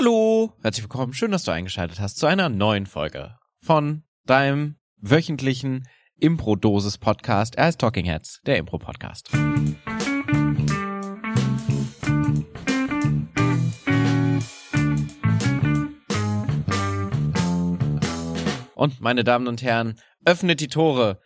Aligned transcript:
Hallo, 0.00 0.52
herzlich 0.62 0.84
willkommen. 0.84 1.12
Schön, 1.12 1.32
dass 1.32 1.42
du 1.42 1.50
eingeschaltet 1.50 1.98
hast 1.98 2.18
zu 2.18 2.26
einer 2.26 2.48
neuen 2.48 2.86
Folge 2.86 3.36
von 3.60 4.04
deinem 4.26 4.76
wöchentlichen 4.98 5.88
Impro-Dosis-Podcast. 6.20 7.56
Er 7.56 7.64
heißt 7.64 7.80
Talking 7.80 8.04
Heads, 8.04 8.40
der 8.46 8.58
Impro-Podcast. 8.58 9.32
Und 18.76 19.00
meine 19.00 19.24
Damen 19.24 19.48
und 19.48 19.62
Herren, 19.62 19.98
öffnet 20.24 20.60
die 20.60 20.68
Tore, 20.68 21.20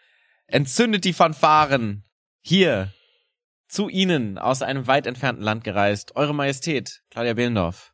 entzündet 0.46 1.04
die 1.04 1.12
Fanfaren. 1.12 2.04
Hier, 2.40 2.90
zu 3.68 3.90
Ihnen, 3.90 4.38
aus 4.38 4.62
einem 4.62 4.86
weit 4.86 5.06
entfernten 5.06 5.44
Land 5.44 5.62
gereist, 5.62 6.16
Eure 6.16 6.34
Majestät, 6.34 7.02
Claudia 7.10 7.34
Behlendorf. 7.34 7.91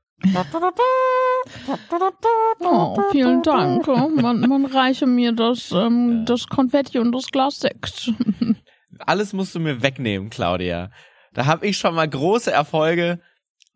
Oh, 2.60 2.96
vielen 3.12 3.42
Dank. 3.42 3.86
Man, 3.86 4.40
man 4.40 4.64
reiche 4.66 5.06
mir 5.06 5.32
das, 5.32 5.70
ähm, 5.72 6.24
das 6.26 6.48
Konfetti 6.48 6.98
und 6.98 7.12
das 7.12 7.26
Glas 7.26 7.60
Sekt. 7.60 8.12
Alles 8.98 9.32
musst 9.32 9.54
du 9.54 9.60
mir 9.60 9.82
wegnehmen, 9.82 10.28
Claudia. 10.30 10.90
Da 11.34 11.46
habe 11.46 11.66
ich 11.66 11.78
schon 11.78 11.95
mal 11.95 12.09
große 12.09 12.50
Erfolge 12.50 13.20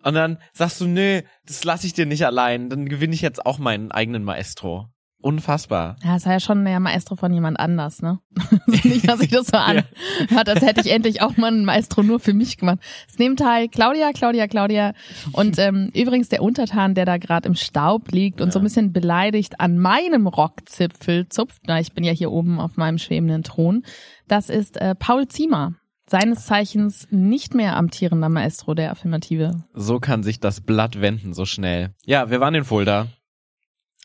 und 0.03 0.15
dann 0.15 0.39
sagst 0.53 0.81
du, 0.81 0.87
nö, 0.87 1.23
das 1.47 1.65
lasse 1.65 1.87
ich 1.87 1.93
dir 1.93 2.07
nicht 2.07 2.27
allein. 2.27 2.69
Dann 2.69 2.89
gewinne 2.89 3.15
ich 3.15 3.23
jetzt 3.23 3.47
auch 3.47 3.59
meinen 3.59 3.93
eigenen 3.93 4.25
Maestro. 4.25 4.89
Unfassbar. 5.23 5.97
Ja, 6.05 6.17
es 6.17 6.27
war 6.27 6.33
ja 6.33 6.41
schon 6.41 6.65
der 6.65 6.81
Maestro 6.81 7.15
von 7.15 7.33
jemand 7.33 7.59
anders, 7.59 8.03
ne? 8.03 8.19
nicht, 8.67 9.09
dass 9.09 9.21
sich 9.21 9.31
das 9.31 9.47
so 9.47 9.57
anhört, 9.57 10.49
als 10.49 10.63
hätte 10.63 10.81
ich 10.81 10.91
endlich 10.91 11.23
auch 11.23 11.37
mal 11.37 11.47
einen 11.47 11.65
Maestro 11.65 12.03
nur 12.03 12.19
für 12.19 12.35
mich 12.35 12.59
gemacht. 12.59 12.79
Es 13.09 13.19
nehmen 13.19 13.37
teil 13.37 13.69
Claudia, 13.69 14.11
Claudia, 14.13 14.49
Claudia 14.49 14.95
und 15.33 15.59
ähm, 15.59 15.91
übrigens 15.95 16.29
der 16.29 16.43
Untertan, 16.43 16.95
der 16.95 17.05
da 17.05 17.19
gerade 17.19 17.49
im 17.49 17.55
Staub 17.55 18.11
liegt 18.11 18.41
und 18.41 18.49
ja. 18.49 18.53
so 18.53 18.59
ein 18.59 18.65
bisschen 18.65 18.93
beleidigt 18.93 19.61
an 19.61 19.79
meinem 19.79 20.27
Rockzipfel 20.27 21.29
zupft. 21.29 21.63
Na, 21.67 21.79
ich 21.79 21.93
bin 21.93 22.03
ja 22.03 22.13
hier 22.13 22.33
oben 22.33 22.59
auf 22.59 22.77
meinem 22.77 22.99
schwebenden 22.99 23.45
Thron. 23.45 23.85
Das 24.27 24.51
ist 24.51 24.77
äh, 24.77 24.97
Paul 24.97 25.29
Ziemer 25.29 25.75
seines 26.13 26.47
Zeichens 26.47 27.07
nicht 27.11 27.55
mehr 27.55 27.77
amtierender 27.77 28.29
Maestro 28.29 28.75
der 28.75 28.91
Affirmative. 28.91 29.63
So 29.73 30.01
kann 30.01 30.23
sich 30.23 30.41
das 30.41 30.61
Blatt 30.61 31.01
wenden 31.01 31.33
so 31.33 31.45
schnell. 31.47 31.95
Ja, 32.05 32.29
wir 32.29 32.41
waren 32.41 32.55
in 32.55 32.65
Fulda. 32.65 33.07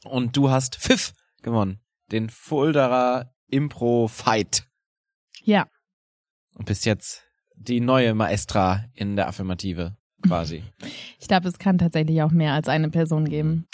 Und 0.07 0.35
du 0.35 0.49
hast 0.49 0.75
Pfiff 0.77 1.13
gewonnen. 1.41 1.79
Den 2.11 2.29
Fulderer 2.29 3.33
Impro 3.47 4.07
Fight. 4.07 4.67
Ja. 5.43 5.67
Und 6.55 6.65
bist 6.65 6.85
jetzt 6.85 7.23
die 7.55 7.79
neue 7.79 8.13
Maestra 8.13 8.85
in 8.93 9.15
der 9.15 9.27
Affirmative, 9.27 9.97
quasi. 10.25 10.63
Ich 11.19 11.27
glaube, 11.27 11.49
es 11.49 11.57
kann 11.57 11.77
tatsächlich 11.77 12.21
auch 12.21 12.31
mehr 12.31 12.53
als 12.53 12.69
eine 12.69 12.89
Person 12.89 13.25
geben. 13.25 13.67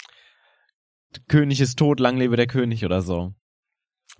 König 1.28 1.60
ist 1.60 1.78
tot, 1.78 2.00
lang 2.00 2.16
lebe 2.16 2.36
der 2.36 2.48
König 2.48 2.84
oder 2.84 3.00
so. 3.02 3.32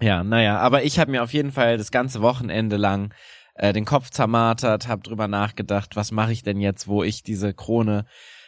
Ja, 0.01 0.23
naja, 0.23 0.59
aber 0.59 0.85
ich 0.85 0.99
habe 0.99 1.11
mir 1.11 1.23
auf 1.23 1.33
jeden 1.33 1.51
Fall 1.51 1.79
das 1.79 1.91
ganze 1.91 2.21
Wochenende 2.21 2.77
lang 2.77 3.13
äh, 3.55 3.73
den 3.73 3.85
Kopf 3.85 4.11
zermartert, 4.11 4.89
habe 4.89 5.03
drüber 5.03 5.27
nachgedacht, 5.27 5.97
was 5.97 6.13
mache 6.13 6.33
ich 6.33 6.43
denn 6.43 6.61
jetzt, 6.61 6.87
wo 6.87 7.03
ich 7.03 7.23
diese 7.23 7.55
Krone 7.55 8.05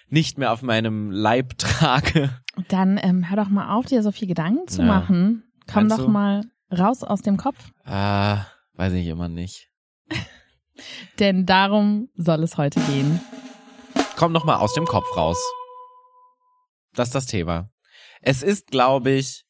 nicht 0.09 0.39
mehr 0.39 0.53
auf 0.53 0.63
meinem 0.63 1.11
Leib 1.11 1.59
trage. 1.59 2.31
Dann 2.69 2.99
ähm, 3.03 3.29
hör 3.29 3.37
doch 3.37 3.49
mal 3.49 3.75
auf, 3.75 3.87
dir 3.87 4.03
so 4.03 4.13
viel 4.13 4.29
Gedanken 4.29 4.69
zu 4.69 4.83
ja. 4.83 4.87
machen. 4.87 5.45
Komm 5.67 5.89
Meinst 5.89 5.99
doch 5.99 6.07
du? 6.07 6.11
mal 6.11 6.45
raus 6.77 7.03
aus 7.03 7.23
dem 7.23 7.37
Kopf. 7.37 7.73
Ah, 7.85 8.47
weiß 8.75 8.93
ich 8.95 9.07
immer 9.07 9.29
nicht. 9.29 9.69
Denn 11.19 11.47
darum 11.47 12.09
soll 12.15 12.43
es 12.43 12.57
heute 12.57 12.81
gehen. 12.81 13.21
Komm 14.17 14.33
doch 14.33 14.45
mal 14.45 14.57
aus 14.57 14.75
dem 14.75 14.87
Kopf 14.87 15.17
raus. 15.17 15.39
Das 16.95 17.09
ist 17.09 17.15
das 17.15 17.27
Thema. 17.27 17.71
Es 18.23 18.43
ist, 18.43 18.69
glaube 18.69 19.11
ich, 19.11 19.45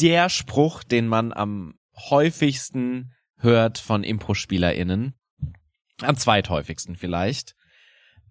der 0.00 0.28
Spruch, 0.28 0.82
den 0.82 1.06
man 1.06 1.32
am 1.32 1.74
häufigsten 1.96 3.12
hört 3.36 3.78
von 3.78 4.02
Impro-SpielerInnen. 4.02 5.14
Am 6.00 6.16
zweithäufigsten 6.16 6.96
vielleicht. 6.96 7.54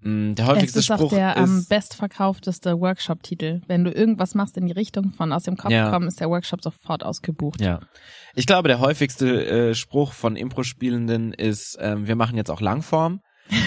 Mm, 0.02 0.34
der 0.36 0.48
häufigste 0.48 0.80
es 0.80 0.90
ist 0.90 0.96
Spruch 0.96 1.08
auch 1.08 1.10
der 1.10 1.38
am 1.38 1.66
bestverkaufteste 1.68 2.80
Workshop-Titel. 2.80 3.62
Wenn 3.68 3.84
du 3.84 3.92
irgendwas 3.92 4.36
machst 4.36 4.58
in 4.58 4.66
die 4.66 4.72
Richtung 4.72 5.12
von 5.12 5.34
aus 5.34 5.44
dem 5.44 5.58
Kopf 5.58 5.72
ja. 5.72 5.90
kommen, 5.90 6.08
ist 6.08 6.20
der 6.20 6.30
Workshop 6.30 6.62
sofort 6.62 7.04
ausgebucht. 7.04 7.62
Ja. 7.62 7.80
Ich 8.36 8.46
glaube, 8.46 8.68
der 8.68 8.80
häufigste 8.80 9.46
äh, 9.46 9.76
Spruch 9.76 10.14
von 10.14 10.36
Impro-Spielenden 10.36 11.34
ist, 11.34 11.78
ähm, 11.82 12.08
wir 12.08 12.16
machen 12.16 12.38
jetzt 12.38 12.50
auch 12.50 12.62
Langform. 12.62 13.22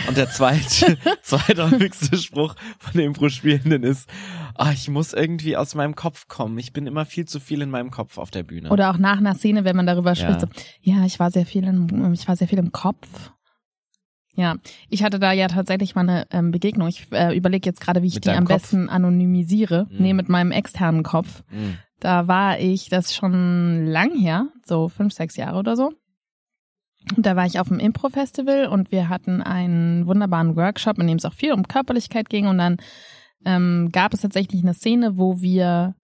Und 0.09 0.17
der 0.17 0.31
zweite, 0.31 0.97
zweithäufigste 1.23 2.17
Spruch 2.17 2.55
von 2.79 2.93
den 2.93 3.09
Impro-Spielenden 3.09 3.83
ist, 3.83 4.09
ah, 4.55 4.71
ich 4.73 4.89
muss 4.89 5.13
irgendwie 5.13 5.57
aus 5.57 5.75
meinem 5.75 5.97
Kopf 5.97 6.29
kommen. 6.29 6.59
Ich 6.59 6.73
bin 6.73 6.87
immer 6.87 7.05
viel 7.05 7.27
zu 7.27 7.41
viel 7.41 7.63
in 7.63 7.71
meinem 7.71 7.91
Kopf 7.91 8.19
auf 8.19 8.31
der 8.31 8.45
Bühne. 8.45 8.71
Oder 8.71 8.91
auch 8.91 8.99
nach 8.99 9.19
einer 9.19 9.35
Szene, 9.35 9.65
wenn 9.65 9.77
man 9.77 9.87
darüber 9.87 10.15
spricht, 10.15 10.41
ja, 10.41 10.41
so, 10.41 10.47
ja 10.81 11.05
ich 11.05 11.19
war 11.19 11.31
sehr 11.31 11.47
viel 11.47 11.65
in, 11.65 12.13
ich 12.15 12.27
war 12.29 12.37
sehr 12.37 12.49
viel 12.49 12.59
im 12.59 12.73
Kopf. 12.73 13.33
Ja, 14.35 14.57
ich 14.89 15.03
hatte 15.03 15.19
da 15.19 15.33
ja 15.33 15.49
tatsächlich 15.49 15.95
mal 15.95 16.09
eine 16.09 16.27
ähm, 16.31 16.51
Begegnung. 16.53 16.89
Ich 16.89 17.07
äh, 17.13 17.37
überlege 17.37 17.69
jetzt 17.69 17.81
gerade, 17.81 18.03
wie 18.03 18.07
ich 18.07 18.15
mit 18.15 18.25
die 18.25 18.31
am 18.31 18.45
Kopf? 18.45 18.63
besten 18.63 18.89
anonymisiere. 18.89 19.87
Mhm. 19.91 19.97
Nee, 19.99 20.15
mit 20.15 20.29
meinem 20.29 20.53
externen 20.53 21.03
Kopf. 21.03 21.43
Mhm. 21.51 21.77
Da 22.01 22.29
war 22.29 22.59
ich, 22.59 22.89
das 22.89 23.15
schon 23.15 23.87
lang 23.87 24.19
her, 24.19 24.49
so 24.65 24.89
fünf, 24.89 25.13
sechs 25.13 25.37
Jahre 25.37 25.59
oder 25.59 25.77
so. 25.77 25.93
Und 27.17 27.27
da 27.27 27.37
war 27.37 27.47
ich 27.47 27.61
auf 27.61 27.69
dem 27.69 27.79
Impro-Festival 27.79 28.67
und 28.67 28.91
wir 28.91 29.09
hatten 29.09 29.43
einen 29.43 30.07
wunderbaren 30.07 30.57
Workshop, 30.57 30.99
in 30.99 31.07
dem 31.07 31.19
es 31.19 31.25
auch 31.25 31.35
viel 31.35 31.53
um 31.53 31.69
Körperlichkeit 31.69 32.29
ging. 32.31 32.47
Und 32.47 32.59
dann 32.59 32.79
ähm, 33.45 33.91
gab 33.93 34.15
es 34.15 34.23
tatsächlich 34.23 34.63
eine 34.63 34.75
Szene, 34.75 35.19
wo 35.19 35.41
wir 35.41 35.95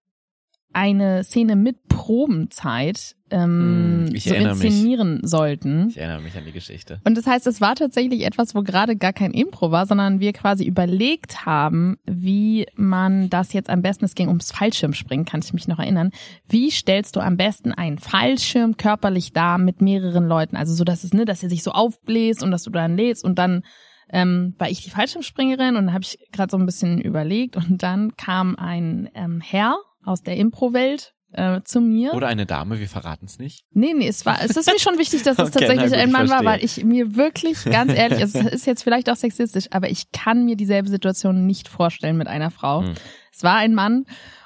eine 0.73 1.25
Szene 1.25 1.56
mit 1.56 1.89
Probenzeit 1.89 3.17
ähm, 3.31 4.06
hm, 4.11 4.19
so 4.19 4.34
inszenieren 4.34 5.21
mich. 5.21 5.31
sollten. 5.31 5.89
Ich 5.89 5.99
erinnere 5.99 6.23
mich 6.23 6.37
an 6.37 6.45
die 6.45 6.53
Geschichte. 6.53 7.01
Und 7.05 7.17
das 7.17 7.27
heißt, 7.27 7.47
es 7.47 7.61
war 7.61 7.75
tatsächlich 7.75 8.25
etwas, 8.25 8.55
wo 8.55 8.62
gerade 8.62 8.97
gar 8.97 9.12
kein 9.12 9.33
Impro 9.33 9.71
war, 9.71 9.87
sondern 9.87 10.21
wir 10.21 10.33
quasi 10.33 10.65
überlegt 10.65 11.45
haben, 11.45 11.99
wie 12.06 12.67
man 12.75 13.29
das 13.29 13.53
jetzt 13.53 13.71
am 13.71 13.83
besten, 13.83 14.05
es 14.05 14.15
ging 14.15 14.29
ums 14.29 14.53
Fallschirmspringen, 14.53 15.27
kann 15.27 15.41
ich 15.45 15.53
mich 15.53 15.69
noch 15.69 15.79
erinnern. 15.79 16.11
Wie 16.49 16.71
stellst 16.71 17.17
du 17.17 17.21
am 17.21 17.37
besten 17.37 17.73
einen 17.73 17.99
Fallschirm 17.99 18.77
körperlich 18.77 19.33
dar 19.33 19.59
mit 19.59 19.83
mehreren 19.83 20.27
Leuten? 20.27 20.56
Also 20.56 20.75
so, 20.75 20.85
dass 20.85 21.05
es, 21.05 21.12
ne, 21.12 21.25
dass 21.25 21.43
er 21.43 21.50
sich 21.50 21.62
so 21.62 21.73
aufbläst 21.73 22.43
und 22.43 22.50
dass 22.50 22.62
du 22.62 22.71
dann 22.71 22.97
lädst 22.97 23.25
und 23.25 23.39
dann 23.39 23.62
ähm, 24.11 24.55
war 24.59 24.71
ich 24.71 24.83
die 24.83 24.91
Fallschirmspringerin 24.91 25.77
und 25.77 25.93
habe 25.93 26.03
ich 26.03 26.19
gerade 26.33 26.50
so 26.50 26.56
ein 26.56 26.67
bisschen 26.67 27.00
überlegt 27.00 27.56
und 27.56 27.83
dann 27.83 28.17
kam 28.17 28.56
ein 28.56 29.11
ähm, 29.15 29.41
Herr 29.43 29.77
aus 30.08 30.22
der 30.22 30.36
Impro-Welt 30.36 31.14
äh, 31.32 31.60
zu 31.62 31.80
mir. 31.80 32.14
Oder 32.14 32.28
eine 32.28 32.46
Dame, 32.46 32.80
wir 32.80 32.88
verraten 32.88 33.26
es 33.26 33.38
nicht. 33.38 33.64
Nee, 33.72 33.92
nee, 33.94 34.08
es 34.08 34.24
war, 34.24 34.42
es 34.42 34.56
ist 34.56 34.66
mir 34.66 34.78
schon 34.78 34.98
wichtig, 34.98 35.22
dass 35.22 35.38
es 35.38 35.50
okay, 35.50 35.66
tatsächlich 35.66 35.91
gut, 35.91 35.98
ein 35.98 36.10
Mann 36.10 36.30
war, 36.30 36.44
weil 36.44 36.64
ich 36.64 36.84
mir 36.84 37.16
wirklich, 37.16 37.64
ganz 37.64 37.92
ehrlich, 37.92 38.20
es 38.20 38.34
ist 38.34 38.66
jetzt 38.66 38.82
vielleicht 38.82 39.10
auch 39.10 39.16
sexistisch, 39.16 39.66
aber 39.70 39.91
ich 39.91 40.10
kann 40.12 40.44
mir 40.44 40.56
dieselbe 40.56 40.88
Situation 40.88 41.46
nicht 41.46 41.69
vorstellen 41.69 42.16
mit 42.16 42.28
einer 42.28 42.50
Frau. 42.50 42.82
Hm. 42.82 42.94
Es 43.32 43.42
war 43.42 43.56
ein 43.56 43.74
Mann 43.74 44.04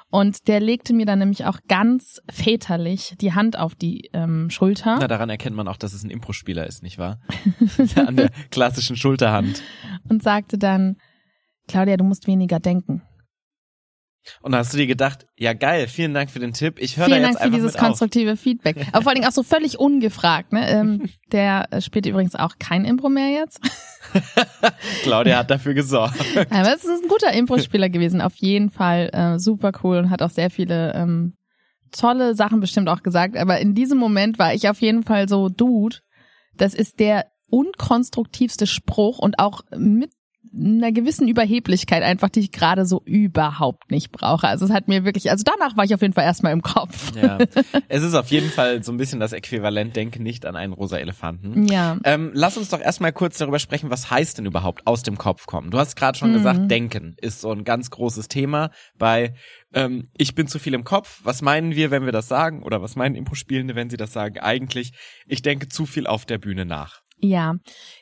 und 0.09 0.47
der 0.47 0.59
legte 0.59 0.93
mir 0.93 1.05
dann 1.05 1.19
nämlich 1.19 1.45
auch 1.45 1.59
ganz 1.67 2.21
väterlich 2.29 3.15
die 3.19 3.33
Hand 3.33 3.57
auf 3.57 3.75
die 3.75 4.09
ähm, 4.13 4.49
Schulter. 4.49 4.97
Na, 4.99 5.07
daran 5.07 5.29
erkennt 5.29 5.55
man 5.55 5.67
auch, 5.67 5.77
dass 5.77 5.93
es 5.93 6.03
ein 6.03 6.09
Impro-Spieler 6.09 6.67
ist, 6.67 6.83
nicht 6.83 6.97
wahr? 6.97 7.19
An 7.95 8.17
der 8.17 8.29
klassischen 8.51 8.95
Schulterhand. 8.95 9.63
Und 10.09 10.21
sagte 10.21 10.57
dann, 10.57 10.97
Claudia, 11.67 11.97
du 11.97 12.03
musst 12.03 12.27
weniger 12.27 12.59
denken. 12.59 13.01
Und 14.41 14.51
da 14.51 14.59
hast 14.59 14.73
du 14.73 14.77
dir 14.77 14.87
gedacht, 14.87 15.25
ja 15.37 15.53
geil, 15.53 15.87
vielen 15.87 16.13
Dank 16.13 16.29
für 16.29 16.39
den 16.39 16.53
Tipp. 16.53 16.77
Ich 16.79 16.97
höre 16.97 17.09
da 17.09 17.17
jetzt 17.17 17.35
Dank 17.35 17.41
für 17.41 17.51
dieses 17.51 17.75
konstruktive 17.75 18.37
Feedback. 18.37 18.77
Aber 18.91 19.03
vor 19.03 19.09
allen 19.09 19.15
Dingen 19.15 19.27
auch 19.27 19.33
so 19.33 19.43
völlig 19.43 19.79
ungefragt. 19.79 20.53
Ne? 20.53 20.69
Ähm, 20.69 21.09
der 21.31 21.67
spielt 21.81 22.05
übrigens 22.05 22.35
auch 22.35 22.55
kein 22.59 22.85
Impro 22.85 23.09
mehr 23.09 23.29
jetzt. 23.29 23.59
Claudia 25.03 25.39
hat 25.39 25.51
dafür 25.51 25.73
gesorgt. 25.73 26.15
Aber 26.49 26.73
es 26.73 26.83
ist 26.83 27.03
ein 27.03 27.09
guter 27.09 27.33
Impro-Spieler 27.33 27.89
gewesen, 27.89 28.21
auf 28.21 28.35
jeden 28.35 28.69
Fall 28.69 29.09
äh, 29.13 29.39
super 29.39 29.71
cool 29.83 29.97
und 29.97 30.09
hat 30.09 30.21
auch 30.21 30.29
sehr 30.29 30.49
viele 30.49 30.93
ähm, 30.93 31.33
tolle 31.91 32.35
Sachen 32.35 32.59
bestimmt 32.59 32.89
auch 32.89 33.03
gesagt. 33.03 33.37
Aber 33.37 33.59
in 33.59 33.75
diesem 33.75 33.97
Moment 33.97 34.39
war 34.39 34.53
ich 34.53 34.69
auf 34.69 34.81
jeden 34.81 35.03
Fall 35.03 35.27
so, 35.27 35.49
Dude, 35.49 35.97
das 36.55 36.73
ist 36.73 36.99
der 36.99 37.27
unkonstruktivste 37.49 38.67
Spruch 38.67 39.19
und 39.19 39.39
auch 39.39 39.61
mit 39.75 40.11
einer 40.53 40.91
gewissen 40.91 41.27
Überheblichkeit 41.27 42.03
einfach, 42.03 42.29
die 42.29 42.41
ich 42.41 42.51
gerade 42.51 42.85
so 42.85 43.01
überhaupt 43.05 43.89
nicht 43.91 44.11
brauche. 44.11 44.47
Also 44.47 44.65
es 44.65 44.71
hat 44.71 44.87
mir 44.87 45.03
wirklich, 45.05 45.31
also 45.31 45.43
danach 45.43 45.75
war 45.77 45.85
ich 45.85 45.93
auf 45.93 46.01
jeden 46.01 46.13
Fall 46.13 46.25
erstmal 46.25 46.53
im 46.53 46.61
Kopf. 46.61 47.11
Ja, 47.15 47.39
es 47.87 48.03
ist 48.03 48.13
auf 48.13 48.29
jeden 48.29 48.49
Fall 48.49 48.83
so 48.83 48.91
ein 48.91 48.97
bisschen 48.97 49.19
das 49.19 49.33
Äquivalent, 49.33 49.95
denke 49.95 50.21
nicht 50.21 50.45
an 50.45 50.55
einen 50.55 50.73
rosa 50.73 50.97
Elefanten. 50.97 51.67
Ja. 51.67 51.97
Ähm, 52.03 52.31
lass 52.33 52.57
uns 52.57 52.69
doch 52.69 52.81
erstmal 52.81 53.13
kurz 53.13 53.37
darüber 53.37 53.59
sprechen, 53.59 53.89
was 53.89 54.11
heißt 54.11 54.37
denn 54.37 54.45
überhaupt 54.45 54.85
aus 54.85 55.03
dem 55.03 55.17
Kopf 55.17 55.47
kommen? 55.47 55.71
Du 55.71 55.79
hast 55.79 55.95
gerade 55.95 56.17
schon 56.17 56.31
mhm. 56.31 56.35
gesagt, 56.35 56.71
denken 56.71 57.15
ist 57.21 57.41
so 57.41 57.51
ein 57.51 57.63
ganz 57.63 57.89
großes 57.89 58.27
Thema 58.27 58.69
bei 58.97 59.33
ähm, 59.73 60.09
ich 60.17 60.35
bin 60.35 60.47
zu 60.47 60.59
viel 60.59 60.73
im 60.73 60.83
Kopf. 60.83 61.19
Was 61.23 61.41
meinen 61.41 61.75
wir, 61.75 61.91
wenn 61.91 62.05
wir 62.05 62.11
das 62.11 62.27
sagen? 62.27 62.63
Oder 62.63 62.81
was 62.81 62.95
meinen 62.95 63.15
Impro-Spielende, 63.15 63.75
wenn 63.75 63.89
sie 63.89 63.97
das 63.97 64.13
sagen? 64.13 64.39
Eigentlich, 64.39 64.93
ich 65.25 65.41
denke 65.41 65.67
zu 65.67 65.85
viel 65.85 66.07
auf 66.07 66.25
der 66.25 66.37
Bühne 66.37 66.65
nach. 66.65 67.01
Ja, 67.25 67.55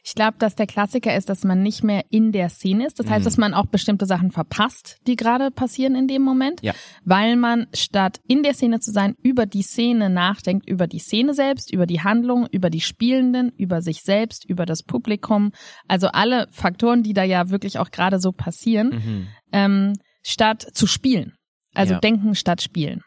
ich 0.04 0.16
glaube, 0.16 0.38
dass 0.40 0.56
der 0.56 0.66
Klassiker 0.66 1.16
ist, 1.16 1.30
dass 1.30 1.44
man 1.44 1.62
nicht 1.62 1.84
mehr 1.84 2.06
in 2.10 2.32
der 2.32 2.50
Szene 2.50 2.88
ist. 2.88 2.98
Das 3.00 3.08
heißt, 3.08 3.20
mhm. 3.20 3.26
dass 3.26 3.38
man 3.38 3.54
auch 3.54 3.68
bestimmte 3.68 4.08
Sachen 4.08 4.32
verpasst, 4.32 4.98
die 5.06 5.16
gerade 5.16 5.52
passieren 5.52 5.94
in 5.94 6.08
dem 6.08 6.24
Moment, 6.24 6.64
ja. 6.64 6.74
weil 7.06 7.36
man 7.36 7.68
statt 7.72 8.20
in 8.28 8.42
der 8.42 8.56
Szene 8.56 8.80
zu 8.80 8.92
sein, 8.92 9.14
über 9.22 9.46
die 9.46 9.62
Szene 9.62 10.10
nachdenkt, 10.10 10.68
über 10.68 10.88
die 10.88 10.98
Szene 10.98 11.36
selbst, 11.36 11.72
über 11.72 11.86
die 11.86 12.02
Handlung, 12.02 12.48
über 12.50 12.72
die 12.72 12.82
Spielenden, 12.82 13.52
über 13.58 13.84
sich 13.84 14.02
selbst, 14.02 14.44
über 14.46 14.66
das 14.66 14.82
Publikum. 14.82 15.52
Also 15.88 16.08
alle 16.08 16.48
Faktoren, 16.50 17.04
die 17.04 17.14
da 17.14 17.24
ja 17.24 17.52
wirklich 17.52 17.78
auch 17.78 17.92
gerade 17.92 18.20
so 18.20 18.32
passieren, 18.32 18.90
mhm. 18.90 19.28
ähm, 19.52 19.94
statt 20.24 20.66
zu 20.74 20.88
spielen. 20.88 21.34
Also 21.76 21.94
ja. 21.94 22.00
denken 22.00 22.34
statt 22.34 22.64
spielen 22.64 23.04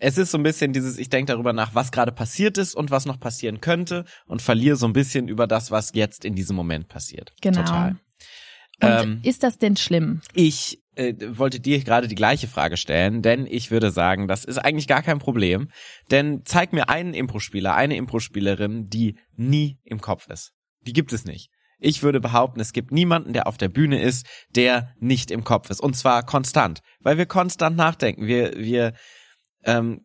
es 0.00 0.18
ist 0.18 0.30
so 0.30 0.38
ein 0.38 0.42
bisschen 0.42 0.72
dieses, 0.72 0.98
ich 0.98 1.10
denke 1.10 1.32
darüber 1.32 1.52
nach, 1.52 1.74
was 1.74 1.92
gerade 1.92 2.10
passiert 2.10 2.58
ist 2.58 2.74
und 2.74 2.90
was 2.90 3.06
noch 3.06 3.20
passieren 3.20 3.60
könnte 3.60 4.04
und 4.26 4.42
verliere 4.42 4.76
so 4.76 4.86
ein 4.86 4.92
bisschen 4.92 5.28
über 5.28 5.46
das, 5.46 5.70
was 5.70 5.92
jetzt 5.94 6.24
in 6.24 6.34
diesem 6.34 6.56
Moment 6.56 6.88
passiert. 6.88 7.32
Genau. 7.42 7.60
Total. 7.60 7.96
Ähm, 8.80 9.20
ist 9.22 9.42
das 9.42 9.58
denn 9.58 9.76
schlimm? 9.76 10.22
Ich 10.32 10.82
äh, 10.94 11.12
wollte 11.32 11.60
dir 11.60 11.84
gerade 11.84 12.08
die 12.08 12.14
gleiche 12.14 12.48
Frage 12.48 12.78
stellen, 12.78 13.20
denn 13.20 13.46
ich 13.46 13.70
würde 13.70 13.90
sagen, 13.90 14.26
das 14.26 14.46
ist 14.46 14.56
eigentlich 14.56 14.88
gar 14.88 15.02
kein 15.02 15.18
Problem. 15.18 15.68
Denn 16.10 16.42
zeig 16.46 16.72
mir 16.72 16.88
einen 16.88 17.12
Impro-Spieler, 17.12 17.74
eine 17.74 17.96
Impro-Spielerin, 17.96 18.88
die 18.88 19.18
nie 19.36 19.78
im 19.84 20.00
Kopf 20.00 20.28
ist. 20.28 20.52
Die 20.80 20.94
gibt 20.94 21.12
es 21.12 21.26
nicht. 21.26 21.50
Ich 21.78 22.02
würde 22.02 22.20
behaupten, 22.20 22.60
es 22.60 22.72
gibt 22.72 22.90
niemanden, 22.90 23.34
der 23.34 23.46
auf 23.46 23.58
der 23.58 23.68
Bühne 23.68 24.00
ist, 24.00 24.26
der 24.54 24.94
nicht 24.98 25.30
im 25.30 25.44
Kopf 25.44 25.68
ist. 25.68 25.80
Und 25.80 25.94
zwar 25.94 26.24
konstant. 26.24 26.80
Weil 27.00 27.18
wir 27.18 27.26
konstant 27.26 27.76
nachdenken. 27.76 28.26
Wir, 28.26 28.52
wir 28.56 28.94
ähm, 29.64 30.02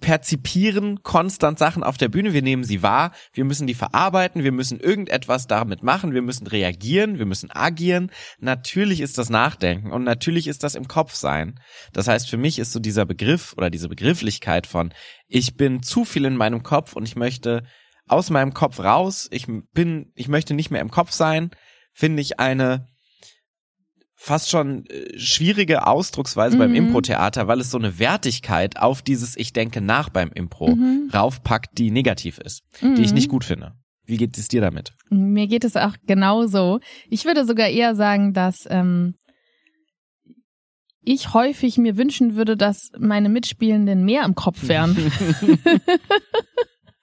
perzipieren 0.00 1.02
konstant 1.02 1.58
Sachen 1.58 1.82
auf 1.82 1.96
der 1.96 2.08
Bühne, 2.08 2.32
wir 2.32 2.42
nehmen 2.42 2.64
sie 2.64 2.82
wahr, 2.82 3.12
wir 3.32 3.44
müssen 3.44 3.66
die 3.66 3.74
verarbeiten, 3.74 4.44
wir 4.44 4.52
müssen 4.52 4.78
irgendetwas 4.78 5.46
damit 5.46 5.82
machen, 5.82 6.14
wir 6.14 6.22
müssen 6.22 6.46
reagieren, 6.46 7.18
wir 7.18 7.26
müssen 7.26 7.50
agieren. 7.50 8.10
Natürlich 8.38 9.00
ist 9.00 9.18
das 9.18 9.28
Nachdenken 9.28 9.90
und 9.90 10.04
natürlich 10.04 10.46
ist 10.46 10.62
das 10.62 10.74
im 10.74 10.86
Kopf 10.86 11.14
sein. 11.14 11.60
Das 11.92 12.06
heißt, 12.06 12.30
für 12.30 12.36
mich 12.36 12.58
ist 12.58 12.72
so 12.72 12.78
dieser 12.78 13.06
Begriff 13.06 13.54
oder 13.56 13.70
diese 13.70 13.88
Begrifflichkeit 13.88 14.66
von 14.66 14.92
ich 15.26 15.56
bin 15.56 15.82
zu 15.82 16.04
viel 16.04 16.24
in 16.24 16.36
meinem 16.36 16.62
Kopf 16.62 16.94
und 16.94 17.04
ich 17.04 17.16
möchte 17.16 17.64
aus 18.06 18.30
meinem 18.30 18.54
Kopf 18.54 18.80
raus, 18.80 19.28
ich 19.30 19.46
bin, 19.72 20.12
ich 20.14 20.28
möchte 20.28 20.54
nicht 20.54 20.70
mehr 20.70 20.80
im 20.80 20.90
Kopf 20.90 21.10
sein, 21.10 21.50
finde 21.92 22.22
ich 22.22 22.38
eine 22.38 22.86
fast 24.20 24.50
schon 24.50 24.84
äh, 24.86 25.16
schwierige 25.16 25.86
Ausdrucksweise 25.86 26.56
mhm. 26.56 26.60
beim 26.60 26.74
Impro-Theater, 26.74 27.46
weil 27.46 27.60
es 27.60 27.70
so 27.70 27.78
eine 27.78 28.00
Wertigkeit 28.00 28.76
auf 28.76 29.00
dieses 29.00 29.36
Ich 29.36 29.52
denke 29.52 29.80
nach 29.80 30.10
beim 30.10 30.32
Impro 30.32 30.74
mhm. 30.74 31.08
raufpackt, 31.14 31.78
die 31.78 31.92
negativ 31.92 32.38
ist, 32.38 32.62
mhm. 32.82 32.96
die 32.96 33.02
ich 33.02 33.14
nicht 33.14 33.28
mhm. 33.28 33.32
gut 33.32 33.44
finde. 33.44 33.72
Wie 34.04 34.16
geht 34.16 34.36
es 34.36 34.48
dir 34.48 34.60
damit? 34.60 34.92
Mir 35.08 35.46
geht 35.46 35.64
es 35.64 35.76
auch 35.76 35.94
genauso. 36.06 36.80
Ich 37.08 37.26
würde 37.26 37.44
sogar 37.44 37.68
eher 37.68 37.94
sagen, 37.94 38.32
dass 38.32 38.66
ähm, 38.68 39.14
ich 41.02 41.32
häufig 41.32 41.78
mir 41.78 41.96
wünschen 41.96 42.34
würde, 42.34 42.56
dass 42.56 42.90
meine 42.98 43.28
Mitspielenden 43.28 44.04
mehr 44.04 44.24
im 44.24 44.34
Kopf 44.34 44.66
wären. 44.66 44.96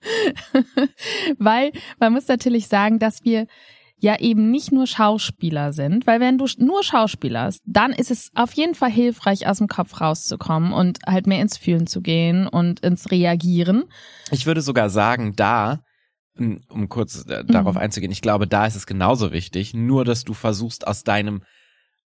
Weil 1.38 1.72
man 2.00 2.12
muss 2.12 2.28
natürlich 2.28 2.68
sagen, 2.68 3.00
dass 3.00 3.24
wir 3.24 3.48
ja 4.06 4.20
eben 4.20 4.52
nicht 4.52 4.72
nur 4.72 4.86
Schauspieler 4.86 5.74
sind, 5.74 6.06
weil 6.06 6.20
wenn 6.20 6.38
du 6.38 6.46
nur 6.60 6.84
Schauspieler 6.84 7.42
hast, 7.42 7.62
dann 7.66 7.92
ist 7.92 8.12
es 8.12 8.30
auf 8.36 8.54
jeden 8.54 8.76
Fall 8.76 8.92
hilfreich, 8.92 9.48
aus 9.48 9.58
dem 9.58 9.68
Kopf 9.68 10.00
rauszukommen 10.00 10.74
und 10.74 11.00
halt 11.08 11.26
mehr 11.26 11.42
ins 11.42 11.58
Fühlen 11.58 11.88
zu 11.88 12.02
gehen 12.02 12.48
und 12.48 12.82
ins 12.82 13.10
Reagieren. 13.10 13.86
Ich 14.30 14.46
würde 14.46 14.62
sogar 14.62 14.92
sagen, 14.92 15.34
da, 15.36 15.80
um 16.38 16.88
kurz 16.88 17.26
äh, 17.28 17.44
darauf 17.46 17.74
mhm. 17.74 17.82
einzugehen, 17.82 18.12
ich 18.12 18.22
glaube, 18.22 18.46
da 18.46 18.68
ist 18.68 18.76
es 18.76 18.86
genauso 18.86 19.32
wichtig, 19.32 19.74
nur 19.74 20.06
dass 20.06 20.24
du 20.24 20.36
versuchst, 20.36 20.86
aus 20.86 21.04
deinem 21.04 21.42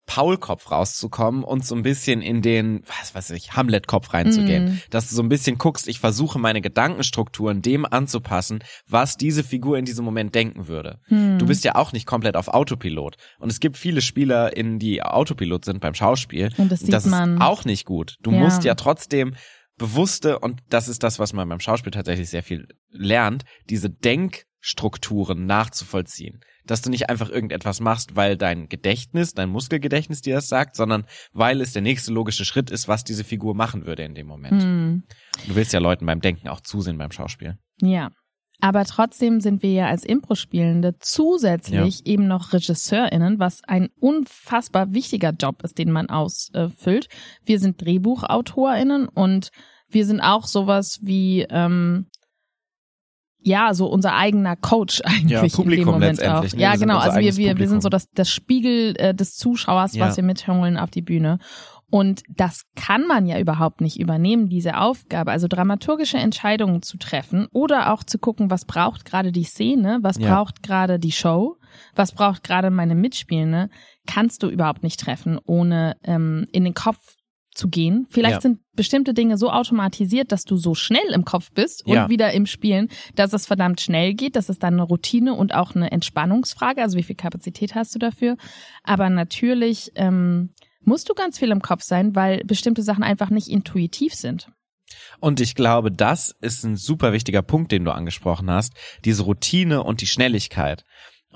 Paul-Kopf 0.06 0.70
rauszukommen 0.70 1.44
und 1.44 1.64
so 1.64 1.74
ein 1.74 1.82
bisschen 1.82 2.22
in 2.22 2.40
den, 2.40 2.82
was 2.86 3.14
weiß 3.14 3.30
ich, 3.30 3.52
Hamlet-Kopf 3.52 4.14
reinzugehen. 4.14 4.64
Mm. 4.64 4.80
Dass 4.90 5.08
du 5.08 5.14
so 5.14 5.22
ein 5.22 5.28
bisschen 5.28 5.58
guckst, 5.58 5.88
ich 5.88 6.00
versuche 6.00 6.38
meine 6.38 6.60
Gedankenstrukturen 6.60 7.60
dem 7.60 7.84
anzupassen, 7.84 8.60
was 8.88 9.16
diese 9.16 9.44
Figur 9.44 9.78
in 9.78 9.84
diesem 9.84 10.04
Moment 10.04 10.34
denken 10.34 10.68
würde. 10.68 11.00
Mm. 11.08 11.38
Du 11.38 11.46
bist 11.46 11.64
ja 11.64 11.74
auch 11.74 11.92
nicht 11.92 12.06
komplett 12.06 12.36
auf 12.36 12.48
Autopilot. 12.48 13.16
Und 13.38 13.50
es 13.50 13.60
gibt 13.60 13.76
viele 13.76 14.00
Spieler, 14.00 14.56
in 14.56 14.78
die 14.78 15.02
Autopilot 15.02 15.64
sind 15.64 15.80
beim 15.80 15.94
Schauspiel. 15.94 16.50
Und 16.56 16.70
das, 16.70 16.80
sieht 16.80 16.92
das 16.92 17.06
man. 17.06 17.34
ist 17.34 17.42
auch 17.42 17.64
nicht 17.64 17.84
gut. 17.84 18.16
Du 18.22 18.30
ja. 18.30 18.38
musst 18.38 18.64
ja 18.64 18.74
trotzdem 18.76 19.34
bewusste, 19.76 20.38
und 20.38 20.60
das 20.68 20.88
ist 20.88 21.02
das, 21.02 21.18
was 21.18 21.32
man 21.32 21.48
beim 21.48 21.60
Schauspiel 21.60 21.92
tatsächlich 21.92 22.30
sehr 22.30 22.42
viel 22.42 22.68
lernt, 22.90 23.44
diese 23.68 23.90
Denkstrukturen 23.90 25.46
nachzuvollziehen 25.46 26.40
dass 26.66 26.82
du 26.82 26.90
nicht 26.90 27.08
einfach 27.10 27.30
irgendetwas 27.30 27.80
machst, 27.80 28.16
weil 28.16 28.36
dein 28.36 28.68
Gedächtnis, 28.68 29.34
dein 29.34 29.48
Muskelgedächtnis 29.48 30.20
dir 30.20 30.34
das 30.34 30.48
sagt, 30.48 30.76
sondern 30.76 31.04
weil 31.32 31.60
es 31.60 31.72
der 31.72 31.82
nächste 31.82 32.12
logische 32.12 32.44
Schritt 32.44 32.70
ist, 32.70 32.88
was 32.88 33.04
diese 33.04 33.24
Figur 33.24 33.54
machen 33.54 33.86
würde 33.86 34.04
in 34.04 34.14
dem 34.14 34.26
Moment. 34.26 34.62
Hm. 34.62 35.04
Du 35.46 35.54
willst 35.54 35.72
ja 35.72 35.80
Leuten 35.80 36.06
beim 36.06 36.20
Denken 36.20 36.48
auch 36.48 36.60
zusehen 36.60 36.98
beim 36.98 37.12
Schauspiel. 37.12 37.58
Ja. 37.80 38.10
Aber 38.60 38.84
trotzdem 38.84 39.40
sind 39.40 39.62
wir 39.62 39.72
ja 39.72 39.86
als 39.88 40.02
Impro-Spielende 40.02 40.94
zusätzlich 40.98 41.98
ja. 41.98 42.06
eben 42.06 42.26
noch 42.26 42.54
RegisseurInnen, 42.54 43.38
was 43.38 43.62
ein 43.64 43.90
unfassbar 44.00 44.94
wichtiger 44.94 45.32
Job 45.32 45.62
ist, 45.62 45.76
den 45.76 45.92
man 45.92 46.08
ausfüllt. 46.08 47.08
Wir 47.44 47.60
sind 47.60 47.82
DrehbuchautorInnen 47.82 49.08
und 49.08 49.50
wir 49.88 50.06
sind 50.06 50.20
auch 50.20 50.46
sowas 50.46 51.00
wie 51.02 51.46
ähm, 51.50 52.06
ja, 53.46 53.74
so 53.74 53.86
unser 53.86 54.14
eigener 54.14 54.56
Coach 54.56 55.00
eigentlich 55.04 55.30
ja, 55.30 55.42
Publikum 55.42 55.70
in 55.70 55.78
dem 55.78 55.86
Moment 55.86 56.24
auch. 56.24 56.42
Ne? 56.42 56.48
Ja, 56.56 56.74
genau. 56.74 56.98
Also 56.98 57.20
wir, 57.20 57.36
wir, 57.36 57.58
wir 57.58 57.68
sind 57.68 57.82
so 57.82 57.88
das, 57.88 58.10
das 58.12 58.28
Spiegel 58.28 58.94
äh, 58.98 59.14
des 59.14 59.36
Zuschauers, 59.36 59.94
ja. 59.94 60.06
was 60.06 60.16
wir 60.16 60.24
mitholen 60.24 60.76
auf 60.76 60.90
die 60.90 61.02
Bühne. 61.02 61.38
Und 61.88 62.24
das 62.28 62.62
kann 62.74 63.06
man 63.06 63.26
ja 63.26 63.38
überhaupt 63.38 63.80
nicht 63.80 64.00
übernehmen, 64.00 64.48
diese 64.48 64.78
Aufgabe, 64.78 65.30
also 65.30 65.46
dramaturgische 65.46 66.18
Entscheidungen 66.18 66.82
zu 66.82 66.98
treffen 66.98 67.46
oder 67.52 67.92
auch 67.92 68.02
zu 68.02 68.18
gucken, 68.18 68.50
was 68.50 68.64
braucht 68.64 69.04
gerade 69.04 69.30
die 69.30 69.44
Szene, 69.44 70.00
was 70.02 70.18
ja. 70.18 70.34
braucht 70.34 70.64
gerade 70.64 70.98
die 70.98 71.12
Show, 71.12 71.58
was 71.94 72.10
braucht 72.10 72.42
gerade 72.42 72.70
meine 72.70 72.96
Mitspielende, 72.96 73.70
kannst 74.08 74.42
du 74.42 74.48
überhaupt 74.48 74.82
nicht 74.82 74.98
treffen, 74.98 75.38
ohne 75.46 75.96
ähm, 76.02 76.48
in 76.50 76.64
den 76.64 76.74
Kopf 76.74 77.15
zu 77.56 77.68
gehen. 77.68 78.06
Vielleicht 78.10 78.36
ja. 78.36 78.40
sind 78.40 78.60
bestimmte 78.74 79.14
Dinge 79.14 79.38
so 79.38 79.50
automatisiert, 79.50 80.30
dass 80.32 80.44
du 80.44 80.56
so 80.56 80.74
schnell 80.74 81.12
im 81.12 81.24
Kopf 81.24 81.50
bist 81.52 81.84
und 81.86 81.94
ja. 81.94 82.08
wieder 82.08 82.32
im 82.32 82.46
Spielen, 82.46 82.88
dass 83.14 83.32
es 83.32 83.46
verdammt 83.46 83.80
schnell 83.80 84.14
geht. 84.14 84.36
Das 84.36 84.48
ist 84.48 84.62
dann 84.62 84.74
eine 84.74 84.82
Routine 84.82 85.34
und 85.34 85.54
auch 85.54 85.74
eine 85.74 85.90
Entspannungsfrage. 85.90 86.82
Also 86.82 86.98
wie 86.98 87.02
viel 87.02 87.16
Kapazität 87.16 87.74
hast 87.74 87.94
du 87.94 87.98
dafür? 87.98 88.36
Aber 88.84 89.08
natürlich 89.10 89.92
ähm, 89.94 90.50
musst 90.82 91.08
du 91.08 91.14
ganz 91.14 91.38
viel 91.38 91.50
im 91.50 91.62
Kopf 91.62 91.82
sein, 91.82 92.14
weil 92.14 92.44
bestimmte 92.44 92.82
Sachen 92.82 93.02
einfach 93.02 93.30
nicht 93.30 93.48
intuitiv 93.48 94.14
sind. 94.14 94.48
Und 95.18 95.40
ich 95.40 95.54
glaube, 95.54 95.90
das 95.90 96.34
ist 96.40 96.64
ein 96.64 96.76
super 96.76 97.12
wichtiger 97.12 97.42
Punkt, 97.42 97.72
den 97.72 97.84
du 97.84 97.92
angesprochen 97.92 98.50
hast. 98.50 98.74
Diese 99.04 99.24
Routine 99.24 99.82
und 99.82 100.00
die 100.00 100.06
Schnelligkeit. 100.06 100.84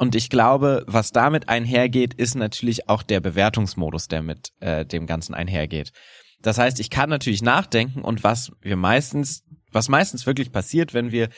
Und 0.00 0.14
ich 0.14 0.30
glaube, 0.30 0.82
was 0.86 1.12
damit 1.12 1.50
einhergeht, 1.50 2.14
ist 2.14 2.34
natürlich 2.34 2.88
auch 2.88 3.02
der 3.02 3.20
Bewertungsmodus, 3.20 4.08
der 4.08 4.22
mit 4.22 4.50
äh, 4.60 4.86
dem 4.86 5.04
Ganzen 5.04 5.34
einhergeht. 5.34 5.92
Das 6.40 6.56
heißt, 6.56 6.80
ich 6.80 6.88
kann 6.88 7.10
natürlich 7.10 7.42
nachdenken 7.42 8.00
und 8.00 8.24
was 8.24 8.50
wir 8.62 8.76
meistens, 8.76 9.44
was 9.72 9.90
meistens 9.90 10.24
wirklich 10.24 10.52
passiert, 10.52 10.94
wenn 10.94 11.12
wir 11.12 11.28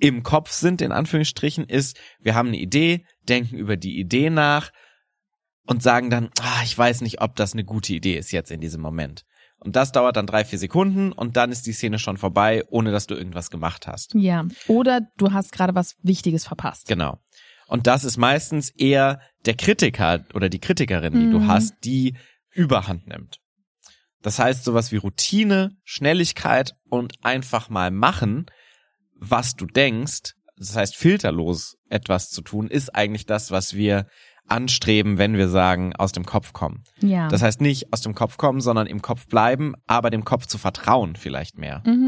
im 0.00 0.22
Kopf 0.22 0.52
sind, 0.52 0.80
in 0.80 0.90
Anführungsstrichen, 0.90 1.66
ist, 1.66 1.98
wir 2.18 2.34
haben 2.34 2.48
eine 2.48 2.56
Idee, 2.56 3.04
denken 3.28 3.58
über 3.58 3.76
die 3.76 4.00
Idee 4.00 4.30
nach 4.30 4.70
und 5.66 5.82
sagen 5.82 6.08
dann, 6.08 6.30
ah, 6.40 6.62
ich 6.64 6.78
weiß 6.78 7.02
nicht, 7.02 7.20
ob 7.20 7.36
das 7.36 7.52
eine 7.52 7.64
gute 7.64 7.92
Idee 7.92 8.16
ist 8.16 8.32
jetzt 8.32 8.50
in 8.50 8.62
diesem 8.62 8.80
Moment. 8.80 9.26
Und 9.60 9.76
das 9.76 9.92
dauert 9.92 10.16
dann 10.16 10.26
drei, 10.26 10.46
vier 10.46 10.58
Sekunden 10.58 11.12
und 11.12 11.36
dann 11.36 11.52
ist 11.52 11.66
die 11.66 11.72
Szene 11.72 11.98
schon 11.98 12.16
vorbei, 12.16 12.64
ohne 12.70 12.90
dass 12.90 13.06
du 13.06 13.16
irgendwas 13.16 13.50
gemacht 13.50 13.86
hast. 13.86 14.14
Ja. 14.14 14.46
Oder 14.66 15.02
du 15.18 15.32
hast 15.32 15.52
gerade 15.52 15.74
was 15.74 15.96
Wichtiges 16.02 16.46
verpasst. 16.46 16.88
Genau. 16.88 17.18
Und 17.68 17.86
das 17.86 18.02
ist 18.02 18.16
meistens 18.16 18.70
eher 18.70 19.20
der 19.46 19.54
Kritiker 19.54 20.24
oder 20.34 20.48
die 20.48 20.58
Kritikerin, 20.58 21.12
die 21.12 21.26
mhm. 21.26 21.32
du 21.32 21.46
hast, 21.46 21.74
die 21.84 22.16
Überhand 22.50 23.06
nimmt. 23.06 23.38
Das 24.22 24.38
heißt, 24.38 24.64
sowas 24.64 24.90
wie 24.90 24.96
Routine, 24.96 25.76
Schnelligkeit 25.84 26.74
und 26.88 27.14
einfach 27.22 27.68
mal 27.68 27.90
machen, 27.90 28.46
was 29.14 29.54
du 29.54 29.66
denkst, 29.66 30.32
das 30.56 30.74
heißt 30.74 30.96
filterlos 30.96 31.76
etwas 31.88 32.30
zu 32.30 32.42
tun, 32.42 32.66
ist 32.68 32.94
eigentlich 32.94 33.26
das, 33.26 33.50
was 33.50 33.74
wir 33.74 34.06
anstreben, 34.48 35.18
wenn 35.18 35.36
wir 35.36 35.48
sagen, 35.48 35.94
aus 35.94 36.12
dem 36.12 36.24
Kopf 36.24 36.52
kommen. 36.52 36.82
Ja. 37.00 37.28
Das 37.28 37.42
heißt 37.42 37.60
nicht 37.60 37.92
aus 37.92 38.00
dem 38.00 38.14
Kopf 38.14 38.38
kommen, 38.38 38.60
sondern 38.60 38.86
im 38.86 39.02
Kopf 39.02 39.26
bleiben, 39.26 39.74
aber 39.86 40.10
dem 40.10 40.24
Kopf 40.24 40.46
zu 40.46 40.58
vertrauen 40.58 41.16
vielleicht 41.16 41.58
mehr. 41.58 41.82
Mhm. 41.84 42.07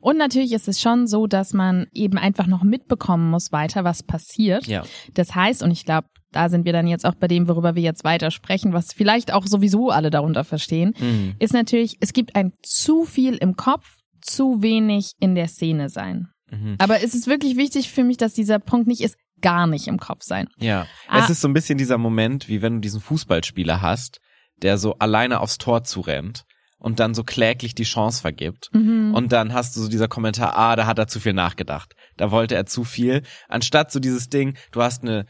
Und 0.00 0.16
natürlich 0.16 0.52
ist 0.52 0.68
es 0.68 0.80
schon 0.80 1.06
so, 1.06 1.26
dass 1.26 1.52
man 1.52 1.86
eben 1.92 2.18
einfach 2.18 2.46
noch 2.46 2.62
mitbekommen 2.62 3.30
muss 3.30 3.52
weiter, 3.52 3.84
was 3.84 4.02
passiert. 4.02 4.66
Ja. 4.66 4.84
Das 5.14 5.34
heißt, 5.34 5.62
und 5.62 5.70
ich 5.70 5.84
glaube, 5.84 6.08
da 6.32 6.48
sind 6.48 6.64
wir 6.64 6.72
dann 6.72 6.86
jetzt 6.86 7.06
auch 7.06 7.14
bei 7.14 7.26
dem, 7.26 7.48
worüber 7.48 7.74
wir 7.74 7.82
jetzt 7.82 8.04
weiter 8.04 8.30
sprechen, 8.30 8.72
was 8.72 8.92
vielleicht 8.92 9.32
auch 9.32 9.46
sowieso 9.46 9.90
alle 9.90 10.10
darunter 10.10 10.44
verstehen, 10.44 10.94
mhm. 10.98 11.34
ist 11.38 11.54
natürlich, 11.54 11.96
es 12.00 12.12
gibt 12.12 12.36
ein 12.36 12.52
zu 12.62 13.04
viel 13.04 13.34
im 13.36 13.56
Kopf, 13.56 13.96
zu 14.20 14.62
wenig 14.62 15.12
in 15.20 15.34
der 15.34 15.48
Szene 15.48 15.88
sein. 15.88 16.28
Mhm. 16.50 16.76
Aber 16.78 17.02
es 17.02 17.14
ist 17.14 17.26
wirklich 17.26 17.56
wichtig 17.56 17.90
für 17.90 18.04
mich, 18.04 18.16
dass 18.16 18.34
dieser 18.34 18.58
Punkt 18.58 18.86
nicht 18.86 19.00
ist, 19.00 19.16
gar 19.40 19.66
nicht 19.66 19.86
im 19.86 19.98
Kopf 19.98 20.22
sein. 20.22 20.48
Ja. 20.58 20.86
Ah. 21.06 21.20
Es 21.20 21.30
ist 21.30 21.40
so 21.40 21.48
ein 21.48 21.54
bisschen 21.54 21.78
dieser 21.78 21.98
Moment, 21.98 22.48
wie 22.48 22.62
wenn 22.62 22.74
du 22.74 22.80
diesen 22.80 23.00
Fußballspieler 23.00 23.80
hast, 23.80 24.20
der 24.62 24.78
so 24.78 24.94
alleine 24.94 25.40
aufs 25.40 25.58
Tor 25.58 25.84
zurennt 25.84 26.44
und 26.78 27.00
dann 27.00 27.14
so 27.14 27.24
kläglich 27.24 27.74
die 27.74 27.84
Chance 27.84 28.20
vergibt. 28.20 28.70
Mhm. 28.72 28.97
Und 29.14 29.32
dann 29.32 29.52
hast 29.52 29.76
du 29.76 29.80
so 29.80 29.88
dieser 29.88 30.08
Kommentar, 30.08 30.56
ah, 30.56 30.76
da 30.76 30.86
hat 30.86 30.98
er 30.98 31.06
zu 31.06 31.20
viel 31.20 31.32
nachgedacht. 31.32 31.94
Da 32.16 32.30
wollte 32.30 32.54
er 32.54 32.66
zu 32.66 32.84
viel. 32.84 33.22
Anstatt 33.48 33.90
so 33.90 34.00
dieses 34.00 34.28
Ding, 34.28 34.56
du 34.72 34.82
hast 34.82 35.02
eine 35.02 35.26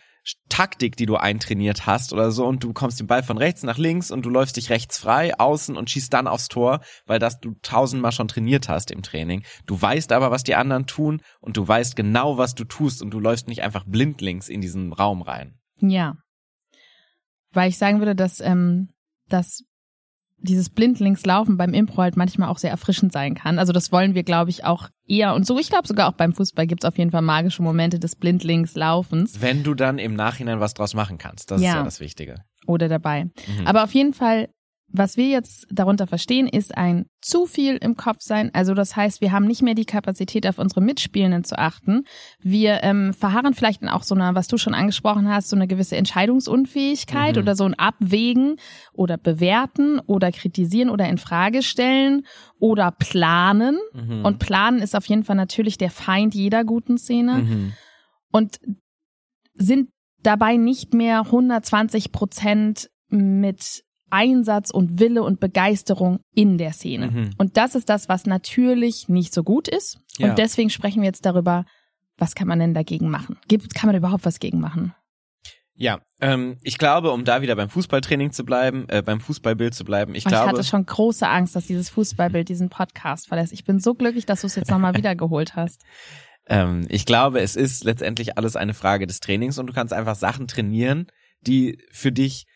Taktik, 0.49 0.97
die 0.97 1.06
du 1.06 1.16
eintrainiert 1.16 1.87
hast 1.87 2.12
oder 2.12 2.30
so 2.30 2.47
und 2.47 2.62
du 2.62 2.73
kommst 2.73 3.00
den 3.00 3.06
Ball 3.06 3.23
von 3.23 3.38
rechts 3.38 3.62
nach 3.62 3.78
links 3.78 4.11
und 4.11 4.26
du 4.26 4.30
läufst 4.30 4.56
dich 4.56 4.68
rechts 4.68 4.99
frei 4.99 5.38
außen 5.38 5.76
und 5.76 5.88
schießt 5.88 6.12
dann 6.12 6.26
aufs 6.26 6.49
Tor, 6.49 6.80
weil 7.06 7.18
das 7.18 7.40
du 7.40 7.54
tausendmal 7.62 8.12
schon 8.12 8.28
trainiert 8.28 8.68
hast 8.68 8.90
im 8.90 9.02
Training. 9.02 9.44
Du 9.66 9.80
weißt 9.80 10.12
aber, 10.12 10.30
was 10.30 10.44
die 10.44 10.54
anderen 10.54 10.87
tun 10.87 11.23
und 11.40 11.56
du 11.56 11.66
weißt 11.66 11.97
genau, 11.97 12.37
was 12.37 12.54
du 12.54 12.64
tust 12.64 13.00
und 13.02 13.11
du 13.11 13.20
läufst 13.20 13.49
nicht 13.49 13.62
einfach 13.62 13.85
blindlings 13.87 14.49
in 14.49 14.61
diesen 14.61 14.92
Raum 14.92 15.23
rein. 15.23 15.58
Ja. 15.80 16.16
Weil 17.52 17.70
ich 17.70 17.78
sagen 17.78 18.00
würde, 18.00 18.14
dass, 18.14 18.40
ähm, 18.40 18.90
dass 19.28 19.62
dieses 20.40 20.71
Blindlingslaufen 20.71 21.57
beim 21.57 21.75
Impro 21.75 22.02
halt 22.02 22.16
manchmal 22.16 22.49
auch 22.49 22.59
sehr 22.59 22.71
erfrischend 22.71 23.12
sein 23.12 23.35
kann. 23.35 23.59
Also 23.59 23.73
das 23.73 23.92
wollen 23.92 24.14
wir, 24.14 24.23
glaube 24.23 24.50
ich, 24.50 24.64
auch 24.64 24.88
eher 25.07 25.35
und 25.35 25.47
so. 25.47 25.59
Ich 25.59 25.68
glaube 25.68 25.88
sogar 25.88 26.09
auch 26.09 26.12
beim 26.12 26.33
Fußball 26.33 26.66
gibt 26.66 26.85
es 26.85 26.88
auf 26.88 26.97
jeden 26.97 27.11
Fall 27.11 27.23
magische 27.23 27.62
Momente 27.62 27.99
des 27.99 28.16
Blindlingslaufens. 28.16 29.40
Wenn 29.40 29.62
du 29.62 29.75
dann 29.75 29.99
im 29.99 30.14
Nachhinein 30.14 30.61
was 30.61 30.75
draus 30.75 30.95
machen 30.95 31.18
kannst, 31.18 31.50
das 31.50 31.61
ja. 31.61 31.71
ist 31.71 31.75
ja 31.75 31.83
das 31.83 32.00
Wichtige. 32.00 32.37
Oder 32.66 32.88
dabei. 32.88 33.25
Mhm. 33.25 33.66
Aber 33.66 33.85
auf 33.85 33.92
jeden 33.95 34.12
Fall 34.12 34.49
was 34.90 35.18
wir 35.18 35.28
jetzt 35.28 35.66
darunter 35.71 36.07
verstehen, 36.07 36.49
ist 36.49 36.76
ein 36.76 37.07
zu 37.21 37.45
viel 37.45 37.76
im 37.76 37.97
Kopf 37.97 38.21
sein. 38.21 38.50
Also 38.54 38.73
das 38.73 38.97
heißt, 38.97 39.21
wir 39.21 39.33
haben 39.33 39.47
nicht 39.47 39.61
mehr 39.61 39.75
die 39.75 39.85
Kapazität, 39.85 40.47
auf 40.47 40.59
unsere 40.59 40.80
Mitspielenden 40.80 41.45
zu 41.45 41.59
achten. 41.59 42.04
Wir 42.40 42.83
ähm, 42.83 43.12
verharren 43.12 43.52
vielleicht 43.52 43.83
in 43.83 43.88
auch 43.88 44.02
so 44.02 44.14
einer, 44.14 44.35
was 44.35 44.49
du 44.49 44.57
schon 44.57 44.73
angesprochen 44.73 45.28
hast, 45.28 45.50
so 45.50 45.57
eine 45.57 45.66
gewisse 45.66 45.97
Entscheidungsunfähigkeit 45.97 47.37
mhm. 47.37 47.42
oder 47.42 47.54
so 47.54 47.64
ein 47.64 47.75
Abwägen 47.75 48.57
oder 48.95 49.18
bewerten 49.18 50.00
oder 50.07 50.33
kritisieren 50.33 50.88
oder 50.88 51.07
in 51.07 51.18
Frage 51.18 51.62
stellen 51.62 52.25
oder 52.59 52.90
planen. 52.90 53.78
Mhm. 53.92 54.25
Und 54.25 54.38
planen 54.38 54.80
ist 54.80 54.97
auf 54.97 55.04
jeden 55.07 55.25
Fall 55.25 55.37
natürlich 55.37 55.76
der 55.76 55.90
Feind 55.90 56.35
jeder 56.35 56.64
guten 56.64 56.97
Szene. 56.97 57.35
Mhm. 57.35 57.73
Und 58.33 58.59
sind 59.54 59.90
dabei 60.23 60.57
nicht 60.57 60.95
mehr 60.95 61.21
120 61.21 62.11
Prozent 62.11 62.88
mit 63.09 63.85
Einsatz 64.11 64.71
und 64.71 65.00
Wille 65.00 65.23
und 65.23 65.41
Begeisterung 65.41 66.21
in 66.35 66.59
der 66.59 66.73
Szene. 66.73 67.11
Mhm. 67.11 67.31
Und 67.38 67.57
das 67.57 67.75
ist 67.75 67.88
das, 67.88 68.09
was 68.09 68.27
natürlich 68.27 69.09
nicht 69.09 69.35
so 69.35 69.43
gut 69.43 69.69
ist. 69.69 70.00
Ja. 70.19 70.31
Und 70.31 70.38
deswegen 70.38 70.71
sprechen 70.71 71.03
wir 71.03 71.07
jetzt 71.07 71.27
darüber, 71.27 71.65
was 72.17 72.35
kann 72.35 72.49
man 72.49 72.59
denn 72.59 72.75
dagegen 72.75 73.11
machen? 73.11 73.38
Gibt, 73.49 73.75
kann 73.75 73.88
man 73.88 73.97
überhaupt 73.97 74.25
was 74.25 74.41
gegen 74.41 74.61
machen? 74.61 74.95
Ja, 75.81 76.00
ähm, 76.21 76.57
ich 76.65 76.77
glaube, 76.77 77.12
um 77.12 77.25
da 77.25 77.41
wieder 77.41 77.55
beim 77.55 77.71
Fußballtraining 77.71 78.33
zu 78.33 78.45
bleiben, 78.45 78.87
äh, 78.88 79.00
beim 79.00 79.21
Fußballbild 79.21 79.75
zu 79.75 79.85
bleiben, 79.85 80.17
ich 80.17 80.27
oh, 80.27 80.29
glaube. 80.29 80.47
Ich 80.47 80.53
hatte 80.59 80.65
schon 80.65 80.85
große 80.85 81.29
Angst, 81.29 81.55
dass 81.55 81.69
dieses 81.69 81.88
Fußballbild 81.91 82.49
diesen 82.49 82.69
Podcast 82.69 83.29
verlässt. 83.29 83.53
Ich 83.53 83.65
bin 83.65 83.79
so 83.79 83.95
glücklich, 83.95 84.27
dass 84.27 84.41
du 84.41 84.49
es 84.49 84.57
jetzt 84.57 84.73
nochmal 84.73 84.95
wiedergeholt 84.97 85.55
hast. 85.55 85.85
Ähm, 86.49 86.85
ich 86.88 87.07
glaube, 87.07 87.41
es 87.41 87.55
ist 87.55 87.85
letztendlich 87.85 88.37
alles 88.37 88.57
eine 88.57 88.75
Frage 88.75 89.07
des 89.07 89.21
Trainings 89.21 89.59
und 89.59 89.69
du 89.69 89.73
kannst 89.73 89.93
einfach 89.93 90.17
Sachen 90.17 90.49
trainieren, 90.49 91.07
die 91.43 91.79
für 91.93 92.11
dich 92.11 92.47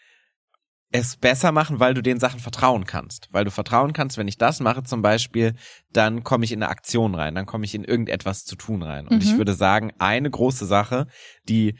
es 0.92 1.16
besser 1.16 1.52
machen, 1.52 1.80
weil 1.80 1.94
du 1.94 2.02
den 2.02 2.20
Sachen 2.20 2.38
vertrauen 2.38 2.84
kannst. 2.84 3.28
Weil 3.32 3.44
du 3.44 3.50
vertrauen 3.50 3.92
kannst, 3.94 4.18
wenn 4.18 4.28
ich 4.28 4.36
das 4.36 4.60
mache 4.60 4.82
zum 4.82 5.02
Beispiel, 5.02 5.54
dann 5.92 6.22
komme 6.22 6.44
ich 6.44 6.52
in 6.52 6.62
eine 6.62 6.70
Aktion 6.70 7.14
rein, 7.14 7.34
dann 7.34 7.46
komme 7.46 7.64
ich 7.64 7.74
in 7.74 7.82
irgendetwas 7.82 8.44
zu 8.44 8.56
tun 8.56 8.82
rein. 8.82 9.08
Und 9.08 9.16
mhm. 9.16 9.22
ich 9.22 9.36
würde 9.36 9.54
sagen, 9.54 9.92
eine 9.98 10.30
große 10.30 10.66
Sache, 10.66 11.06
die 11.48 11.78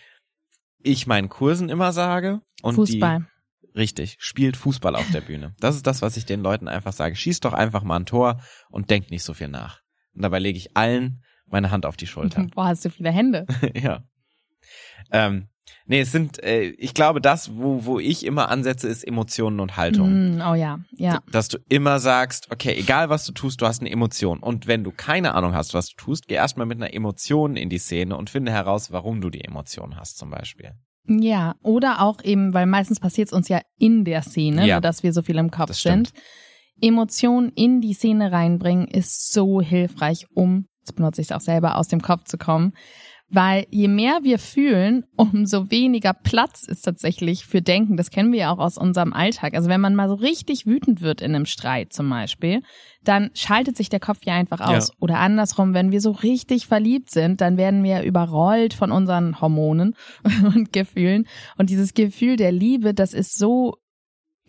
ich 0.82 1.06
meinen 1.06 1.28
Kursen 1.28 1.68
immer 1.68 1.92
sage 1.92 2.40
und 2.62 2.74
Fußball. 2.74 3.20
die 3.20 3.78
richtig, 3.78 4.16
spielt 4.18 4.56
Fußball 4.56 4.96
auf 4.96 5.10
der 5.12 5.20
Bühne. 5.20 5.54
Das 5.60 5.76
ist 5.76 5.86
das, 5.86 6.02
was 6.02 6.16
ich 6.16 6.24
den 6.24 6.40
Leuten 6.40 6.66
einfach 6.66 6.92
sage. 6.92 7.14
Schieß 7.14 7.40
doch 7.40 7.52
einfach 7.52 7.82
mal 7.82 7.96
ein 7.96 8.06
Tor 8.06 8.40
und 8.70 8.90
denk 8.90 9.10
nicht 9.10 9.24
so 9.24 9.34
viel 9.34 9.48
nach. 9.48 9.80
Und 10.14 10.22
dabei 10.22 10.38
lege 10.38 10.58
ich 10.58 10.76
allen 10.76 11.22
meine 11.46 11.70
Hand 11.70 11.84
auf 11.84 11.96
die 11.96 12.06
Schulter. 12.06 12.46
Boah, 12.54 12.66
hast 12.68 12.84
du 12.84 12.90
viele 12.90 13.10
Hände. 13.10 13.46
ja. 13.74 14.04
Ähm, 15.10 15.48
Nee, 15.86 16.00
es 16.00 16.12
sind, 16.12 16.42
äh, 16.42 16.70
ich 16.78 16.94
glaube, 16.94 17.20
das, 17.20 17.56
wo, 17.56 17.84
wo 17.84 17.98
ich 17.98 18.24
immer 18.24 18.48
ansetze, 18.50 18.88
ist 18.88 19.06
Emotionen 19.06 19.60
und 19.60 19.76
Haltung. 19.76 20.36
Mm, 20.36 20.40
oh 20.40 20.54
ja, 20.54 20.80
ja. 20.92 21.20
Dass 21.30 21.48
du 21.48 21.58
immer 21.68 21.98
sagst, 21.98 22.50
okay, 22.50 22.74
egal 22.76 23.10
was 23.10 23.24
du 23.24 23.32
tust, 23.32 23.60
du 23.60 23.66
hast 23.66 23.80
eine 23.80 23.90
Emotion. 23.90 24.38
Und 24.38 24.66
wenn 24.66 24.84
du 24.84 24.90
keine 24.90 25.34
Ahnung 25.34 25.54
hast, 25.54 25.74
was 25.74 25.88
du 25.88 25.96
tust, 25.96 26.28
geh 26.28 26.34
erstmal 26.34 26.66
mit 26.66 26.78
einer 26.78 26.94
Emotion 26.94 27.56
in 27.56 27.68
die 27.68 27.78
Szene 27.78 28.16
und 28.16 28.30
finde 28.30 28.52
heraus, 28.52 28.92
warum 28.92 29.20
du 29.20 29.30
die 29.30 29.44
Emotion 29.44 29.96
hast, 29.96 30.18
zum 30.18 30.30
Beispiel. 30.30 30.72
Ja, 31.08 31.56
oder 31.62 32.00
auch 32.00 32.22
eben, 32.22 32.54
weil 32.54 32.66
meistens 32.66 33.00
passiert 33.00 33.28
es 33.28 33.32
uns 33.32 33.48
ja 33.48 33.60
in 33.78 34.04
der 34.04 34.22
Szene, 34.22 34.66
ja, 34.66 34.80
dass 34.80 35.02
wir 35.02 35.12
so 35.12 35.22
viel 35.22 35.36
im 35.36 35.50
Kopf 35.50 35.72
sind. 35.74 36.12
Emotionen 36.80 37.50
in 37.50 37.80
die 37.80 37.94
Szene 37.94 38.32
reinbringen 38.32 38.86
ist 38.86 39.32
so 39.32 39.60
hilfreich, 39.60 40.26
um, 40.34 40.66
das 40.84 40.94
benutze 40.94 41.20
ich 41.20 41.28
es 41.28 41.32
auch 41.32 41.40
selber, 41.40 41.76
aus 41.76 41.88
dem 41.88 42.02
Kopf 42.02 42.24
zu 42.24 42.38
kommen. 42.38 42.72
Weil 43.34 43.66
je 43.70 43.88
mehr 43.88 44.20
wir 44.22 44.38
fühlen, 44.38 45.04
umso 45.16 45.70
weniger 45.70 46.12
Platz 46.12 46.64
ist 46.64 46.82
tatsächlich 46.82 47.46
für 47.46 47.62
Denken. 47.62 47.96
Das 47.96 48.10
kennen 48.10 48.30
wir 48.30 48.40
ja 48.40 48.52
auch 48.52 48.58
aus 48.58 48.76
unserem 48.76 49.14
Alltag. 49.14 49.54
Also 49.54 49.70
wenn 49.70 49.80
man 49.80 49.94
mal 49.94 50.10
so 50.10 50.14
richtig 50.14 50.66
wütend 50.66 51.00
wird 51.00 51.22
in 51.22 51.34
einem 51.34 51.46
Streit 51.46 51.94
zum 51.94 52.10
Beispiel, 52.10 52.60
dann 53.04 53.30
schaltet 53.32 53.76
sich 53.76 53.88
der 53.88 54.00
Kopf 54.00 54.18
ja 54.24 54.34
einfach 54.34 54.60
aus. 54.60 54.88
Ja. 54.88 54.94
Oder 55.00 55.18
andersrum, 55.18 55.72
wenn 55.72 55.90
wir 55.90 56.02
so 56.02 56.10
richtig 56.10 56.66
verliebt 56.66 57.10
sind, 57.10 57.40
dann 57.40 57.56
werden 57.56 57.82
wir 57.82 58.02
überrollt 58.02 58.74
von 58.74 58.92
unseren 58.92 59.40
Hormonen 59.40 59.96
und 60.54 60.72
Gefühlen. 60.72 61.26
Und 61.56 61.70
dieses 61.70 61.94
Gefühl 61.94 62.36
der 62.36 62.52
Liebe, 62.52 62.92
das 62.92 63.14
ist 63.14 63.38
so 63.38 63.78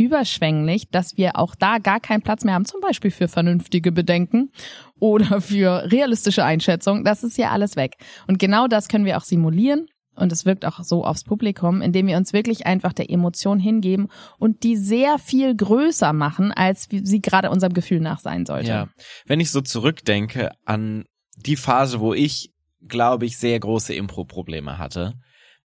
überschwänglich, 0.04 0.90
dass 0.90 1.18
wir 1.18 1.38
auch 1.38 1.56
da 1.56 1.78
gar 1.78 2.00
keinen 2.00 2.22
Platz 2.22 2.44
mehr 2.44 2.54
haben, 2.54 2.66
zum 2.66 2.82
Beispiel 2.82 3.12
für 3.12 3.28
vernünftige 3.28 3.92
Bedenken 3.92 4.52
oder 5.00 5.42
für 5.42 5.92
realistische 5.92 6.44
Einschätzung. 6.44 7.04
Das 7.04 7.24
ist 7.24 7.38
ja 7.38 7.52
alles 7.52 7.76
weg. 7.76 7.96
Und 8.28 8.40
genau 8.40 8.68
das 8.68 8.88
können 8.88 9.06
wir 9.06 9.18
auch 9.18 9.24
simulieren. 9.24 9.88
Und 10.16 10.32
es 10.32 10.46
wirkt 10.46 10.64
auch 10.66 10.84
so 10.84 11.04
aufs 11.04 11.24
Publikum, 11.24 11.82
indem 11.82 12.06
wir 12.06 12.18
uns 12.18 12.34
wirklich 12.34 12.68
einfach 12.68 12.94
der 12.94 13.10
Emotion 13.10 13.60
hingeben 13.60 14.10
und 14.38 14.62
die 14.62 14.78
sehr 14.78 15.18
viel 15.18 15.56
größer 15.56 16.14
machen, 16.14 16.52
als 16.52 16.88
sie 16.90 17.20
gerade 17.20 17.50
unserem 17.50 17.74
Gefühl 17.74 18.00
nach 18.00 18.20
sein 18.20 18.46
sollte. 18.46 18.70
Ja. 18.70 18.90
Wenn 19.26 19.40
ich 19.40 19.50
so 19.50 19.62
zurückdenke 19.62 20.52
an 20.66 21.06
die 21.36 21.56
Phase, 21.56 22.00
wo 22.00 22.14
ich, 22.14 22.52
glaube 22.88 23.26
ich, 23.26 23.38
sehr 23.38 23.60
große 23.60 23.96
Impro-Probleme 23.96 24.78
hatte, 24.78 25.16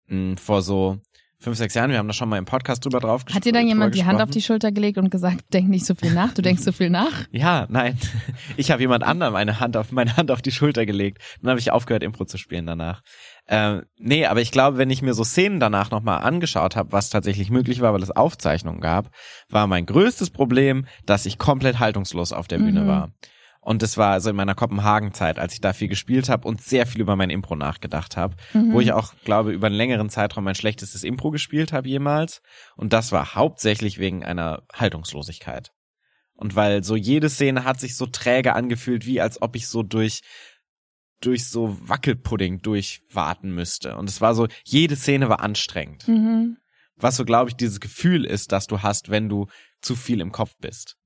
hm, 0.07 0.35
vor 0.35 0.61
so 0.61 0.97
fünf, 1.43 1.57
sechs 1.57 1.73
Jahren. 1.73 1.91
Wir 1.91 1.97
haben 1.97 2.07
da 2.07 2.13
schon 2.13 2.29
mal 2.29 2.38
im 2.38 2.45
Podcast 2.45 2.85
drüber 2.85 3.00
drauf 3.00 3.25
gesprochen. 3.25 3.35
Hat 3.38 3.45
dir 3.45 3.51
dann 3.51 3.67
jemand 3.67 3.93
die 3.95 4.05
Hand 4.05 4.21
auf 4.21 4.29
die 4.29 4.41
Schulter 4.41 4.71
gelegt 4.71 4.97
und 4.97 5.12
gesagt, 5.12 5.53
denk 5.53 5.69
nicht 5.69 5.85
so 5.85 5.93
viel 5.93 6.13
nach, 6.13 6.33
du 6.33 6.41
denkst 6.41 6.63
so 6.63 6.71
viel 6.71 6.89
nach? 6.89 7.25
ja, 7.31 7.67
nein. 7.69 7.97
Ich 8.55 8.71
habe 8.71 8.81
jemand 8.81 9.03
anderem 9.03 9.35
eine 9.35 9.59
Hand 9.59 9.77
auf 9.77 9.91
meine 9.91 10.15
Hand 10.15 10.31
auf 10.31 10.41
die 10.41 10.51
Schulter 10.51 10.85
gelegt. 10.85 11.21
Dann 11.41 11.50
habe 11.50 11.59
ich 11.59 11.71
aufgehört, 11.71 12.03
Impro 12.03 12.25
zu 12.25 12.38
spielen 12.38 12.65
danach. 12.65 13.01
Ähm, 13.47 13.83
nee, 13.97 14.25
aber 14.25 14.41
ich 14.41 14.51
glaube, 14.51 14.77
wenn 14.77 14.89
ich 14.89 15.01
mir 15.01 15.13
so 15.13 15.23
Szenen 15.23 15.59
danach 15.59 15.91
nochmal 15.91 16.19
angeschaut 16.19 16.75
habe, 16.75 16.91
was 16.91 17.09
tatsächlich 17.09 17.50
möglich 17.50 17.81
war, 17.81 17.93
weil 17.93 18.03
es 18.03 18.12
Aufzeichnungen 18.12 18.79
gab, 18.79 19.09
war 19.50 19.67
mein 19.67 19.85
größtes 19.85 20.29
Problem, 20.29 20.85
dass 21.05 21.25
ich 21.25 21.38
komplett 21.38 21.79
haltungslos 21.79 22.31
auf 22.31 22.47
der 22.47 22.59
Bühne 22.59 22.81
mhm. 22.81 22.88
war. 22.88 23.12
Und 23.63 23.82
das 23.82 23.98
war 23.98 24.12
also 24.12 24.29
in 24.29 24.36
meiner 24.36 24.55
Kopenhagen-Zeit, 24.55 25.39
als 25.39 25.53
ich 25.53 25.62
da 25.62 25.72
viel 25.72 25.88
gespielt 25.88 26.27
habe 26.27 26.48
und 26.48 26.62
sehr 26.62 26.86
viel 26.86 27.00
über 27.00 27.15
mein 27.15 27.29
Impro 27.29 27.55
nachgedacht 27.55 28.17
habe, 28.17 28.36
mhm. 28.53 28.74
wo 28.74 28.82
ich 28.82 28.91
auch, 28.91 29.13
glaube, 29.24 29.53
über 29.53 29.67
einen 29.67 29.75
längeren 29.75 30.10
Zeitraum 30.10 30.43
mein 30.43 30.55
schlechtestes 30.55 31.03
Impro 31.05 31.32
gespielt 31.32 31.72
habe 31.72 31.88
jemals. 31.88 32.41
Und 32.75 32.91
das 32.91 33.13
war 33.13 33.36
hauptsächlich 33.36 34.00
wegen 34.00 34.25
einer 34.25 34.63
Haltungslosigkeit. 34.74 35.72
Und 36.34 36.55
weil 36.55 36.84
so 36.84 36.96
jede 36.96 37.29
Szene 37.29 37.63
hat 37.63 37.79
sich 37.79 37.96
so 37.96 38.05
träge 38.05 38.53
angefühlt, 38.53 39.05
wie 39.05 39.22
als 39.22 39.41
ob 39.41 39.55
ich 39.55 39.67
so 39.67 39.82
durch 39.82 40.22
durch 41.22 41.46
so 41.46 41.77
Wackelpudding 41.88 42.62
durchwarten 42.62 43.55
müsste. 43.55 43.96
Und 43.96 44.10
es 44.10 44.20
war 44.20 44.36
so, 44.36 44.50
jede 44.65 44.98
Szene 44.98 45.29
war 45.29 45.39
anstrengend. 45.39 46.05
Mhm. 46.05 46.58
Was 46.98 47.15
so, 47.15 47.24
glaube 47.24 47.50
ich, 47.50 47.55
dieses 47.55 47.79
Gefühl 47.79 48.25
ist, 48.25 48.51
dass 48.51 48.67
du 48.67 48.82
hast, 48.82 49.10
wenn 49.10 49.29
du 49.29 49.48
zu 49.82 49.96
viel 49.96 50.20
im 50.20 50.34
Kopf 50.34 50.58
bist. 50.60 50.98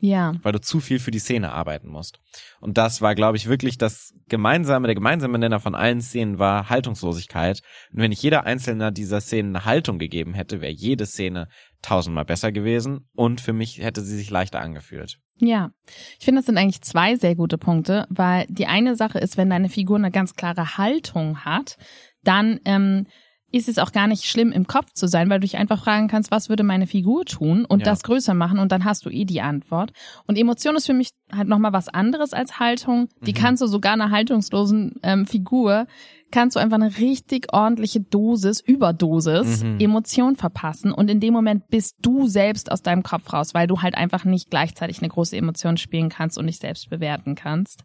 Ja. 0.00 0.34
Weil 0.42 0.52
du 0.52 0.60
zu 0.60 0.80
viel 0.80 0.98
für 0.98 1.10
die 1.10 1.18
Szene 1.18 1.52
arbeiten 1.52 1.88
musst. 1.88 2.20
Und 2.60 2.76
das 2.76 3.00
war, 3.00 3.14
glaube 3.14 3.36
ich, 3.36 3.48
wirklich 3.48 3.78
das 3.78 4.12
gemeinsame, 4.28 4.86
der 4.86 4.94
gemeinsame 4.94 5.38
Nenner 5.38 5.60
von 5.60 5.74
allen 5.74 6.00
Szenen 6.00 6.38
war 6.38 6.68
Haltungslosigkeit. 6.68 7.60
Und 7.92 8.00
wenn 8.00 8.12
ich 8.12 8.22
jeder 8.22 8.44
einzelne 8.44 8.92
dieser 8.92 9.20
Szenen 9.20 9.56
eine 9.56 9.64
Haltung 9.64 9.98
gegeben 9.98 10.34
hätte, 10.34 10.60
wäre 10.60 10.72
jede 10.72 11.06
Szene 11.06 11.48
tausendmal 11.80 12.24
besser 12.24 12.52
gewesen 12.52 13.08
und 13.14 13.40
für 13.40 13.52
mich 13.52 13.78
hätte 13.78 14.02
sie 14.02 14.16
sich 14.16 14.30
leichter 14.30 14.60
angefühlt. 14.60 15.18
Ja, 15.38 15.70
ich 16.18 16.24
finde, 16.24 16.40
das 16.40 16.46
sind 16.46 16.58
eigentlich 16.58 16.82
zwei 16.82 17.16
sehr 17.16 17.34
gute 17.34 17.58
Punkte, 17.58 18.06
weil 18.08 18.46
die 18.48 18.66
eine 18.66 18.96
Sache 18.96 19.18
ist, 19.18 19.36
wenn 19.36 19.50
deine 19.50 19.68
Figur 19.68 19.96
eine 19.96 20.10
ganz 20.10 20.34
klare 20.34 20.78
Haltung 20.78 21.44
hat, 21.44 21.76
dann 22.22 22.60
ähm, 22.64 23.06
ist 23.54 23.68
es 23.68 23.78
auch 23.78 23.92
gar 23.92 24.08
nicht 24.08 24.24
schlimm, 24.24 24.50
im 24.50 24.66
Kopf 24.66 24.92
zu 24.94 25.06
sein, 25.06 25.30
weil 25.30 25.38
du 25.38 25.46
dich 25.46 25.56
einfach 25.56 25.82
fragen 25.82 26.08
kannst, 26.08 26.32
was 26.32 26.48
würde 26.48 26.64
meine 26.64 26.88
Figur 26.88 27.24
tun 27.24 27.64
und 27.64 27.80
ja. 27.80 27.84
das 27.84 28.02
größer 28.02 28.34
machen 28.34 28.58
und 28.58 28.72
dann 28.72 28.84
hast 28.84 29.06
du 29.06 29.10
eh 29.10 29.24
die 29.24 29.40
Antwort. 29.40 29.92
Und 30.26 30.36
Emotion 30.36 30.74
ist 30.74 30.86
für 30.86 30.94
mich 30.94 31.10
halt 31.32 31.46
nochmal 31.46 31.72
was 31.72 31.88
anderes 31.88 32.32
als 32.32 32.58
Haltung. 32.58 33.08
Die 33.20 33.30
mhm. 33.30 33.36
kannst 33.36 33.62
du 33.62 33.66
sogar 33.66 33.92
einer 33.92 34.10
haltungslosen 34.10 34.96
ähm, 35.04 35.24
Figur, 35.24 35.86
kannst 36.32 36.56
du 36.56 36.60
einfach 36.60 36.78
eine 36.78 36.98
richtig 36.98 37.52
ordentliche 37.52 38.00
Dosis, 38.00 38.60
Überdosis, 38.60 39.62
mhm. 39.62 39.78
Emotion 39.78 40.34
verpassen 40.34 40.92
und 40.92 41.08
in 41.08 41.20
dem 41.20 41.32
Moment 41.32 41.68
bist 41.68 41.94
du 42.02 42.26
selbst 42.26 42.72
aus 42.72 42.82
deinem 42.82 43.04
Kopf 43.04 43.32
raus, 43.32 43.54
weil 43.54 43.68
du 43.68 43.82
halt 43.82 43.94
einfach 43.94 44.24
nicht 44.24 44.50
gleichzeitig 44.50 44.98
eine 44.98 45.08
große 45.10 45.36
Emotion 45.36 45.76
spielen 45.76 46.08
kannst 46.08 46.38
und 46.38 46.48
dich 46.48 46.58
selbst 46.58 46.90
bewerten 46.90 47.36
kannst. 47.36 47.84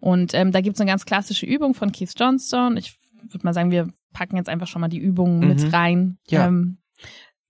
Und 0.00 0.34
ähm, 0.34 0.52
da 0.52 0.60
gibt's 0.60 0.80
eine 0.80 0.90
ganz 0.90 1.06
klassische 1.06 1.46
Übung 1.46 1.72
von 1.72 1.92
Keith 1.92 2.12
Johnstone. 2.14 2.78
Ich 2.78 2.94
würde 3.30 3.44
mal 3.44 3.54
sagen, 3.54 3.70
wir 3.70 3.88
packen 4.12 4.36
jetzt 4.36 4.48
einfach 4.48 4.66
schon 4.66 4.80
mal 4.80 4.88
die 4.88 4.98
Übungen 4.98 5.40
mhm. 5.40 5.48
mit 5.48 5.72
rein. 5.72 6.18
Ja. 6.28 6.46
Ähm, 6.46 6.78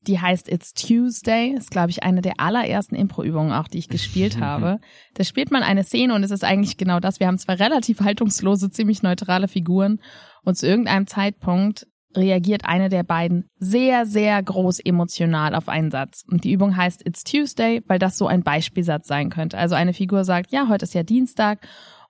die 0.03 0.21
heißt 0.21 0.51
It's 0.51 0.73
Tuesday. 0.73 1.55
Ist, 1.57 1.71
glaube 1.71 1.91
ich, 1.91 2.03
eine 2.03 2.23
der 2.23 2.41
allerersten 2.41 2.95
Impro-Übungen 2.95 3.53
auch, 3.53 3.69
die 3.69 3.79
ich 3.79 3.89
gespielt 3.89 4.37
mhm. 4.37 4.41
habe. 4.41 4.81
Da 5.15 5.25
spielt 5.25 5.51
man 5.51 5.63
eine 5.63 5.85
Szene 5.85 6.15
und 6.15 6.23
es 6.23 6.31
ist 6.31 6.45
eigentlich 6.45 6.77
genau 6.77 7.01
das. 7.01 7.21
Wir 7.21 7.27
haben 7.27 7.39
zwei 7.39 7.55
relativ 7.55 8.01
haltungslose, 8.01 8.71
ziemlich 8.71 9.03
neutrale 9.03 9.49
Figuren 9.49 10.01
und 10.45 10.57
zu 10.57 10.67
irgendeinem 10.67 11.07
Zeitpunkt 11.07 11.87
reagiert 12.17 12.65
eine 12.65 12.89
der 12.89 13.03
beiden 13.03 13.51
sehr, 13.59 14.07
sehr 14.07 14.43
groß 14.43 14.81
emotional 14.81 15.55
auf 15.55 15.69
einen 15.69 15.91
Satz. 15.91 16.25
Und 16.31 16.45
die 16.45 16.53
Übung 16.53 16.77
heißt 16.77 17.07
It's 17.07 17.23
Tuesday, 17.23 17.83
weil 17.87 17.99
das 17.99 18.17
so 18.17 18.27
ein 18.27 18.43
Beispielsatz 18.43 19.07
sein 19.07 19.31
könnte. 19.31 19.59
Also 19.59 19.75
eine 19.75 19.93
Figur 19.93 20.25
sagt, 20.25 20.51
ja, 20.51 20.69
heute 20.69 20.85
ist 20.85 20.95
ja 20.95 21.03
Dienstag 21.03 21.61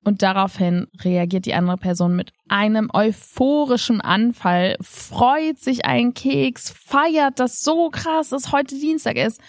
und 0.04 0.22
daraufhin 0.22 0.86
reagiert 1.02 1.46
die 1.46 1.54
andere 1.54 1.76
Person 1.76 2.16
mit 2.16 2.32
einem 2.48 2.88
euphorischen 2.92 4.00
Anfall, 4.00 4.76
freut 4.80 5.58
sich 5.58 5.84
einen 5.84 6.14
Keks, 6.14 6.70
feiert 6.70 7.40
das 7.40 7.60
so 7.60 7.90
krass, 7.90 8.30
dass 8.30 8.52
heute 8.52 8.78
Dienstag 8.78 9.16
ist. 9.16 9.40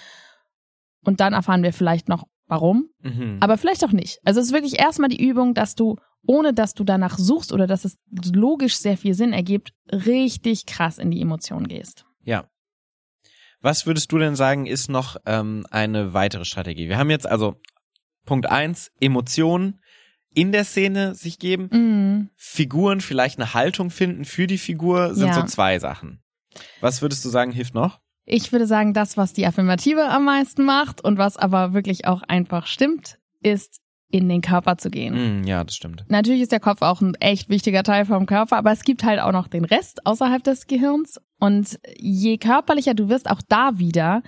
Und 1.03 1.19
dann 1.19 1.33
erfahren 1.33 1.63
wir 1.63 1.71
vielleicht 1.71 2.09
noch, 2.09 2.25
warum, 2.47 2.89
mhm. 3.01 3.37
aber 3.39 3.57
vielleicht 3.57 3.85
auch 3.85 3.91
nicht. 3.91 4.19
Also 4.25 4.39
es 4.39 4.47
ist 4.47 4.53
wirklich 4.53 4.79
erstmal 4.79 5.09
die 5.09 5.23
Übung, 5.23 5.53
dass 5.53 5.75
du, 5.75 5.95
ohne 6.25 6.53
dass 6.53 6.73
du 6.73 6.83
danach 6.83 7.17
suchst 7.17 7.53
oder 7.53 7.67
dass 7.67 7.85
es 7.85 7.97
logisch 8.33 8.75
sehr 8.75 8.97
viel 8.97 9.13
Sinn 9.13 9.33
ergibt, 9.33 9.71
richtig 9.91 10.65
krass 10.65 10.97
in 10.97 11.11
die 11.11 11.21
Emotion 11.21 11.67
gehst. 11.67 12.05
Ja. 12.23 12.49
Was 13.61 13.85
würdest 13.85 14.11
du 14.11 14.17
denn 14.17 14.35
sagen, 14.35 14.65
ist 14.65 14.89
noch 14.89 15.17
ähm, 15.25 15.65
eine 15.69 16.13
weitere 16.13 16.45
Strategie? 16.45 16.89
Wir 16.89 16.97
haben 16.97 17.09
jetzt 17.09 17.27
also 17.27 17.55
Punkt 18.25 18.45
eins 18.45 18.91
Emotionen 18.99 19.79
in 20.33 20.51
der 20.51 20.63
Szene 20.63 21.15
sich 21.15 21.39
geben. 21.39 21.69
Mhm. 21.71 22.29
Figuren 22.35 23.01
vielleicht 23.01 23.39
eine 23.39 23.53
Haltung 23.53 23.89
finden 23.89 24.25
für 24.25 24.47
die 24.47 24.57
Figur 24.57 25.15
sind 25.15 25.27
ja. 25.27 25.33
so 25.33 25.43
zwei 25.43 25.79
Sachen. 25.79 26.21
Was 26.81 27.01
würdest 27.01 27.23
du 27.25 27.29
sagen, 27.29 27.51
hilft 27.51 27.73
noch? 27.73 27.99
Ich 28.25 28.51
würde 28.51 28.67
sagen, 28.67 28.93
das, 28.93 29.17
was 29.17 29.33
die 29.33 29.45
Affirmative 29.45 30.07
am 30.07 30.25
meisten 30.25 30.63
macht 30.63 31.03
und 31.03 31.17
was 31.17 31.37
aber 31.37 31.73
wirklich 31.73 32.05
auch 32.05 32.21
einfach 32.21 32.67
stimmt, 32.67 33.17
ist 33.41 33.79
in 34.11 34.27
den 34.27 34.41
Körper 34.41 34.77
zu 34.77 34.89
gehen. 34.89 35.41
Mm, 35.41 35.43
ja, 35.47 35.63
das 35.63 35.75
stimmt. 35.75 36.05
Natürlich 36.09 36.41
ist 36.41 36.51
der 36.51 36.59
Kopf 36.59 36.81
auch 36.81 37.01
ein 37.01 37.15
echt 37.15 37.49
wichtiger 37.49 37.83
Teil 37.83 38.05
vom 38.05 38.25
Körper, 38.25 38.57
aber 38.57 38.71
es 38.71 38.83
gibt 38.83 39.03
halt 39.03 39.19
auch 39.19 39.31
noch 39.31 39.47
den 39.47 39.65
Rest 39.65 40.05
außerhalb 40.05 40.43
des 40.43 40.67
Gehirns. 40.67 41.19
Und 41.39 41.79
je 41.97 42.37
körperlicher 42.37 42.93
du 42.93 43.09
wirst, 43.09 43.29
auch 43.29 43.41
da 43.47 43.77
wieder, 43.77 44.23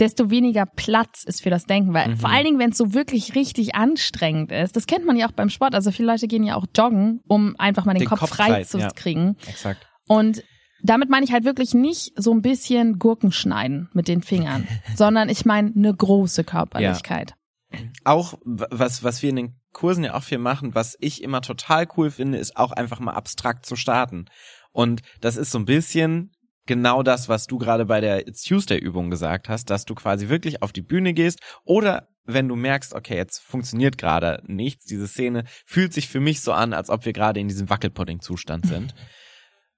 desto 0.00 0.30
weniger 0.30 0.66
Platz 0.66 1.24
ist 1.24 1.42
für 1.42 1.50
das 1.50 1.64
Denken. 1.64 1.94
Weil 1.94 2.10
mhm. 2.10 2.16
vor 2.16 2.30
allen 2.30 2.44
Dingen, 2.44 2.58
wenn 2.58 2.70
es 2.70 2.78
so 2.78 2.94
wirklich 2.94 3.34
richtig 3.34 3.74
anstrengend 3.74 4.52
ist, 4.52 4.76
das 4.76 4.86
kennt 4.86 5.04
man 5.04 5.16
ja 5.16 5.28
auch 5.28 5.32
beim 5.32 5.50
Sport. 5.50 5.74
Also 5.74 5.90
viele 5.90 6.12
Leute 6.12 6.28
gehen 6.28 6.44
ja 6.44 6.56
auch 6.56 6.66
joggen, 6.76 7.20
um 7.26 7.56
einfach 7.58 7.84
mal 7.84 7.94
den, 7.94 8.00
den 8.00 8.08
Kopf, 8.08 8.20
Kopf, 8.20 8.30
frei, 8.30 8.48
frei 8.48 8.64
zu 8.64 8.78
ja. 8.78 8.90
kriegen. 8.90 9.36
Exakt. 9.46 9.86
Und 10.06 10.42
damit 10.82 11.10
meine 11.10 11.24
ich 11.24 11.32
halt 11.32 11.44
wirklich 11.44 11.74
nicht 11.74 12.12
so 12.16 12.32
ein 12.32 12.42
bisschen 12.42 12.98
Gurken 12.98 13.32
schneiden 13.32 13.88
mit 13.92 14.08
den 14.08 14.22
Fingern, 14.22 14.66
sondern 14.96 15.28
ich 15.28 15.44
meine 15.44 15.72
eine 15.74 15.94
große 15.94 16.44
Körperlichkeit. 16.44 17.34
Ja. 17.72 17.78
Auch 18.04 18.34
was, 18.44 19.02
was 19.02 19.22
wir 19.22 19.30
in 19.30 19.36
den 19.36 19.60
Kursen 19.72 20.04
ja 20.04 20.14
auch 20.14 20.22
viel 20.22 20.38
machen, 20.38 20.74
was 20.74 20.96
ich 21.00 21.22
immer 21.22 21.42
total 21.42 21.86
cool 21.96 22.10
finde, 22.10 22.38
ist 22.38 22.56
auch 22.56 22.72
einfach 22.72 23.00
mal 23.00 23.12
abstrakt 23.12 23.66
zu 23.66 23.76
starten. 23.76 24.26
Und 24.72 25.02
das 25.20 25.36
ist 25.36 25.50
so 25.50 25.58
ein 25.58 25.66
bisschen 25.66 26.32
genau 26.68 27.02
das, 27.02 27.28
was 27.28 27.48
du 27.48 27.58
gerade 27.58 27.86
bei 27.86 28.00
der 28.00 28.28
It's 28.28 28.42
Tuesday 28.42 28.78
Übung 28.78 29.10
gesagt 29.10 29.48
hast, 29.48 29.70
dass 29.70 29.84
du 29.84 29.96
quasi 29.96 30.28
wirklich 30.28 30.62
auf 30.62 30.72
die 30.72 30.82
Bühne 30.82 31.14
gehst 31.14 31.40
oder 31.64 32.08
wenn 32.24 32.46
du 32.46 32.54
merkst, 32.54 32.94
okay, 32.94 33.16
jetzt 33.16 33.40
funktioniert 33.40 33.98
gerade 33.98 34.42
nichts, 34.46 34.84
diese 34.84 35.08
Szene 35.08 35.44
fühlt 35.66 35.92
sich 35.94 36.08
für 36.08 36.20
mich 36.20 36.42
so 36.42 36.52
an, 36.52 36.74
als 36.74 36.90
ob 36.90 37.06
wir 37.06 37.14
gerade 37.14 37.40
in 37.40 37.48
diesem 37.48 37.70
Wackelpudding-Zustand 37.70 38.66
sind, 38.66 38.94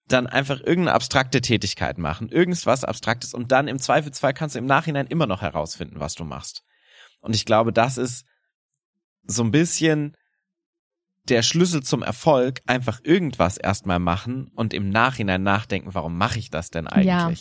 dann 0.08 0.26
einfach 0.26 0.58
irgendeine 0.58 0.92
abstrakte 0.92 1.40
Tätigkeit 1.40 1.96
machen, 1.96 2.28
irgendwas 2.28 2.84
Abstraktes 2.84 3.32
und 3.32 3.52
dann 3.52 3.68
im 3.68 3.78
Zweifelsfall 3.78 4.34
kannst 4.34 4.56
du 4.56 4.58
im 4.58 4.66
Nachhinein 4.66 5.06
immer 5.06 5.26
noch 5.26 5.42
herausfinden, 5.42 6.00
was 6.00 6.14
du 6.14 6.24
machst. 6.24 6.64
Und 7.20 7.36
ich 7.36 7.46
glaube, 7.46 7.72
das 7.72 7.96
ist 7.96 8.24
so 9.22 9.44
ein 9.44 9.52
bisschen 9.52 10.16
der 11.28 11.42
Schlüssel 11.42 11.82
zum 11.82 12.02
Erfolg 12.02 12.60
einfach 12.66 13.00
irgendwas 13.04 13.56
erstmal 13.56 13.98
machen 13.98 14.50
und 14.54 14.74
im 14.74 14.88
Nachhinein 14.88 15.42
nachdenken, 15.42 15.94
warum 15.94 16.16
mache 16.16 16.38
ich 16.38 16.50
das 16.50 16.70
denn 16.70 16.86
eigentlich? 16.86 17.06
Ja. 17.06 17.32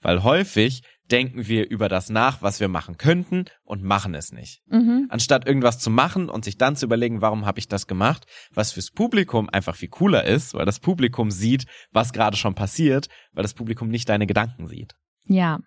Weil 0.00 0.22
häufig 0.22 0.82
denken 1.10 1.46
wir 1.46 1.68
über 1.70 1.88
das 1.88 2.10
nach, 2.10 2.42
was 2.42 2.58
wir 2.60 2.68
machen 2.68 2.96
könnten 2.96 3.44
und 3.62 3.82
machen 3.82 4.14
es 4.14 4.32
nicht. 4.32 4.62
Mhm. 4.66 5.06
Anstatt 5.08 5.46
irgendwas 5.46 5.78
zu 5.78 5.90
machen 5.90 6.28
und 6.28 6.44
sich 6.44 6.58
dann 6.58 6.76
zu 6.76 6.86
überlegen, 6.86 7.20
warum 7.20 7.46
habe 7.46 7.58
ich 7.58 7.68
das 7.68 7.86
gemacht, 7.86 8.26
was 8.52 8.72
fürs 8.72 8.90
Publikum 8.90 9.48
einfach 9.48 9.76
viel 9.76 9.88
cooler 9.88 10.24
ist, 10.24 10.54
weil 10.54 10.66
das 10.66 10.80
Publikum 10.80 11.30
sieht, 11.30 11.66
was 11.92 12.12
gerade 12.12 12.36
schon 12.36 12.54
passiert, 12.54 13.08
weil 13.32 13.42
das 13.42 13.54
Publikum 13.54 13.88
nicht 13.88 14.08
deine 14.08 14.26
Gedanken 14.26 14.66
sieht. 14.66 14.94
Ja. 15.26 15.60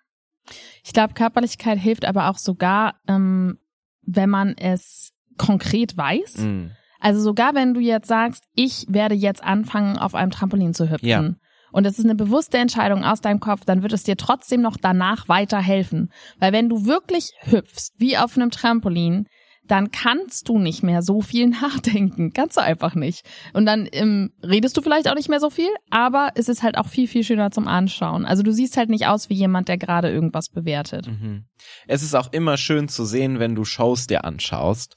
Ich 0.84 0.92
glaube, 0.92 1.14
Körperlichkeit 1.14 1.78
hilft 1.78 2.04
aber 2.04 2.28
auch 2.28 2.38
sogar, 2.38 3.00
ähm, 3.06 3.58
wenn 4.02 4.30
man 4.30 4.56
es 4.56 5.12
konkret 5.38 5.96
weiß. 5.96 6.38
Mhm. 6.38 6.72
Also 7.00 7.20
sogar 7.20 7.54
wenn 7.54 7.74
du 7.74 7.80
jetzt 7.80 8.08
sagst, 8.08 8.44
ich 8.54 8.86
werde 8.88 9.14
jetzt 9.14 9.42
anfangen, 9.42 9.98
auf 9.98 10.14
einem 10.14 10.30
Trampolin 10.30 10.74
zu 10.74 10.90
hüpfen. 10.90 11.08
Ja. 11.08 11.34
Und 11.72 11.86
es 11.86 11.98
ist 11.98 12.04
eine 12.04 12.14
bewusste 12.14 12.58
Entscheidung 12.58 13.04
aus 13.04 13.20
deinem 13.20 13.40
Kopf, 13.40 13.64
dann 13.64 13.82
wird 13.82 13.92
es 13.92 14.02
dir 14.02 14.16
trotzdem 14.16 14.60
noch 14.60 14.76
danach 14.76 15.28
weiterhelfen. 15.28 16.10
Weil 16.38 16.52
wenn 16.52 16.68
du 16.68 16.84
wirklich 16.86 17.32
hüpfst, 17.42 17.92
wie 17.96 18.18
auf 18.18 18.36
einem 18.36 18.50
Trampolin, 18.50 19.26
dann 19.66 19.92
kannst 19.92 20.48
du 20.48 20.58
nicht 20.58 20.82
mehr 20.82 21.00
so 21.00 21.20
viel 21.20 21.48
nachdenken. 21.62 22.32
Kannst 22.32 22.56
du 22.56 22.60
einfach 22.60 22.94
nicht. 22.96 23.24
Und 23.52 23.66
dann 23.66 23.88
ähm, 23.92 24.32
redest 24.42 24.76
du 24.76 24.82
vielleicht 24.82 25.08
auch 25.08 25.14
nicht 25.14 25.28
mehr 25.28 25.38
so 25.38 25.48
viel, 25.48 25.70
aber 25.90 26.30
es 26.34 26.48
ist 26.48 26.62
halt 26.62 26.76
auch 26.76 26.88
viel, 26.88 27.06
viel 27.06 27.22
schöner 27.22 27.52
zum 27.52 27.68
Anschauen. 27.68 28.26
Also 28.26 28.42
du 28.42 28.52
siehst 28.52 28.76
halt 28.76 28.90
nicht 28.90 29.06
aus 29.06 29.30
wie 29.30 29.34
jemand, 29.34 29.68
der 29.68 29.78
gerade 29.78 30.10
irgendwas 30.10 30.48
bewertet. 30.48 31.06
Mhm. 31.06 31.44
Es 31.86 32.02
ist 32.02 32.16
auch 32.16 32.32
immer 32.32 32.56
schön 32.56 32.88
zu 32.88 33.04
sehen, 33.04 33.38
wenn 33.38 33.54
du 33.54 33.64
Shows 33.64 34.08
dir 34.08 34.24
anschaust 34.24 34.96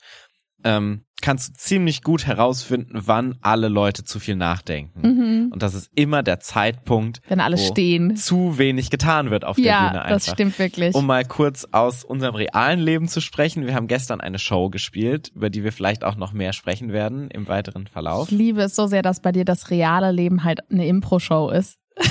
ähm, 0.63 1.05
kannst 1.23 1.49
du 1.49 1.53
ziemlich 1.53 2.03
gut 2.03 2.27
herausfinden, 2.27 2.99
wann 3.05 3.37
alle 3.41 3.69
Leute 3.69 4.03
zu 4.03 4.19
viel 4.19 4.35
nachdenken. 4.35 5.01
Mhm. 5.01 5.49
Und 5.53 5.63
das 5.63 5.73
ist 5.73 5.89
immer 5.95 6.21
der 6.21 6.41
Zeitpunkt, 6.41 7.21
wenn 7.29 7.39
alle 7.39 7.57
stehen, 7.57 8.17
zu 8.17 8.57
wenig 8.57 8.89
getan 8.89 9.31
wird 9.31 9.45
auf 9.45 9.55
der 9.55 9.65
ja, 9.65 9.87
Bühne. 9.87 10.03
Ja, 10.03 10.09
das 10.09 10.29
stimmt 10.29 10.59
wirklich. 10.59 10.93
Um 10.93 11.05
mal 11.05 11.23
kurz 11.23 11.65
aus 11.71 12.03
unserem 12.03 12.35
realen 12.35 12.79
Leben 12.79 13.07
zu 13.07 13.21
sprechen: 13.21 13.65
Wir 13.65 13.73
haben 13.73 13.87
gestern 13.87 14.19
eine 14.19 14.37
Show 14.37 14.69
gespielt, 14.69 15.31
über 15.33 15.49
die 15.49 15.63
wir 15.63 15.71
vielleicht 15.71 16.03
auch 16.03 16.17
noch 16.17 16.33
mehr 16.33 16.51
sprechen 16.51 16.91
werden 16.91 17.31
im 17.31 17.47
weiteren 17.47 17.87
Verlauf. 17.87 18.29
Ich 18.29 18.37
liebe 18.37 18.61
es 18.61 18.75
so 18.75 18.87
sehr, 18.87 19.01
dass 19.01 19.21
bei 19.21 19.31
dir 19.31 19.45
das 19.45 19.69
reale 19.69 20.11
Leben 20.11 20.43
halt 20.43 20.59
eine 20.69 20.85
Impro-Show 20.85 21.51
ist. 21.51 21.79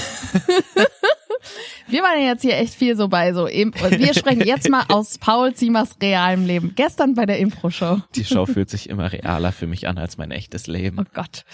Wir 1.89 2.03
waren 2.03 2.21
ja 2.21 2.29
jetzt 2.29 2.43
hier 2.43 2.57
echt 2.57 2.75
viel 2.75 2.97
so 2.97 3.09
bei 3.09 3.33
so 3.33 3.47
Impro. 3.47 3.91
Wir 3.91 4.15
sprechen 4.15 4.47
jetzt 4.47 4.69
mal 4.69 4.85
aus 4.89 5.19
Paul 5.19 5.55
Ziemers 5.55 5.97
realem 6.01 6.47
Leben. 6.47 6.73
Gestern 6.75 7.15
bei 7.15 7.27
der 7.27 7.39
Impro-Show. 7.39 8.01
Die 8.15 8.25
Show 8.25 8.47
fühlt 8.47 8.71
sich 8.71 8.89
immer 8.89 9.13
realer 9.13 9.53
für 9.53 9.67
mich 9.67 9.89
an 9.89 9.99
als 9.99 10.17
mein 10.17 10.31
echtes 10.31 10.67
Leben. 10.67 10.99
Oh 11.01 11.05
Gott. 11.13 11.45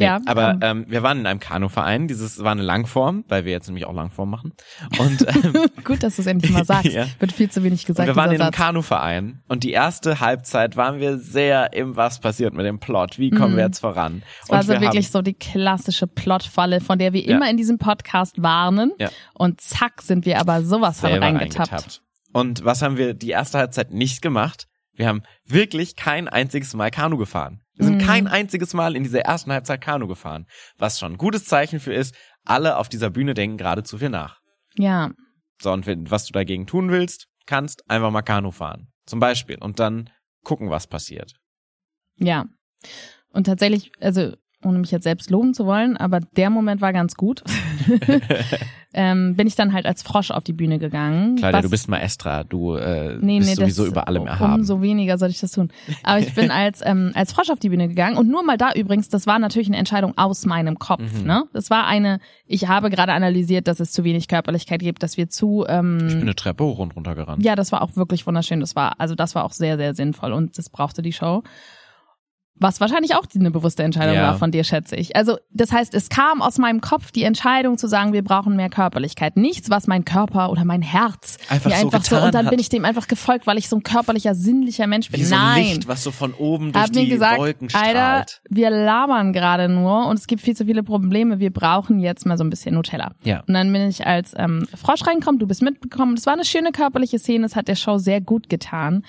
Nee, 0.00 0.06
ja, 0.06 0.18
aber 0.24 0.52
ähm, 0.52 0.60
ähm, 0.62 0.84
wir 0.88 1.02
waren 1.02 1.18
in 1.18 1.26
einem 1.26 1.40
Kanuverein. 1.40 2.08
Dieses 2.08 2.42
war 2.42 2.52
eine 2.52 2.62
Langform, 2.62 3.24
weil 3.28 3.44
wir 3.44 3.52
jetzt 3.52 3.66
nämlich 3.66 3.84
auch 3.84 3.92
Langform 3.92 4.30
machen. 4.30 4.54
Und 4.98 5.26
ähm, 5.44 5.66
gut, 5.84 6.02
dass 6.02 6.16
du 6.16 6.22
es 6.22 6.26
endlich 6.26 6.50
mal 6.50 6.64
sagst. 6.64 6.86
ja. 6.92 7.06
Wird 7.18 7.32
viel 7.32 7.50
zu 7.50 7.62
wenig 7.62 7.84
gesagt. 7.84 8.08
Und 8.08 8.14
wir 8.14 8.20
waren 8.20 8.32
in 8.32 8.40
einem 8.40 8.50
Kanuverein 8.50 9.42
und 9.48 9.62
die 9.62 9.72
erste 9.72 10.20
Halbzeit 10.20 10.76
waren 10.76 11.00
wir 11.00 11.18
sehr 11.18 11.74
im 11.74 11.96
Was 11.96 12.18
passiert 12.20 12.54
mit 12.54 12.64
dem 12.64 12.80
Plot. 12.80 13.18
Wie 13.18 13.30
kommen 13.30 13.52
mhm. 13.52 13.58
wir 13.58 13.64
jetzt 13.64 13.80
voran? 13.80 14.22
Es 14.42 14.48
war 14.48 14.62
so 14.62 14.80
wirklich 14.80 15.10
so 15.10 15.20
die 15.20 15.34
klassische 15.34 16.06
Plotfalle, 16.06 16.80
von 16.80 16.98
der 16.98 17.12
wir 17.12 17.20
ja. 17.20 17.36
immer 17.36 17.50
in 17.50 17.56
diesem 17.58 17.78
Podcast 17.78 18.42
warnen. 18.42 18.92
Ja. 18.98 19.10
Und 19.34 19.60
zack 19.60 20.00
sind 20.00 20.24
wir 20.24 20.40
aber 20.40 20.62
sowas 20.64 21.00
von 21.00 21.12
reingetappt. 21.12 21.72
reingetappt. 21.72 22.02
Und 22.32 22.64
was 22.64 22.80
haben 22.80 22.96
wir 22.96 23.14
die 23.14 23.30
erste 23.30 23.58
Halbzeit 23.58 23.92
nicht 23.92 24.22
gemacht? 24.22 24.66
Wir 24.94 25.08
haben 25.08 25.22
wirklich 25.46 25.96
kein 25.96 26.28
einziges 26.28 26.74
Mal 26.74 26.90
Kanu 26.90 27.16
gefahren. 27.16 27.60
Wir 27.80 27.86
sind 27.86 28.02
mhm. 28.02 28.06
kein 28.06 28.26
einziges 28.26 28.74
Mal 28.74 28.94
in 28.94 29.04
dieser 29.04 29.20
ersten 29.20 29.50
Halbzeit 29.50 29.80
Kanu 29.80 30.06
gefahren. 30.06 30.44
Was 30.76 30.98
schon 30.98 31.12
ein 31.12 31.16
gutes 31.16 31.46
Zeichen 31.46 31.80
für 31.80 31.94
ist, 31.94 32.14
alle 32.44 32.76
auf 32.76 32.90
dieser 32.90 33.08
Bühne 33.08 33.32
denken 33.32 33.56
gerade 33.56 33.84
zu 33.84 33.96
viel 33.96 34.10
nach. 34.10 34.38
Ja. 34.76 35.12
So, 35.62 35.72
und 35.72 35.86
was 36.10 36.26
du 36.26 36.32
dagegen 36.34 36.66
tun 36.66 36.90
willst, 36.90 37.28
kannst 37.46 37.88
einfach 37.88 38.10
mal 38.10 38.20
Kanu 38.20 38.50
fahren. 38.50 38.92
Zum 39.06 39.18
Beispiel. 39.18 39.56
Und 39.56 39.78
dann 39.78 40.10
gucken, 40.44 40.68
was 40.68 40.88
passiert. 40.88 41.32
Ja. 42.16 42.44
Und 43.30 43.44
tatsächlich, 43.44 43.92
also 43.98 44.34
ohne 44.64 44.78
mich 44.78 44.90
jetzt 44.90 45.04
selbst 45.04 45.30
loben 45.30 45.54
zu 45.54 45.66
wollen, 45.66 45.96
aber 45.96 46.20
der 46.20 46.50
Moment 46.50 46.80
war 46.80 46.92
ganz 46.92 47.14
gut. 47.14 47.42
ähm, 48.92 49.34
bin 49.36 49.46
ich 49.46 49.54
dann 49.54 49.72
halt 49.72 49.86
als 49.86 50.02
Frosch 50.02 50.30
auf 50.30 50.44
die 50.44 50.52
Bühne 50.52 50.78
gegangen. 50.78 51.36
Claudia, 51.36 51.62
du 51.62 51.70
bist 51.70 51.88
Maestra, 51.88 52.44
du 52.44 52.74
äh, 52.74 53.16
nee, 53.20 53.38
bist 53.38 53.50
nee, 53.50 53.54
sowieso 53.54 53.86
über 53.86 54.06
allem 54.06 54.26
erhaben. 54.26 54.54
Umso 54.54 54.82
weniger 54.82 55.16
soll 55.16 55.30
ich 55.30 55.40
das 55.40 55.52
tun. 55.52 55.70
Aber 56.02 56.18
ich 56.18 56.34
bin 56.34 56.50
als 56.50 56.80
ähm, 56.84 57.12
als 57.14 57.32
Frosch 57.32 57.50
auf 57.50 57.58
die 57.58 57.70
Bühne 57.70 57.88
gegangen 57.88 58.18
und 58.18 58.28
nur 58.28 58.42
mal 58.42 58.58
da 58.58 58.72
übrigens, 58.72 59.08
das 59.08 59.26
war 59.26 59.38
natürlich 59.38 59.68
eine 59.68 59.78
Entscheidung 59.78 60.18
aus 60.18 60.44
meinem 60.44 60.78
Kopf. 60.78 61.20
Mhm. 61.20 61.26
Ne, 61.26 61.44
das 61.52 61.70
war 61.70 61.86
eine. 61.86 62.20
Ich 62.46 62.68
habe 62.68 62.90
gerade 62.90 63.12
analysiert, 63.12 63.66
dass 63.66 63.80
es 63.80 63.92
zu 63.92 64.04
wenig 64.04 64.28
Körperlichkeit 64.28 64.80
gibt, 64.80 65.02
dass 65.02 65.16
wir 65.16 65.30
zu. 65.30 65.64
Ähm, 65.68 65.98
ich 66.06 66.14
bin 66.14 66.22
eine 66.22 66.34
Treppe 66.34 66.64
hoch 66.64 66.78
und 66.78 66.96
runter 66.96 67.14
gerannt. 67.14 67.44
Ja, 67.44 67.56
das 67.56 67.72
war 67.72 67.82
auch 67.82 67.96
wirklich 67.96 68.26
wunderschön. 68.26 68.60
Das 68.60 68.76
war 68.76 69.00
also 69.00 69.14
das 69.14 69.34
war 69.34 69.44
auch 69.44 69.52
sehr 69.52 69.78
sehr 69.78 69.94
sinnvoll 69.94 70.32
und 70.32 70.58
das 70.58 70.68
brauchte 70.68 71.00
die 71.00 71.12
Show. 71.12 71.42
Was 72.60 72.78
wahrscheinlich 72.78 73.14
auch 73.14 73.24
eine 73.34 73.50
bewusste 73.50 73.82
Entscheidung 73.82 74.14
ja. 74.14 74.22
war 74.22 74.38
von 74.38 74.50
dir, 74.50 74.64
schätze 74.64 74.94
ich. 74.94 75.16
Also, 75.16 75.38
das 75.50 75.72
heißt, 75.72 75.94
es 75.94 76.10
kam 76.10 76.42
aus 76.42 76.58
meinem 76.58 76.82
Kopf 76.82 77.10
die 77.10 77.24
Entscheidung 77.24 77.78
zu 77.78 77.88
sagen, 77.88 78.12
wir 78.12 78.22
brauchen 78.22 78.54
mehr 78.54 78.68
Körperlichkeit. 78.68 79.38
Nichts, 79.38 79.70
was 79.70 79.86
mein 79.86 80.04
Körper 80.04 80.50
oder 80.50 80.66
mein 80.66 80.82
Herz 80.82 81.38
einfach, 81.48 81.70
mir 81.70 81.76
so 81.76 81.86
einfach 81.86 82.04
so 82.04 82.16
und 82.20 82.34
dann 82.34 82.44
hat. 82.44 82.50
bin 82.50 82.60
ich 82.60 82.68
dem 82.68 82.84
einfach 82.84 83.08
gefolgt, 83.08 83.46
weil 83.46 83.56
ich 83.56 83.68
so 83.68 83.76
ein 83.76 83.82
körperlicher, 83.82 84.34
sinnlicher 84.34 84.86
Mensch 84.86 85.10
bin. 85.10 85.20
Wie 85.20 85.24
so 85.24 85.34
Nein. 85.34 85.64
Licht, 85.64 85.88
was 85.88 86.02
so 86.02 86.10
von 86.10 86.34
oben 86.34 86.72
durch 86.72 86.84
Hab 86.84 86.92
die 86.92 87.00
mir 87.00 87.08
gesagt, 87.08 87.38
Wolken 87.38 87.70
strahlt. 87.70 87.96
Alter, 87.96 88.26
wir 88.50 88.68
labern 88.68 89.32
gerade 89.32 89.70
nur 89.70 90.06
und 90.06 90.18
es 90.18 90.26
gibt 90.26 90.42
viel 90.42 90.54
zu 90.54 90.66
viele 90.66 90.82
Probleme. 90.82 91.38
Wir 91.38 91.50
brauchen 91.50 91.98
jetzt 91.98 92.26
mal 92.26 92.36
so 92.36 92.44
ein 92.44 92.50
bisschen 92.50 92.74
Nutella. 92.74 93.12
Ja. 93.24 93.42
Und 93.46 93.54
dann 93.54 93.72
bin 93.72 93.88
ich 93.88 94.06
als 94.06 94.34
ähm, 94.36 94.66
Frosch 94.74 95.06
reingekommen, 95.06 95.38
du 95.38 95.46
bist 95.46 95.62
mitbekommen. 95.62 96.14
Es 96.14 96.26
war 96.26 96.34
eine 96.34 96.44
schöne 96.44 96.72
körperliche 96.72 97.18
Szene, 97.18 97.46
es 97.46 97.56
hat 97.56 97.68
der 97.68 97.76
Show 97.76 97.96
sehr 97.96 98.20
gut 98.20 98.50
getan. 98.50 99.04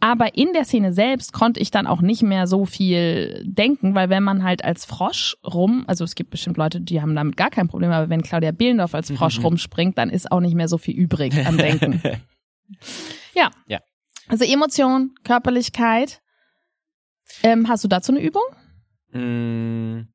Aber 0.00 0.36
in 0.36 0.52
der 0.52 0.64
Szene 0.64 0.92
selbst 0.92 1.32
konnte 1.32 1.58
ich 1.58 1.70
dann 1.70 1.86
auch 1.86 2.02
nicht 2.02 2.22
mehr 2.22 2.46
so 2.46 2.66
viel 2.66 3.42
denken, 3.46 3.94
weil 3.94 4.10
wenn 4.10 4.22
man 4.22 4.44
halt 4.44 4.62
als 4.62 4.84
Frosch 4.84 5.36
rum, 5.44 5.84
also 5.86 6.04
es 6.04 6.14
gibt 6.14 6.30
bestimmt 6.30 6.58
Leute, 6.58 6.80
die 6.80 7.00
haben 7.00 7.14
damit 7.16 7.36
gar 7.36 7.50
kein 7.50 7.66
Problem, 7.66 7.90
aber 7.90 8.10
wenn 8.10 8.22
Claudia 8.22 8.52
Behlendorf 8.52 8.94
als 8.94 9.10
Frosch 9.10 9.38
mhm. 9.38 9.46
rumspringt, 9.46 9.98
dann 9.98 10.10
ist 10.10 10.30
auch 10.30 10.40
nicht 10.40 10.54
mehr 10.54 10.68
so 10.68 10.76
viel 10.76 10.94
übrig 10.94 11.34
am 11.46 11.56
Denken. 11.56 12.02
ja. 13.34 13.50
ja. 13.66 13.80
Also 14.28 14.44
Emotion, 14.44 15.14
Körperlichkeit. 15.24 16.20
Ähm, 17.42 17.68
hast 17.68 17.82
du 17.82 17.88
dazu 17.88 18.12
eine 18.12 18.20
Übung? 18.20 18.42
Mm, 19.12 20.08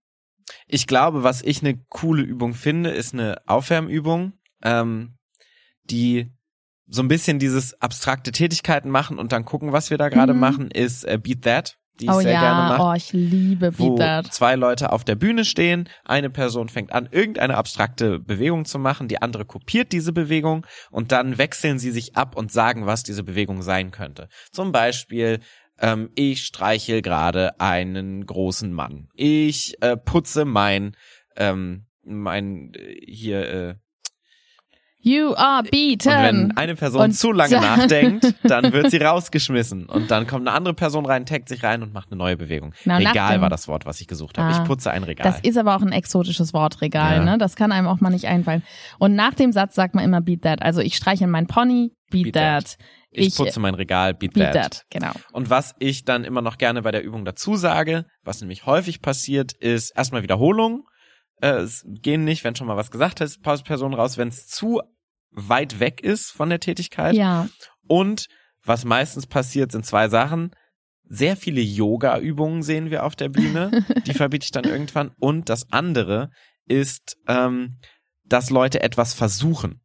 ich 0.68 0.86
glaube, 0.86 1.24
was 1.24 1.42
ich 1.42 1.62
eine 1.62 1.78
coole 1.90 2.22
Übung 2.22 2.54
finde, 2.54 2.92
ist 2.92 3.14
eine 3.14 3.42
Aufwärmübung, 3.48 4.34
ähm, 4.64 5.18
die 5.84 6.32
so 6.92 7.02
ein 7.02 7.08
bisschen 7.08 7.40
dieses 7.40 7.82
abstrakte 7.82 8.32
Tätigkeiten 8.32 8.90
machen 8.90 9.18
und 9.18 9.32
dann 9.32 9.46
gucken, 9.46 9.72
was 9.72 9.90
wir 9.90 9.98
da 9.98 10.10
gerade 10.10 10.34
mhm. 10.34 10.40
machen, 10.40 10.72
ist 10.72 11.06
äh, 11.06 11.18
Beat 11.18 11.44
That. 11.44 11.78
Die 12.00 12.06
ich 12.06 12.12
oh 12.12 12.20
sehr 12.20 12.32
ja, 12.32 12.42
gerne 12.42 12.78
mache, 12.78 12.84
oh, 12.84 12.94
ich 12.96 13.14
liebe 13.14 13.72
Beat 13.72 13.80
wo 13.80 13.98
That. 13.98 14.34
zwei 14.34 14.56
Leute 14.56 14.92
auf 14.92 15.04
der 15.04 15.16
Bühne 15.16 15.46
stehen, 15.46 15.88
eine 16.04 16.30
Person 16.30 16.68
fängt 16.68 16.92
an, 16.94 17.08
irgendeine 17.12 17.58
abstrakte 17.58 18.20
Bewegung 18.20 18.66
zu 18.66 18.80
machen, 18.80 19.08
die 19.08 19.22
andere 19.22 19.46
kopiert 19.46 19.92
diese 19.92 20.12
Bewegung 20.12 20.66
und 20.90 21.12
dann 21.12 21.38
wechseln 21.38 21.80
sie 21.80 21.92
sich 21.92 22.16
ab 22.16 22.36
und 22.36 22.52
sagen, 22.52 22.88
was 22.88 23.04
diese 23.04 23.24
Bewegung 23.24 23.62
sein 23.62 23.92
könnte. 23.92 24.30
Zum 24.52 24.72
Beispiel, 24.72 25.42
ähm, 25.80 26.10
ich 26.16 26.46
streichel 26.46 27.02
gerade 27.02 27.60
einen 27.60 28.26
großen 28.26 28.72
Mann. 28.74 29.10
Ich 29.14 29.76
äh, 29.82 29.96
putze 29.96 30.46
mein, 30.46 30.96
ähm, 31.36 31.86
mein 32.04 32.74
äh, 32.74 32.96
hier, 33.06 33.50
äh, 33.50 33.76
You 35.04 35.34
are 35.36 35.64
beaten. 35.64 36.10
Und 36.10 36.24
wenn 36.24 36.58
eine 36.58 36.76
Person 36.76 37.02
und 37.02 37.14
zu 37.14 37.32
lange 37.32 37.56
nachdenkt, 37.56 38.36
dann 38.44 38.72
wird 38.72 38.92
sie 38.92 38.98
rausgeschmissen. 38.98 39.88
Und 39.88 40.12
dann 40.12 40.28
kommt 40.28 40.48
eine 40.48 40.56
andere 40.56 40.76
Person 40.76 41.06
rein, 41.08 41.26
taggt 41.26 41.50
sich 41.50 41.64
rein 41.64 41.82
und 41.82 41.92
macht 41.92 42.12
eine 42.12 42.18
neue 42.18 42.38
Bewegung. 42.38 42.74
Na, 42.86 42.98
Regal 42.98 43.42
war 43.42 43.50
das 43.50 43.68
Wort, 43.68 43.86
was 43.86 44.00
ich 44.00 44.08
gesucht 44.08 44.38
habe. 44.38 44.54
Ah, 44.54 44.62
ich 44.62 44.68
putze 44.68 44.92
ein 44.92 45.04
Regal. 45.04 45.24
Das 45.24 45.40
ist 45.42 45.58
aber 45.58 45.76
auch 45.76 45.82
ein 45.82 45.92
exotisches 45.92 46.54
Wort, 46.54 46.82
Regal. 46.82 47.18
Ja. 47.18 47.24
Ne? 47.24 47.38
Das 47.40 47.56
kann 47.56 47.72
einem 47.72 47.88
auch 47.88 48.00
mal 48.00 48.12
nicht 48.12 48.26
einfallen. 48.26 48.62
Und 49.00 49.16
nach 49.16 49.34
dem 49.34 49.52
Satz 49.52 49.74
sagt 49.74 49.96
man 49.96 50.04
immer 50.04 50.22
beat 50.22 50.44
that. 50.44 50.62
Also 50.62 50.82
ich 50.82 50.96
streiche 50.96 51.26
mein 51.26 51.48
Pony, 51.48 51.94
beat, 52.12 52.26
beat 52.26 52.34
that. 52.36 52.64
that. 52.64 52.78
Ich, 53.14 53.28
ich, 53.28 53.36
putze 53.36 53.60
mein 53.60 53.74
Regal, 53.74 54.14
beat, 54.14 54.34
beat 54.34 54.54
that. 54.54 54.54
that. 54.54 54.86
Genau. 54.92 55.12
Und 55.34 55.50
was 55.50 55.74
ich 55.80 56.06
dann 56.06 56.24
immer 56.24 56.42
noch 56.42 56.58
gerne 56.58 56.84
bei 56.84 56.92
der 56.92 57.04
Übung 57.04 57.26
dazu 57.26 57.56
sage, 57.56 58.06
was 58.24 58.40
nämlich 58.40 58.66
häufig 58.68 59.02
passiert, 59.02 59.52
ist 59.54 59.92
erstmal 59.98 60.22
Wiederholung 60.22 60.86
äh, 61.42 61.58
es 61.58 61.84
gehen 61.86 62.24
nicht, 62.24 62.44
wenn 62.44 62.56
schon 62.56 62.68
mal 62.68 62.78
was 62.78 62.92
gesagt 62.92 63.22
hast, 63.22 63.42
Person 63.42 63.94
raus, 63.94 64.18
wenn 64.18 64.30
es 64.30 64.48
zu 64.48 64.82
weit 65.32 65.80
weg 65.80 66.02
ist 66.02 66.32
von 66.32 66.50
der 66.50 66.60
Tätigkeit. 66.60 67.16
Ja. 67.16 67.48
Und 67.88 68.28
was 68.64 68.86
meistens 68.86 69.28
passiert, 69.28 69.72
sind 69.72 69.86
zwei 69.86 70.08
Sachen. 70.10 70.52
Sehr 71.04 71.36
viele 71.36 71.62
Yoga-Übungen 71.62 72.64
sehen 72.64 72.90
wir 72.90 73.06
auf 73.06 73.16
der 73.16 73.30
Bühne. 73.30 73.86
Die 74.06 74.14
verbiete 74.14 74.46
ich 74.46 74.52
dann 74.52 74.64
irgendwann. 74.64 75.12
Und 75.20 75.50
das 75.50 75.72
andere 75.72 76.30
ist, 76.66 77.18
ähm, 77.28 77.80
dass 78.24 78.50
Leute 78.50 78.82
etwas 78.82 79.14
versuchen. 79.14 79.82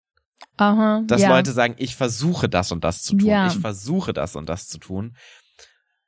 Aha, 0.58 1.02
dass 1.06 1.22
ja. 1.22 1.28
Leute 1.28 1.52
sagen, 1.52 1.74
ich 1.78 1.96
versuche 1.96 2.48
das 2.48 2.70
und 2.70 2.84
das 2.84 3.02
zu 3.02 3.16
tun. 3.16 3.28
Ja. 3.28 3.46
Ich 3.48 3.58
versuche 3.58 4.12
das 4.12 4.36
und 4.36 4.48
das 4.48 4.68
zu 4.68 4.78
tun. 4.78 5.16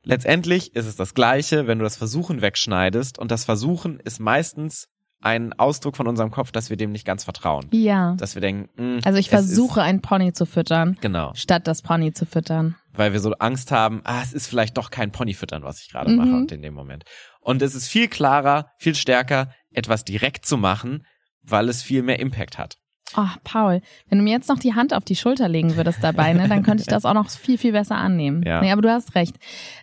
Letztendlich 0.05 0.75
ist 0.75 0.87
es 0.87 0.97
das 0.97 1.15
Gleiche, 1.15 1.67
wenn 1.67 1.79
du 1.79 1.85
das 1.85 1.97
Versuchen 1.97 2.41
wegschneidest. 2.41 3.19
Und 3.19 3.31
das 3.31 3.45
Versuchen 3.45 4.01
ist 4.01 4.21
meistens 4.21 4.89
ein 5.21 5.53
Ausdruck 5.53 5.97
von 5.97 6.07
unserem 6.07 6.31
Kopf, 6.31 6.53
dass 6.53 6.71
wir 6.71 6.77
dem 6.77 6.93
nicht 6.93 7.05
ganz 7.05 7.25
vertrauen. 7.25 7.67
Ja. 7.73 8.15
Dass 8.19 8.35
wir 8.35 8.41
denken, 8.41 8.69
mh, 8.77 8.97
hm, 8.97 9.01
also 9.05 9.19
ich 9.19 9.31
versuche 9.31 9.83
ein 9.83 10.01
Pony 10.01 10.33
zu 10.33 10.47
füttern. 10.47 10.97
Genau. 11.01 11.33
Statt 11.35 11.67
das 11.67 11.83
Pony 11.83 12.13
zu 12.13 12.25
füttern. 12.25 12.77
Weil 12.93 13.13
wir 13.13 13.21
so 13.21 13.33
Angst 13.33 13.73
haben, 13.73 14.01
ah, 14.05 14.23
es 14.23 14.33
ist 14.33 14.47
vielleicht 14.47 14.77
doch 14.77 14.91
kein 14.91 15.11
Pony 15.11 15.35
füttern, 15.35 15.63
was 15.63 15.81
ich 15.81 15.91
gerade 15.91 16.11
mhm. 16.11 16.17
mache 16.17 16.31
und 16.31 16.53
in 16.53 16.63
dem 16.63 16.75
Moment. 16.75 17.05
Und 17.41 17.63
es 17.63 17.75
ist 17.75 17.89
viel 17.89 18.09
klarer, 18.09 18.71
viel 18.79 18.95
stärker, 18.95 19.51
etwas 19.73 20.05
direkt 20.05 20.47
zu 20.47 20.57
machen, 20.57 21.05
weil 21.43 21.69
es 21.69 21.83
viel 21.83 22.03
mehr 22.03 22.21
Impact 22.21 22.59
hat. 22.59 22.77
Oh, 23.17 23.27
Paul, 23.43 23.81
wenn 24.09 24.19
du 24.19 24.25
mir 24.25 24.33
jetzt 24.33 24.51
noch 24.51 24.59
die 24.59 24.75
Hand 24.75 24.93
auf 24.93 25.03
die 25.03 25.17
Schulter 25.17 25.49
legen 25.49 25.77
würdest 25.77 26.05
dabei, 26.05 26.35
ne, 26.35 26.47
dann 26.47 26.63
könnte 26.63 26.83
ich 26.83 26.89
das 26.89 27.07
auch 27.07 27.15
noch 27.15 27.31
viel, 27.31 27.57
viel 27.57 27.73
besser 27.73 27.97
annehmen. 27.97 28.43
Ja. 28.43 28.61
Nee, 28.61 28.71
aber 28.71 28.83
du 28.83 28.91
hast 28.91 29.15
recht. 29.15 29.37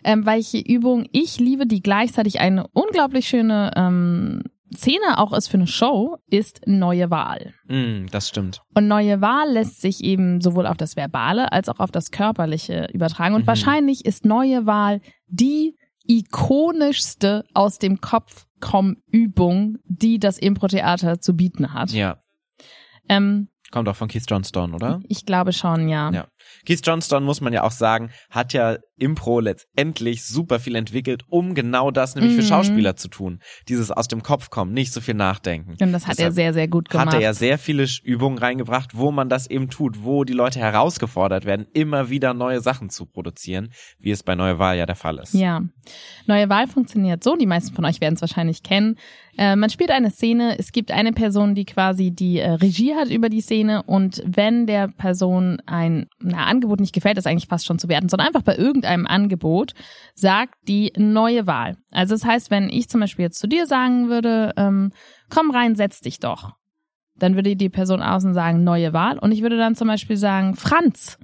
Ähm, 0.04 0.24
welche 0.26 0.58
Übung 0.58 1.08
ich 1.10 1.40
liebe, 1.40 1.66
die 1.66 1.82
gleichzeitig 1.82 2.38
eine 2.38 2.68
unglaublich 2.68 3.26
schöne 3.26 3.72
ähm, 3.74 4.42
Szene 4.74 5.18
auch 5.18 5.32
ist 5.32 5.48
für 5.48 5.56
eine 5.56 5.66
Show, 5.66 6.16
ist 6.28 6.60
neue 6.66 7.10
Wahl. 7.10 7.54
Mm, 7.68 8.06
das 8.10 8.28
stimmt. 8.28 8.62
Und 8.74 8.88
neue 8.88 9.20
Wahl 9.20 9.52
lässt 9.52 9.80
sich 9.80 10.02
eben 10.02 10.40
sowohl 10.40 10.66
auf 10.66 10.76
das 10.76 10.96
Verbale 10.96 11.52
als 11.52 11.68
auch 11.68 11.78
auf 11.78 11.90
das 11.90 12.10
Körperliche 12.10 12.88
übertragen. 12.92 13.34
Und 13.34 13.42
mhm. 13.42 13.46
wahrscheinlich 13.46 14.04
ist 14.04 14.24
neue 14.24 14.66
Wahl 14.66 15.00
die 15.28 15.76
ikonischste 16.08 17.44
aus 17.54 17.78
dem 17.78 18.00
Kopf 18.00 18.46
komm 18.60 18.96
Übung, 19.10 19.78
die 19.84 20.18
das 20.18 20.38
Impro-Theater 20.38 21.20
zu 21.20 21.34
bieten 21.34 21.72
hat. 21.72 21.90
Ja. 21.92 22.22
Ähm, 23.08 23.48
Kommt 23.70 23.88
auch 23.88 23.96
von 23.96 24.08
Keith 24.08 24.24
Johnstone, 24.28 24.74
oder? 24.74 25.00
Ich 25.08 25.26
glaube 25.26 25.52
schon, 25.52 25.88
ja. 25.88 26.10
Ja. 26.10 26.26
Keith 26.64 26.80
Johnstone, 26.84 27.24
muss 27.24 27.40
man 27.40 27.52
ja 27.52 27.62
auch 27.62 27.70
sagen, 27.70 28.10
hat 28.30 28.52
ja 28.52 28.76
Impro 28.98 29.40
letztendlich 29.40 30.24
super 30.24 30.58
viel 30.58 30.74
entwickelt, 30.74 31.22
um 31.28 31.54
genau 31.54 31.90
das 31.90 32.14
nämlich 32.14 32.32
mhm. 32.32 32.40
für 32.40 32.46
Schauspieler 32.46 32.96
zu 32.96 33.08
tun. 33.08 33.40
Dieses 33.68 33.90
aus 33.90 34.08
dem 34.08 34.22
Kopf 34.22 34.48
kommen, 34.48 34.72
nicht 34.72 34.92
so 34.92 35.00
viel 35.00 35.14
nachdenken. 35.14 35.76
Und 35.80 35.92
das 35.92 36.06
hat 36.06 36.14
Deshalb 36.14 36.30
er 36.30 36.32
sehr, 36.32 36.54
sehr 36.54 36.68
gut 36.68 36.88
gemacht. 36.88 37.08
Hat 37.08 37.14
er 37.14 37.20
ja 37.20 37.34
sehr 37.34 37.58
viele 37.58 37.86
Übungen 38.02 38.38
reingebracht, 38.38 38.96
wo 38.96 39.10
man 39.10 39.28
das 39.28 39.48
eben 39.48 39.68
tut, 39.68 40.02
wo 40.02 40.24
die 40.24 40.32
Leute 40.32 40.58
herausgefordert 40.60 41.44
werden, 41.44 41.66
immer 41.74 42.08
wieder 42.08 42.32
neue 42.32 42.60
Sachen 42.60 42.88
zu 42.88 43.04
produzieren, 43.06 43.70
wie 43.98 44.10
es 44.10 44.22
bei 44.22 44.34
Neue 44.34 44.58
Wahl 44.58 44.78
ja 44.78 44.86
der 44.86 44.96
Fall 44.96 45.18
ist. 45.18 45.34
Ja. 45.34 45.62
Neue 46.26 46.48
Wahl 46.48 46.66
funktioniert 46.66 47.22
so, 47.22 47.36
die 47.36 47.46
meisten 47.46 47.74
von 47.74 47.84
euch 47.84 48.00
werden 48.00 48.14
es 48.14 48.20
wahrscheinlich 48.22 48.62
kennen. 48.62 48.96
Äh, 49.38 49.56
man 49.56 49.68
spielt 49.70 49.90
eine 49.90 50.10
Szene, 50.10 50.58
es 50.58 50.72
gibt 50.72 50.90
eine 50.90 51.12
Person, 51.12 51.54
die 51.54 51.66
quasi 51.66 52.10
die 52.10 52.38
äh, 52.38 52.52
Regie 52.52 52.94
hat 52.94 53.10
über 53.10 53.28
die 53.28 53.42
Szene 53.42 53.82
und 53.82 54.22
wenn 54.24 54.66
der 54.66 54.88
Person 54.88 55.58
ein 55.66 56.06
na, 56.18 56.45
Angebot 56.46 56.80
nicht 56.80 56.94
gefällt, 56.94 57.18
ist 57.18 57.26
eigentlich 57.26 57.48
fast 57.48 57.66
schon 57.66 57.78
zu 57.78 57.88
werten, 57.88 58.08
sondern 58.08 58.28
einfach 58.28 58.42
bei 58.42 58.56
irgendeinem 58.56 59.06
Angebot 59.06 59.72
sagt 60.14 60.54
die 60.68 60.92
neue 60.96 61.46
Wahl. 61.46 61.76
Also 61.90 62.14
das 62.14 62.24
heißt, 62.24 62.50
wenn 62.50 62.68
ich 62.68 62.88
zum 62.88 63.00
Beispiel 63.00 63.24
jetzt 63.24 63.38
zu 63.38 63.46
dir 63.46 63.66
sagen 63.66 64.08
würde, 64.08 64.52
ähm, 64.56 64.92
komm 65.28 65.50
rein, 65.50 65.76
setz 65.76 66.00
dich 66.00 66.20
doch, 66.20 66.54
dann 67.16 67.34
würde 67.34 67.56
die 67.56 67.68
Person 67.68 68.02
außen 68.02 68.34
sagen, 68.34 68.64
neue 68.64 68.92
Wahl 68.92 69.18
und 69.18 69.32
ich 69.32 69.42
würde 69.42 69.58
dann 69.58 69.74
zum 69.74 69.88
Beispiel 69.88 70.16
sagen, 70.16 70.54
Franz, 70.54 71.18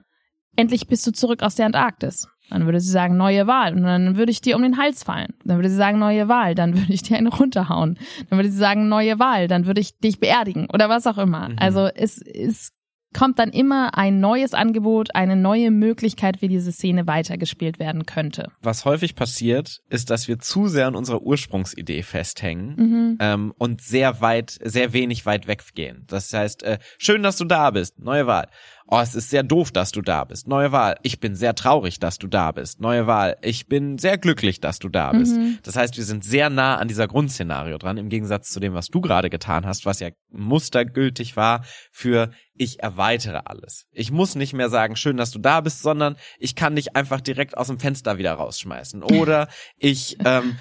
endlich 0.57 0.87
bist 0.87 1.07
du 1.07 1.13
zurück 1.13 1.43
aus 1.43 1.55
der 1.55 1.67
Antarktis. 1.67 2.29
Dann 2.53 2.67
würde 2.67 2.81
sie 2.81 2.91
sagen, 2.91 3.17
neue 3.17 3.47
Wahl. 3.47 3.75
Und 3.75 3.83
dann 3.83 4.17
würde 4.17 4.31
ich 4.31 4.43
dir 4.43 4.57
um 4.57 4.63
den 4.63 4.77
Hals 4.77 5.03
fallen. 5.03 5.33
Dann 5.45 5.57
würde 5.57 5.71
sie 5.71 5.77
sagen, 5.77 5.99
neue 5.99 6.29
Wahl. 6.29 6.55
Dann 6.55 6.77
würde 6.77 6.93
ich 6.93 7.03
dir 7.03 7.17
eine 7.17 7.31
runterhauen. 7.31 7.99
Dann 8.29 8.39
würde 8.39 8.51
sie 8.51 8.59
sagen, 8.59 8.89
neue 8.89 9.19
Wahl. 9.19 9.49
Dann 9.49 9.67
würde 9.67 9.81
ich 9.81 9.99
dich 9.99 10.21
beerdigen 10.21 10.69
oder 10.71 10.91
was 10.91 11.07
auch 11.07 11.17
immer. 11.17 11.49
Mhm. 11.49 11.57
Also 11.59 11.87
es, 11.87 12.21
es 12.21 12.73
kommt 13.13 13.39
dann 13.39 13.51
immer 13.51 13.97
ein 13.97 14.21
neues 14.21 14.55
Angebot, 14.55 15.15
eine 15.15 15.37
neue 15.37 15.71
Möglichkeit, 15.71 16.43
wie 16.43 16.49
diese 16.49 16.73
Szene 16.73 17.07
weitergespielt 17.07 17.79
werden 17.79 18.07
könnte. 18.07 18.49
Was 18.63 18.85
häufig 18.85 19.15
passiert, 19.15 19.79
ist, 19.89 20.11
dass 20.11 20.29
wir 20.29 20.39
zu 20.39 20.69
sehr 20.69 20.87
an 20.87 20.97
unserer 20.97 21.23
Ursprungsidee 21.23 22.03
festhängen 22.03 22.75
mhm. 22.77 23.19
ähm, 23.21 23.53
und 23.59 23.81
sehr 23.83 24.21
weit, 24.21 24.59
sehr 24.63 24.93
wenig 24.93 25.27
weit 25.27 25.47
weggehen. 25.47 26.05
Das 26.09 26.33
heißt, 26.33 26.63
äh, 26.63 26.79
schön, 26.99 27.23
dass 27.23 27.37
du 27.37 27.45
da 27.45 27.71
bist, 27.71 27.99
neue 27.99 28.27
Wahl. 28.27 28.49
Oh, 28.93 29.01
es 29.01 29.15
ist 29.15 29.31
sehr 29.31 29.43
doof, 29.43 29.73
dass 29.73 29.91
du 29.91 30.03
da 30.03 30.25
bist. 30.25 30.47
Neue 30.47 30.71
Wahl. 30.71 30.97
Ich 31.03 31.19
bin 31.19 31.35
sehr 31.35 31.55
traurig, 31.55 31.99
dass 31.99 32.19
du 32.19 32.27
da 32.27 32.53
bist. 32.53 32.79
Neue 32.79 33.07
Wahl. 33.07 33.39
Ich 33.41 33.67
bin 33.67 33.97
sehr 33.97 34.19
glücklich, 34.19 34.61
dass 34.61 34.81
du 34.81 34.91
da 34.91 35.13
bist. 35.13 35.35
Mhm. 35.35 35.59
Das 35.63 35.77
heißt, 35.77 35.97
wir 35.97 36.05
sind 36.05 36.25
sehr 36.25 36.51
nah 36.51 36.77
an 36.77 36.89
dieser 36.89 37.09
Grundszenario 37.09 37.79
dran, 37.79 37.97
im 37.97 38.11
Gegensatz 38.11 38.51
zu 38.51 38.61
dem, 38.61 38.75
was 38.75 38.89
du 38.89 39.01
gerade 39.01 39.31
getan 39.31 39.65
hast, 39.65 39.87
was 39.87 40.01
ja 40.01 40.11
mustergültig 40.31 41.39
war 41.39 41.65
für 41.91 42.33
ich 42.55 42.83
erweitere 42.83 43.41
alles. 43.47 43.87
Ich 43.93 44.13
muss 44.13 44.35
nicht 44.35 44.53
mehr 44.53 44.69
sagen, 44.69 44.95
schön, 44.95 45.17
dass 45.17 45.31
du 45.31 45.39
da 45.39 45.63
bist, 45.63 45.81
sondern 45.81 46.17
ich 46.39 46.55
kann 46.55 46.77
dich 46.77 46.95
einfach 46.95 47.23
direkt 47.23 47.57
aus 47.57 47.69
dem 47.69 47.79
Fenster 47.79 48.19
wieder 48.19 48.35
rausschmeißen. 48.35 49.03
Oder 49.23 49.49
ich 49.79 50.19
ähm, 50.23 50.59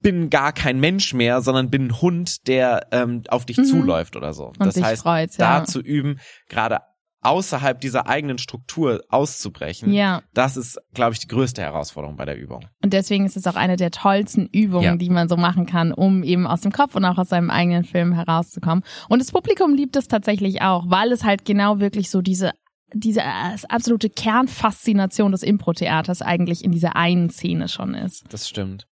bin 0.00 0.28
gar 0.28 0.52
kein 0.52 0.80
Mensch 0.80 1.14
mehr, 1.14 1.40
sondern 1.40 1.70
bin 1.70 1.86
ein 1.86 2.00
Hund, 2.00 2.48
der 2.48 2.88
ähm, 2.90 3.22
auf 3.28 3.46
dich 3.46 3.58
mhm. 3.58 3.64
zuläuft 3.64 4.16
oder 4.16 4.32
so. 4.32 4.46
Und 4.46 4.58
das 4.58 4.82
heißt, 4.82 5.02
freut, 5.02 5.36
ja. 5.36 5.60
da 5.60 5.64
zu 5.64 5.80
üben, 5.80 6.18
gerade 6.48 6.80
außerhalb 7.24 7.80
dieser 7.80 8.06
eigenen 8.06 8.38
Struktur 8.38 9.02
auszubrechen, 9.08 9.92
ja. 9.92 10.22
das 10.34 10.56
ist, 10.56 10.78
glaube 10.92 11.14
ich, 11.14 11.20
die 11.20 11.28
größte 11.28 11.62
Herausforderung 11.62 12.16
bei 12.16 12.24
der 12.24 12.38
Übung. 12.38 12.66
Und 12.82 12.92
deswegen 12.92 13.26
ist 13.26 13.36
es 13.36 13.46
auch 13.46 13.56
eine 13.56 13.76
der 13.76 13.90
tollsten 13.90 14.46
Übungen, 14.46 14.84
ja. 14.84 14.96
die 14.96 15.10
man 15.10 15.28
so 15.28 15.36
machen 15.36 15.66
kann, 15.66 15.92
um 15.92 16.22
eben 16.22 16.46
aus 16.46 16.60
dem 16.60 16.72
Kopf 16.72 16.94
und 16.94 17.04
auch 17.04 17.18
aus 17.18 17.28
seinem 17.28 17.50
eigenen 17.50 17.84
Film 17.84 18.12
herauszukommen. 18.12 18.84
Und 19.08 19.20
das 19.20 19.32
Publikum 19.32 19.74
liebt 19.74 19.96
es 19.96 20.08
tatsächlich 20.08 20.62
auch, 20.62 20.84
weil 20.88 21.12
es 21.12 21.24
halt 21.24 21.44
genau 21.44 21.80
wirklich 21.80 22.10
so 22.10 22.20
diese 22.20 22.52
diese 22.96 23.22
absolute 23.68 24.08
Kernfaszination 24.08 25.32
des 25.32 25.42
Impro-Theaters 25.42 26.22
eigentlich 26.22 26.64
in 26.64 26.70
dieser 26.70 26.94
einen 26.94 27.28
Szene 27.28 27.68
schon 27.68 27.94
ist. 27.94 28.24
Das 28.30 28.48
stimmt. 28.48 28.86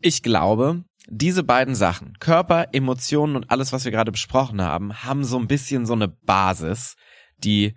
Ich 0.00 0.22
glaube, 0.22 0.84
diese 1.08 1.42
beiden 1.42 1.74
Sachen, 1.74 2.14
Körper, 2.20 2.66
Emotionen 2.72 3.36
und 3.36 3.50
alles, 3.50 3.72
was 3.72 3.84
wir 3.84 3.92
gerade 3.92 4.12
besprochen 4.12 4.62
haben, 4.62 5.04
haben 5.04 5.24
so 5.24 5.38
ein 5.38 5.48
bisschen 5.48 5.86
so 5.86 5.94
eine 5.94 6.08
Basis, 6.08 6.94
die 7.44 7.76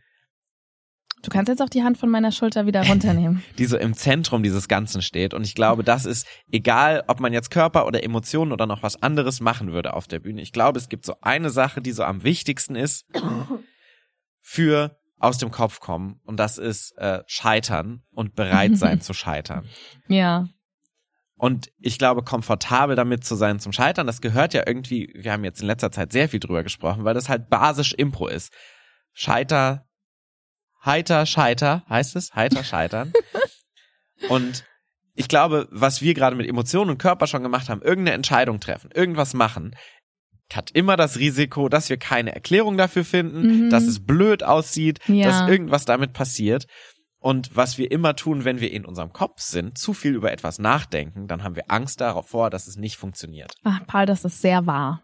Du 1.25 1.31
kannst 1.31 1.49
jetzt 1.49 1.61
auch 1.61 1.69
die 1.69 1.81
Hand 1.81 1.97
von 1.97 2.11
meiner 2.11 2.31
Schulter 2.31 2.67
wieder 2.67 2.83
runternehmen. 2.87 3.43
die 3.57 3.65
so 3.65 3.77
im 3.77 3.95
Zentrum 3.95 4.43
dieses 4.43 4.67
Ganzen 4.67 5.01
steht. 5.01 5.33
Und 5.33 5.43
ich 5.43 5.55
glaube, 5.55 5.83
das 5.83 6.05
ist 6.05 6.27
egal, 6.51 7.03
ob 7.07 7.19
man 7.19 7.33
jetzt 7.33 7.49
Körper 7.49 7.87
oder 7.87 8.03
Emotionen 8.03 8.51
oder 8.51 8.67
noch 8.67 8.83
was 8.83 9.01
anderes 9.01 9.41
machen 9.41 9.71
würde 9.71 9.93
auf 9.93 10.07
der 10.07 10.19
Bühne. 10.19 10.41
Ich 10.41 10.51
glaube, 10.51 10.77
es 10.77 10.87
gibt 10.87 11.03
so 11.03 11.15
eine 11.21 11.49
Sache, 11.49 11.81
die 11.81 11.93
so 11.93 12.03
am 12.03 12.23
wichtigsten 12.23 12.75
ist 12.75 13.05
für 14.41 14.99
aus 15.17 15.39
dem 15.39 15.49
Kopf 15.49 15.79
kommen. 15.79 16.19
Und 16.25 16.37
das 16.37 16.59
ist 16.59 16.91
äh, 16.97 17.23
Scheitern 17.25 18.03
und 18.11 18.35
bereit 18.35 18.77
sein 18.77 19.01
zu 19.01 19.13
scheitern. 19.13 19.67
Ja. 20.07 20.47
Und 21.37 21.71
ich 21.79 21.97
glaube, 21.97 22.23
komfortabel 22.23 22.95
damit 22.95 23.25
zu 23.25 23.35
sein 23.35 23.59
zum 23.59 23.73
Scheitern, 23.73 24.07
das 24.07 24.21
gehört 24.21 24.53
ja 24.53 24.63
irgendwie, 24.65 25.11
wir 25.15 25.33
haben 25.33 25.43
jetzt 25.43 25.61
in 25.61 25.67
letzter 25.67 25.91
Zeit 25.91 26.11
sehr 26.11 26.29
viel 26.29 26.39
drüber 26.39 26.63
gesprochen, 26.63 27.03
weil 27.03 27.13
das 27.13 27.29
halt 27.29 27.49
basisch 27.49 27.93
Impro 27.93 28.27
ist. 28.27 28.53
Scheiter, 29.17 29.87
heiter, 30.83 31.25
scheiter, 31.25 31.85
heißt 31.89 32.17
es? 32.17 32.35
Heiter, 32.35 32.63
scheitern. 32.65 33.13
und 34.29 34.65
ich 35.13 35.29
glaube, 35.29 35.69
was 35.71 36.01
wir 36.01 36.13
gerade 36.13 36.35
mit 36.35 36.47
Emotionen 36.47 36.91
und 36.91 36.97
Körper 36.97 37.25
schon 37.25 37.41
gemacht 37.41 37.69
haben, 37.69 37.81
irgendeine 37.81 38.15
Entscheidung 38.15 38.59
treffen, 38.59 38.91
irgendwas 38.93 39.33
machen, 39.33 39.75
hat 40.53 40.69
immer 40.71 40.97
das 40.97 41.17
Risiko, 41.17 41.69
dass 41.69 41.89
wir 41.89 41.97
keine 41.97 42.35
Erklärung 42.35 42.77
dafür 42.77 43.05
finden, 43.05 43.65
mhm. 43.65 43.69
dass 43.69 43.83
es 43.83 44.05
blöd 44.05 44.43
aussieht, 44.43 44.99
ja. 45.07 45.27
dass 45.27 45.49
irgendwas 45.49 45.85
damit 45.85 46.11
passiert. 46.11 46.67
Und 47.17 47.55
was 47.55 47.77
wir 47.77 47.89
immer 47.89 48.15
tun, 48.15 48.43
wenn 48.43 48.59
wir 48.59 48.71
in 48.71 48.85
unserem 48.85 49.13
Kopf 49.13 49.39
sind, 49.39 49.77
zu 49.77 49.93
viel 49.93 50.13
über 50.13 50.31
etwas 50.33 50.59
nachdenken, 50.59 51.27
dann 51.27 51.41
haben 51.41 51.55
wir 51.55 51.71
Angst 51.71 52.01
darauf 52.01 52.27
vor, 52.27 52.49
dass 52.49 52.67
es 52.67 52.75
nicht 52.75 52.97
funktioniert. 52.97 53.55
Ach, 53.63 53.79
Paul, 53.87 54.05
das 54.05 54.25
ist 54.25 54.41
sehr 54.41 54.67
wahr. 54.67 55.01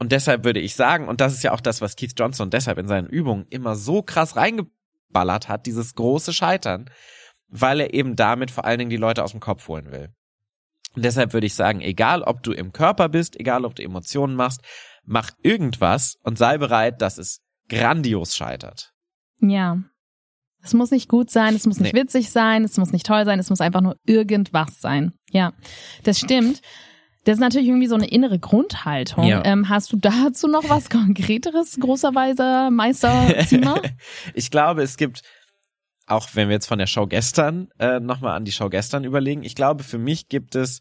Und 0.00 0.12
deshalb 0.12 0.44
würde 0.44 0.60
ich 0.60 0.74
sagen, 0.74 1.08
und 1.08 1.20
das 1.20 1.34
ist 1.34 1.42
ja 1.42 1.52
auch 1.52 1.60
das, 1.60 1.82
was 1.82 1.94
Keith 1.94 2.14
Johnson 2.16 2.48
deshalb 2.48 2.78
in 2.78 2.88
seinen 2.88 3.06
Übungen 3.06 3.44
immer 3.50 3.76
so 3.76 4.00
krass 4.00 4.34
reingeballert 4.34 5.50
hat, 5.50 5.66
dieses 5.66 5.94
große 5.94 6.32
Scheitern, 6.32 6.88
weil 7.48 7.80
er 7.80 7.92
eben 7.92 8.16
damit 8.16 8.50
vor 8.50 8.64
allen 8.64 8.78
Dingen 8.78 8.90
die 8.90 8.96
Leute 8.96 9.22
aus 9.22 9.32
dem 9.32 9.40
Kopf 9.40 9.68
holen 9.68 9.92
will. 9.92 10.08
Und 10.96 11.04
deshalb 11.04 11.34
würde 11.34 11.46
ich 11.46 11.54
sagen, 11.54 11.82
egal 11.82 12.22
ob 12.22 12.42
du 12.42 12.52
im 12.52 12.72
Körper 12.72 13.10
bist, 13.10 13.38
egal 13.38 13.66
ob 13.66 13.74
du 13.74 13.82
Emotionen 13.82 14.36
machst, 14.36 14.62
mach 15.04 15.32
irgendwas 15.42 16.16
und 16.22 16.38
sei 16.38 16.56
bereit, 16.56 17.02
dass 17.02 17.18
es 17.18 17.42
grandios 17.68 18.34
scheitert. 18.34 18.94
Ja. 19.40 19.82
Es 20.62 20.72
muss 20.72 20.90
nicht 20.90 21.10
gut 21.10 21.30
sein, 21.30 21.54
es 21.54 21.66
muss 21.66 21.78
nicht 21.78 21.92
nee. 21.92 22.00
witzig 22.00 22.30
sein, 22.30 22.64
es 22.64 22.78
muss 22.78 22.92
nicht 22.92 23.04
toll 23.04 23.26
sein, 23.26 23.38
es 23.38 23.50
muss 23.50 23.60
einfach 23.60 23.82
nur 23.82 23.96
irgendwas 24.06 24.80
sein. 24.80 25.12
Ja, 25.30 25.52
das 26.04 26.18
stimmt. 26.18 26.62
Das 27.24 27.34
ist 27.34 27.40
natürlich 27.40 27.68
irgendwie 27.68 27.86
so 27.86 27.94
eine 27.94 28.08
innere 28.08 28.38
Grundhaltung. 28.38 29.24
Ja. 29.24 29.44
Ähm, 29.44 29.68
hast 29.68 29.92
du 29.92 29.96
dazu 29.96 30.48
noch 30.48 30.68
was 30.68 30.88
Konkreteres, 30.90 31.78
großerweise 31.78 32.70
Meister 32.70 33.34
Zimmer? 33.46 33.82
ich 34.34 34.50
glaube, 34.50 34.82
es 34.82 34.96
gibt, 34.96 35.22
auch 36.06 36.28
wenn 36.34 36.48
wir 36.48 36.54
jetzt 36.54 36.66
von 36.66 36.78
der 36.78 36.86
Show 36.86 37.06
gestern 37.06 37.68
äh, 37.78 38.00
nochmal 38.00 38.36
an 38.36 38.44
die 38.44 38.52
Show 38.52 38.70
gestern 38.70 39.04
überlegen, 39.04 39.42
ich 39.42 39.54
glaube, 39.54 39.84
für 39.84 39.98
mich 39.98 40.28
gibt 40.28 40.54
es 40.54 40.80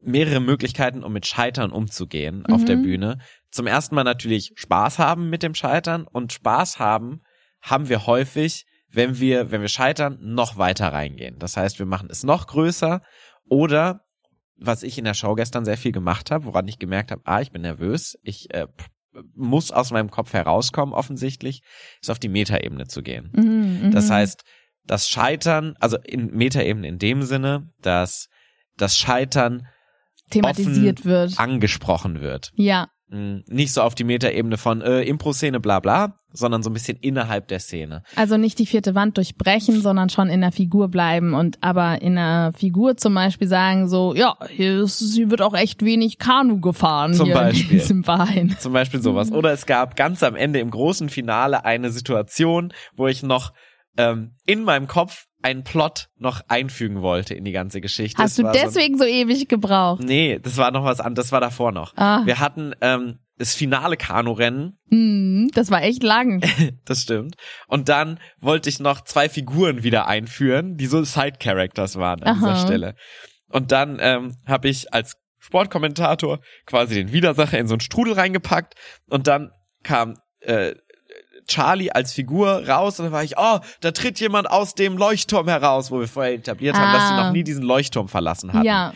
mehrere 0.00 0.40
Möglichkeiten, 0.40 1.02
um 1.02 1.12
mit 1.12 1.26
Scheitern 1.26 1.72
umzugehen 1.72 2.44
mhm. 2.46 2.54
auf 2.54 2.64
der 2.64 2.76
mhm. 2.76 2.82
Bühne. 2.82 3.18
Zum 3.50 3.66
ersten 3.66 3.96
Mal 3.96 4.04
natürlich 4.04 4.52
Spaß 4.54 5.00
haben 5.00 5.28
mit 5.28 5.42
dem 5.42 5.54
Scheitern 5.54 6.06
und 6.06 6.32
Spaß 6.32 6.78
haben 6.78 7.22
haben 7.60 7.88
wir 7.88 8.06
häufig, 8.06 8.66
wenn 8.90 9.18
wir, 9.18 9.50
wenn 9.50 9.60
wir 9.60 9.68
scheitern, 9.68 10.18
noch 10.20 10.56
weiter 10.56 10.92
reingehen. 10.92 11.38
Das 11.38 11.56
heißt, 11.56 11.78
wir 11.80 11.86
machen 11.86 12.08
es 12.10 12.22
noch 12.22 12.46
größer 12.46 13.02
oder 13.48 14.04
was 14.58 14.82
ich 14.82 14.98
in 14.98 15.04
der 15.04 15.14
Show 15.14 15.34
gestern 15.34 15.64
sehr 15.64 15.76
viel 15.76 15.92
gemacht 15.92 16.30
habe, 16.30 16.44
woran 16.44 16.66
ich 16.68 16.78
gemerkt 16.78 17.10
habe, 17.10 17.22
ah, 17.24 17.40
ich 17.40 17.52
bin 17.52 17.62
nervös, 17.62 18.18
ich 18.22 18.52
äh, 18.54 18.66
muss 19.34 19.70
aus 19.70 19.90
meinem 19.90 20.10
Kopf 20.10 20.32
herauskommen, 20.32 20.94
offensichtlich, 20.94 21.62
ist 22.00 22.10
auf 22.10 22.18
die 22.18 22.28
Metaebene 22.28 22.86
zu 22.86 23.02
gehen. 23.02 23.30
Mhm, 23.34 23.90
das 23.92 24.08
mhm. 24.08 24.14
heißt, 24.14 24.44
das 24.84 25.08
Scheitern, 25.08 25.74
also 25.80 25.98
in 25.98 26.34
Metaebene 26.34 26.88
in 26.88 26.98
dem 26.98 27.22
Sinne, 27.22 27.70
dass 27.80 28.28
das 28.76 28.96
Scheitern 28.96 29.66
thematisiert 30.30 31.04
wird, 31.04 31.38
angesprochen 31.38 32.20
wird. 32.20 32.52
Ja. 32.54 32.88
Mm, 33.10 33.38
nicht 33.46 33.72
so 33.72 33.80
auf 33.80 33.94
die 33.94 34.04
Metaebene 34.04 34.58
von 34.58 34.82
äh, 34.82 35.00
Impro-Szene, 35.02 35.60
bla 35.60 35.80
bla, 35.80 36.16
sondern 36.30 36.62
so 36.62 36.68
ein 36.68 36.74
bisschen 36.74 36.98
innerhalb 37.00 37.48
der 37.48 37.58
Szene. 37.58 38.02
Also 38.16 38.36
nicht 38.36 38.58
die 38.58 38.66
vierte 38.66 38.94
Wand 38.94 39.16
durchbrechen, 39.16 39.80
sondern 39.80 40.10
schon 40.10 40.28
in 40.28 40.42
der 40.42 40.52
Figur 40.52 40.88
bleiben 40.88 41.32
und 41.32 41.56
aber 41.62 42.02
in 42.02 42.16
der 42.16 42.52
Figur 42.54 42.98
zum 42.98 43.14
Beispiel 43.14 43.48
sagen 43.48 43.88
so, 43.88 44.14
ja, 44.14 44.36
hier, 44.50 44.82
ist, 44.82 45.00
hier 45.14 45.30
wird 45.30 45.40
auch 45.40 45.54
echt 45.54 45.82
wenig 45.82 46.18
Kanu 46.18 46.60
gefahren 46.60 47.14
zum 47.14 47.26
hier 47.26 47.34
Beispiel. 47.34 47.62
in 47.62 47.78
diesem 47.78 48.04
Verein. 48.04 48.56
Zum 48.58 48.74
Beispiel 48.74 49.00
sowas. 49.00 49.32
Oder 49.32 49.52
es 49.52 49.64
gab 49.64 49.96
ganz 49.96 50.22
am 50.22 50.36
Ende 50.36 50.58
im 50.58 50.70
großen 50.70 51.08
Finale 51.08 51.64
eine 51.64 51.90
Situation, 51.90 52.74
wo 52.94 53.06
ich 53.06 53.22
noch 53.22 53.54
ähm, 53.96 54.32
in 54.44 54.64
meinem 54.64 54.86
Kopf 54.86 55.27
einen 55.42 55.64
Plot 55.64 56.08
noch 56.16 56.42
einfügen 56.48 57.02
wollte 57.02 57.34
in 57.34 57.44
die 57.44 57.52
ganze 57.52 57.80
Geschichte. 57.80 58.22
Hast 58.22 58.38
das 58.38 58.44
du 58.44 58.52
deswegen 58.52 58.98
so, 58.98 59.04
so, 59.04 59.10
ewig 59.10 59.48
gebraucht? 59.48 60.02
Nee, 60.02 60.38
das 60.42 60.56
war 60.56 60.70
noch 60.70 60.84
was 60.84 61.00
anderes, 61.00 61.26
das 61.26 61.32
war 61.32 61.40
davor 61.40 61.72
noch. 61.72 61.96
Ah. 61.96 62.22
Wir 62.24 62.40
hatten 62.40 62.74
ähm, 62.80 63.18
das 63.38 63.54
finale 63.54 63.96
Kanu-Rennen. 63.96 64.78
Mm, 64.90 65.48
das 65.54 65.70
war 65.70 65.82
echt 65.82 66.02
lang. 66.02 66.42
das 66.84 67.02
stimmt. 67.02 67.36
Und 67.68 67.88
dann 67.88 68.18
wollte 68.40 68.68
ich 68.68 68.80
noch 68.80 69.02
zwei 69.02 69.28
Figuren 69.28 69.84
wieder 69.84 70.08
einführen, 70.08 70.76
die 70.76 70.86
so 70.86 71.02
Side-Characters 71.02 71.96
waren 71.96 72.22
an 72.22 72.36
Aha. 72.36 72.52
dieser 72.52 72.66
Stelle. 72.66 72.94
Und 73.48 73.72
dann 73.72 73.98
ähm, 74.00 74.36
habe 74.46 74.68
ich 74.68 74.92
als 74.92 75.16
Sportkommentator 75.38 76.40
quasi 76.66 76.96
den 76.96 77.12
Widersacher 77.12 77.58
in 77.58 77.68
so 77.68 77.74
einen 77.74 77.80
Strudel 77.80 78.14
reingepackt 78.14 78.74
und 79.08 79.28
dann 79.28 79.52
kam 79.82 80.16
äh, 80.40 80.74
Charlie 81.48 81.90
als 81.90 82.12
Figur 82.12 82.68
raus 82.68 82.98
und 83.00 83.06
dann 83.06 83.12
war 83.12 83.24
ich, 83.24 83.36
oh, 83.36 83.58
da 83.80 83.90
tritt 83.90 84.20
jemand 84.20 84.50
aus 84.50 84.74
dem 84.74 84.96
Leuchtturm 84.96 85.48
heraus, 85.48 85.90
wo 85.90 85.98
wir 86.00 86.08
vorher 86.08 86.34
etabliert 86.34 86.76
haben, 86.76 86.92
dass 86.92 87.08
sie 87.08 87.14
noch 87.14 87.24
ah. 87.24 87.32
nie 87.32 87.42
diesen 87.42 87.62
Leuchtturm 87.62 88.08
verlassen 88.08 88.52
hatten. 88.52 88.66
Ja. 88.66 88.92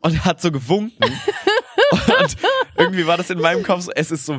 Und 0.00 0.24
hat 0.24 0.40
so 0.40 0.52
gewunken. 0.52 1.02
und 1.92 2.36
irgendwie 2.76 3.06
war 3.06 3.16
das 3.16 3.30
in 3.30 3.40
meinem 3.40 3.62
Kopf 3.62 3.82
so, 3.82 3.92
es 3.94 4.10
ist 4.10 4.26
so 4.26 4.38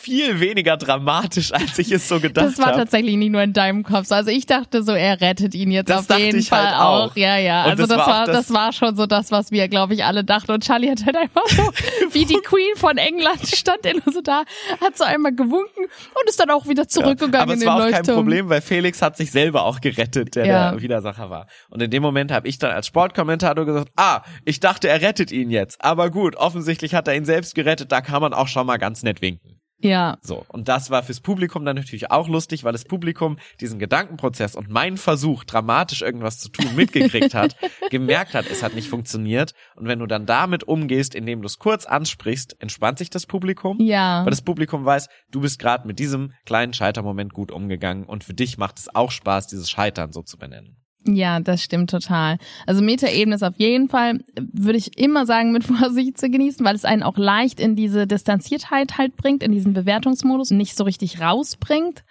viel 0.00 0.40
weniger 0.40 0.76
dramatisch, 0.76 1.52
als 1.52 1.78
ich 1.78 1.92
es 1.92 2.08
so 2.08 2.20
gedacht 2.20 2.44
habe. 2.44 2.54
Das 2.54 2.58
war 2.58 2.72
hab. 2.72 2.76
tatsächlich 2.76 3.16
nicht 3.16 3.30
nur 3.30 3.42
in 3.42 3.52
deinem 3.52 3.82
Kopf. 3.82 4.10
Also 4.10 4.30
ich 4.30 4.46
dachte 4.46 4.82
so, 4.82 4.92
er 4.92 5.20
rettet 5.20 5.54
ihn 5.54 5.70
jetzt 5.70 5.90
das 5.90 6.10
auf 6.10 6.18
jeden 6.18 6.42
Fall 6.42 6.70
halt 6.70 6.80
auch. 6.80 7.10
auch. 7.10 7.16
Ja, 7.16 7.36
ja. 7.38 7.64
Und 7.64 7.70
also 7.70 7.86
das, 7.86 7.96
das 7.96 8.06
war, 8.06 8.26
das, 8.26 8.36
das, 8.36 8.52
war 8.52 8.72
schon 8.72 8.96
so 8.96 9.06
das, 9.06 9.30
was 9.30 9.50
wir, 9.50 9.68
glaube 9.68 9.94
ich, 9.94 10.04
alle 10.04 10.24
dachten. 10.24 10.52
Und 10.52 10.64
Charlie 10.64 10.90
hat 10.90 11.04
halt 11.04 11.16
einfach 11.16 11.46
so, 11.48 11.62
wie 12.12 12.24
die 12.24 12.40
Queen 12.42 12.76
von 12.76 12.96
England 12.96 13.46
stand 13.46 13.84
er 13.84 13.94
so 14.12 14.20
da, 14.20 14.44
hat 14.80 14.96
so 14.96 15.04
einmal 15.04 15.34
gewunken 15.34 15.84
und 15.84 16.28
ist 16.28 16.40
dann 16.40 16.50
auch 16.50 16.66
wieder 16.66 16.88
zurückgegangen 16.88 17.34
ja, 17.34 17.42
aber 17.42 17.52
in 17.52 17.60
den 17.60 17.68
Leuchtturm. 17.68 17.78
Aber 17.78 17.88
es 17.88 17.94
war 17.94 18.00
auch 18.00 18.06
kein 18.06 18.14
Problem, 18.14 18.48
weil 18.48 18.60
Felix 18.60 19.02
hat 19.02 19.16
sich 19.16 19.30
selber 19.30 19.64
auch 19.64 19.80
gerettet, 19.80 20.34
der 20.34 20.46
ja. 20.46 20.70
der 20.72 20.82
Widersacher 20.82 21.30
war. 21.30 21.46
Und 21.68 21.82
in 21.82 21.90
dem 21.90 22.02
Moment 22.02 22.32
habe 22.32 22.48
ich 22.48 22.58
dann 22.58 22.72
als 22.72 22.86
Sportkommentator 22.86 23.64
gesagt, 23.64 23.90
ah, 23.96 24.22
ich 24.44 24.60
dachte, 24.60 24.88
er 24.88 25.02
rettet 25.02 25.30
ihn 25.32 25.50
jetzt. 25.50 25.84
Aber 25.84 26.10
gut, 26.10 26.36
offensichtlich 26.36 26.79
hat 26.88 27.08
er 27.08 27.16
ihn 27.16 27.24
selbst 27.24 27.54
gerettet, 27.54 27.92
da 27.92 28.00
kann 28.00 28.22
man 28.22 28.32
auch 28.32 28.48
schon 28.48 28.66
mal 28.66 28.78
ganz 28.78 29.02
nett 29.02 29.22
winken. 29.22 29.60
Ja. 29.82 30.18
So. 30.22 30.44
Und 30.48 30.68
das 30.68 30.90
war 30.90 31.02
fürs 31.02 31.20
Publikum 31.20 31.64
dann 31.64 31.76
natürlich 31.76 32.10
auch 32.10 32.28
lustig, 32.28 32.64
weil 32.64 32.72
das 32.72 32.84
Publikum 32.84 33.38
diesen 33.60 33.78
Gedankenprozess 33.78 34.54
und 34.54 34.68
meinen 34.68 34.96
Versuch, 34.96 35.44
dramatisch 35.44 36.02
irgendwas 36.02 36.38
zu 36.38 36.50
tun, 36.50 36.74
mitgekriegt 36.76 37.34
hat, 37.34 37.56
gemerkt 37.90 38.34
hat, 38.34 38.46
es 38.50 38.62
hat 38.62 38.74
nicht 38.74 38.88
funktioniert. 38.88 39.54
Und 39.76 39.86
wenn 39.88 39.98
du 39.98 40.06
dann 40.06 40.26
damit 40.26 40.64
umgehst, 40.64 41.14
indem 41.14 41.40
du 41.40 41.46
es 41.46 41.58
kurz 41.58 41.86
ansprichst, 41.86 42.60
entspannt 42.60 42.98
sich 42.98 43.10
das 43.10 43.26
Publikum. 43.26 43.78
Ja. 43.80 44.24
Weil 44.24 44.30
das 44.30 44.42
Publikum 44.42 44.84
weiß, 44.84 45.08
du 45.30 45.40
bist 45.40 45.58
gerade 45.58 45.86
mit 45.86 45.98
diesem 45.98 46.32
kleinen 46.44 46.74
Scheitermoment 46.74 47.32
gut 47.32 47.50
umgegangen 47.50 48.04
und 48.04 48.24
für 48.24 48.34
dich 48.34 48.58
macht 48.58 48.78
es 48.78 48.94
auch 48.94 49.10
Spaß, 49.10 49.46
dieses 49.46 49.70
Scheitern 49.70 50.12
so 50.12 50.22
zu 50.22 50.36
benennen. 50.36 50.76
Ja, 51.06 51.40
das 51.40 51.62
stimmt 51.62 51.90
total. 51.90 52.36
Also 52.66 52.82
Metaebene 52.82 53.34
ist 53.34 53.42
auf 53.42 53.56
jeden 53.56 53.88
Fall, 53.88 54.20
würde 54.36 54.78
ich 54.78 54.98
immer 54.98 55.24
sagen, 55.24 55.52
mit 55.52 55.64
Vorsicht 55.64 56.18
zu 56.18 56.28
genießen, 56.28 56.64
weil 56.64 56.74
es 56.74 56.84
einen 56.84 57.02
auch 57.02 57.16
leicht 57.16 57.58
in 57.58 57.74
diese 57.74 58.06
Distanziertheit 58.06 58.98
halt 58.98 59.16
bringt, 59.16 59.42
in 59.42 59.52
diesen 59.52 59.72
Bewertungsmodus, 59.72 60.50
nicht 60.50 60.76
so 60.76 60.84
richtig 60.84 61.20
rausbringt. 61.20 62.04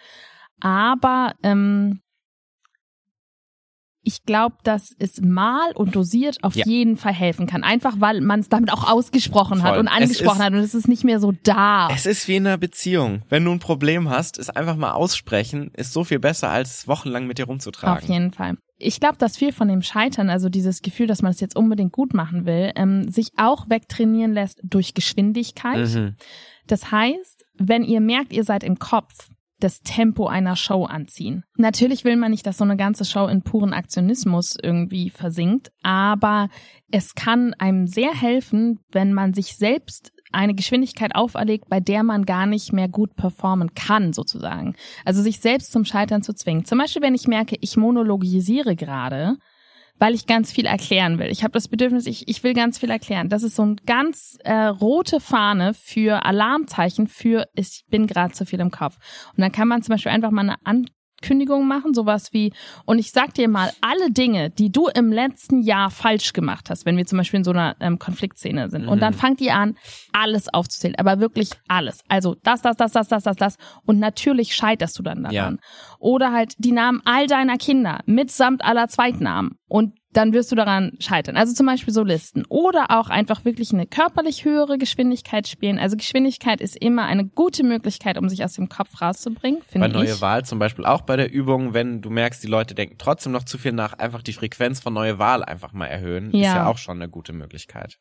Aber 0.60 1.34
ähm, 1.44 2.02
ich 4.10 4.24
glaube, 4.26 4.56
dass 4.64 4.96
es 4.98 5.22
mal 5.22 5.72
und 5.76 5.96
dosiert 5.96 6.44
auf 6.44 6.56
ja. 6.56 6.66
jeden 6.66 6.98
Fall 6.98 7.14
helfen 7.14 7.46
kann. 7.46 7.64
Einfach 7.64 7.98
weil 8.00 8.22
man 8.22 8.40
es 8.40 8.50
damit 8.50 8.74
auch 8.74 8.90
ausgesprochen 8.92 9.60
Voll. 9.60 9.70
hat 9.70 9.78
und 9.78 9.88
angesprochen 9.88 10.40
ist, 10.40 10.44
hat 10.44 10.54
und 10.54 10.60
es 10.60 10.74
ist 10.74 10.88
nicht 10.88 11.04
mehr 11.04 11.20
so 11.20 11.32
da. 11.44 11.90
Es 11.94 12.08
ist 12.08 12.28
wie 12.28 12.38
in 12.38 12.48
einer 12.48 12.58
Beziehung. 12.58 13.22
Wenn 13.30 13.46
du 13.46 13.52
ein 13.52 13.60
Problem 13.60 14.10
hast, 14.10 14.40
es 14.40 14.50
einfach 14.50 14.78
mal 14.78 14.94
aussprechen, 14.94 15.70
ist 15.76 15.94
so 15.94 16.04
viel 16.04 16.18
besser, 16.18 16.50
als 16.50 16.88
wochenlang 16.88 17.28
mit 17.28 17.38
dir 17.38 17.46
rumzutragen. 17.46 18.04
Auf 18.04 18.10
jeden 18.10 18.32
Fall 18.32 18.58
ich 18.82 19.02
glaube, 19.02 19.18
dass 19.18 19.36
viel 19.36 19.52
von 19.52 19.68
dem 19.68 19.82
Scheitern, 19.82 20.30
also 20.30 20.48
dieses 20.48 20.82
Gefühl, 20.82 21.06
dass 21.06 21.22
man 21.22 21.32
es 21.32 21.42
jetzt 21.42 21.58
unbedingt 21.58 21.92
gut 21.92 22.14
machen 22.14 22.46
will, 22.46 22.72
ähm, 22.78 23.12
sich 23.12 23.32
auch 23.36 23.70
wegtrainieren 23.70 24.32
lässt 24.32 24.62
durch 24.64 24.94
Geschwindigkeit. 24.94 25.86
Mhm. 25.90 26.16
Das 26.66 26.90
heißt, 26.90 27.46
wenn 27.58 27.84
ihr 27.84 28.00
merkt, 28.00 28.32
ihr 28.32 28.46
seid 28.46 28.64
im 28.64 28.80
Kopf, 28.80 29.28
das 29.60 29.82
Tempo 29.82 30.28
einer 30.28 30.56
Show 30.56 30.86
anziehen. 30.86 31.44
Natürlich 31.58 32.06
will 32.06 32.16
man 32.16 32.32
nicht, 32.32 32.46
dass 32.46 32.58
so 32.58 32.64
eine 32.64 32.78
ganze 32.78 33.06
Show 33.06 33.28
in 33.28 33.42
puren 33.42 33.74
Aktionismus 33.74 34.56
irgendwie 34.62 35.10
versinkt, 35.10 35.72
aber 35.84 36.50
es 36.92 37.16
kann 37.16 37.54
einem 37.56 37.88
sehr 37.88 38.14
helfen, 38.14 38.80
wenn 38.92 39.14
man 39.14 39.34
sich 39.34 39.58
selbst 39.58 40.12
eine 40.32 40.54
Geschwindigkeit 40.54 41.16
auferlegt, 41.16 41.70
bei 41.70 41.80
der 41.80 42.04
man 42.04 42.26
gar 42.26 42.46
nicht 42.46 42.72
mehr 42.72 42.88
gut 42.88 43.16
performen 43.16 43.74
kann, 43.74 44.14
sozusagen. 44.14 44.76
Also 45.04 45.22
sich 45.22 45.40
selbst 45.40 45.72
zum 45.72 45.86
Scheitern 45.86 46.22
zu 46.22 46.34
zwingen. 46.34 46.66
Zum 46.66 46.78
Beispiel, 46.78 47.02
wenn 47.02 47.16
ich 47.16 47.28
merke, 47.28 47.58
ich 47.62 47.78
monologisiere 47.78 48.76
gerade, 48.76 49.38
weil 50.00 50.16
ich 50.16 50.26
ganz 50.26 50.52
viel 50.52 50.66
erklären 50.66 51.20
will. 51.20 51.28
Ich 51.28 51.44
habe 51.44 51.52
das 51.52 51.68
Bedürfnis, 51.68 52.08
ich, 52.08 52.28
ich 52.28 52.44
will 52.44 52.54
ganz 52.54 52.80
viel 52.80 52.90
erklären. 52.90 53.30
Das 53.30 53.44
ist 53.44 53.56
so 53.56 53.66
ein 53.66 53.76
ganz 53.86 54.38
äh, 54.44 54.54
rote 54.54 55.20
Fahne 55.20 55.74
für 55.74 56.26
Alarmzeichen 56.26 57.08
für 57.08 57.48
ich 57.54 57.84
bin 57.90 58.08
gerade 58.08 58.34
zu 58.34 58.46
viel 58.46 58.60
im 58.60 58.72
Kopf. 58.72 58.98
Und 59.36 59.42
dann 59.42 59.52
kann 59.52 59.68
man 59.68 59.82
zum 59.82 59.94
Beispiel 59.94 60.12
einfach 60.12 60.32
mal 60.32 60.42
eine 60.42 60.56
An 60.64 60.88
Kündigung 61.22 61.68
machen, 61.68 61.94
sowas 61.94 62.34
wie, 62.34 62.54
und 62.86 63.00
ich 63.00 63.12
sag 63.12 63.34
dir 63.34 63.50
mal 63.50 63.72
alle 63.82 64.12
Dinge, 64.12 64.50
die 64.50 64.72
du 64.72 64.88
im 64.88 65.12
letzten 65.12 65.62
Jahr 65.62 65.90
falsch 65.90 66.34
gemacht 66.34 66.70
hast, 66.70 66.86
wenn 66.86 66.98
wir 66.98 67.06
zum 67.06 67.18
Beispiel 67.18 67.40
in 67.40 67.44
so 67.44 67.52
einer 67.52 67.76
ähm, 67.80 68.00
Konfliktszene 68.00 68.70
sind. 68.70 68.84
Mhm. 68.84 68.90
Und 68.90 69.02
dann 69.02 69.14
mhm. 69.14 69.18
fangt 69.18 69.42
ihr 69.42 69.56
an, 69.56 69.76
alles 70.14 70.54
aufzuzählen, 70.54 70.96
aber 70.96 71.20
wirklich 71.20 71.50
alles. 71.68 72.04
Also 72.08 72.36
das, 72.44 72.62
das, 72.62 72.78
das, 72.78 72.94
das, 72.94 73.08
das, 73.08 73.24
das, 73.24 73.36
das. 73.36 73.58
Und 73.86 74.00
natürlich 74.00 74.56
scheiterst 74.56 74.98
du 74.98 75.04
dann 75.04 75.24
daran. 75.24 75.60
Ja. 75.60 75.98
Oder 76.00 76.32
halt 76.32 76.54
die 76.58 76.72
Namen 76.72 77.02
all 77.06 77.28
deiner 77.28 77.58
Kinder 77.58 78.00
mitsamt 78.06 78.64
aller 78.64 78.88
Zweitnamen. 78.88 79.59
Und 79.70 79.94
dann 80.12 80.34
wirst 80.34 80.52
du 80.52 80.56
daran 80.56 80.94
scheitern. 81.00 81.38
Also 81.38 81.54
zum 81.54 81.68
Beispiel 81.68 81.94
so 81.94 82.04
Listen. 82.04 82.44
Oder 82.50 82.88
auch 82.90 83.10
einfach 83.10 83.46
wirklich 83.46 83.72
eine 83.74 83.86
körperlich 83.86 84.44
höhere 84.44 84.80
Geschwindigkeit 84.80 85.48
spielen. 85.48 85.78
Also 85.78 85.98
Geschwindigkeit 85.98 86.62
ist 86.62 86.76
immer 86.76 87.06
eine 87.06 87.26
gute 87.26 87.64
Möglichkeit, 87.64 88.18
um 88.18 88.28
sich 88.28 88.44
aus 88.44 88.54
dem 88.54 88.70
Kopf 88.70 89.02
rauszubringen, 89.02 89.62
finde 89.62 89.88
ich. 89.88 89.94
Bei 89.94 90.00
neue 90.00 90.22
Wahl 90.22 90.46
zum 90.46 90.58
Beispiel 90.58 90.86
auch 90.86 91.02
bei 91.02 91.16
der 91.16 91.32
Übung, 91.32 91.76
wenn 91.76 92.02
du 92.02 92.10
merkst, 92.10 92.44
die 92.44 92.48
Leute 92.48 92.74
denken 92.74 92.96
trotzdem 92.98 93.32
noch 93.32 93.44
zu 93.44 93.60
viel 93.60 93.72
nach, 93.72 93.94
einfach 93.94 94.24
die 94.24 94.34
Frequenz 94.34 94.80
von 94.80 94.94
neue 94.94 95.20
Wahl 95.20 95.44
einfach 95.44 95.74
mal 95.74 95.86
erhöhen, 95.86 96.32
ja. 96.36 96.40
ist 96.40 96.56
ja 96.56 96.68
auch 96.68 96.78
schon 96.80 96.98
eine 96.98 97.10
gute 97.10 97.34
Möglichkeit. 97.34 98.00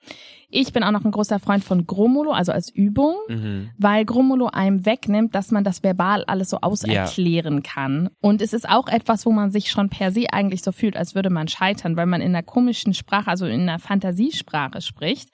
Ich 0.48 0.72
bin 0.72 0.82
auch 0.82 0.92
noch 0.92 1.04
ein 1.04 1.10
großer 1.10 1.38
Freund 1.38 1.62
von 1.62 1.86
Gromolo, 1.86 2.32
also 2.32 2.52
als 2.52 2.70
Übung, 2.70 3.16
mhm. 3.28 3.70
weil 3.76 4.06
Gromolo 4.06 4.46
einem 4.46 4.86
wegnimmt, 4.86 5.34
dass 5.34 5.50
man 5.50 5.62
das 5.62 5.82
verbal 5.82 6.24
alles 6.24 6.48
so 6.48 6.58
auserklären 6.62 7.56
ja. 7.56 7.60
kann. 7.60 8.08
Und 8.20 8.40
es 8.40 8.54
ist 8.54 8.66
auch 8.66 8.88
etwas, 8.88 9.26
wo 9.26 9.30
man 9.30 9.50
sich 9.50 9.70
schon 9.70 9.90
per 9.90 10.10
se 10.10 10.32
eigentlich 10.32 10.62
so 10.62 10.72
fühlt, 10.72 10.96
als 10.96 11.14
würde 11.14 11.28
man 11.28 11.48
scheitern, 11.58 11.96
weil 11.96 12.06
man 12.06 12.20
in 12.20 12.34
einer 12.34 12.42
komischen 12.42 12.94
Sprache, 12.94 13.28
also 13.28 13.46
in 13.46 13.62
einer 13.62 13.78
Fantasiesprache 13.78 14.80
spricht. 14.80 15.30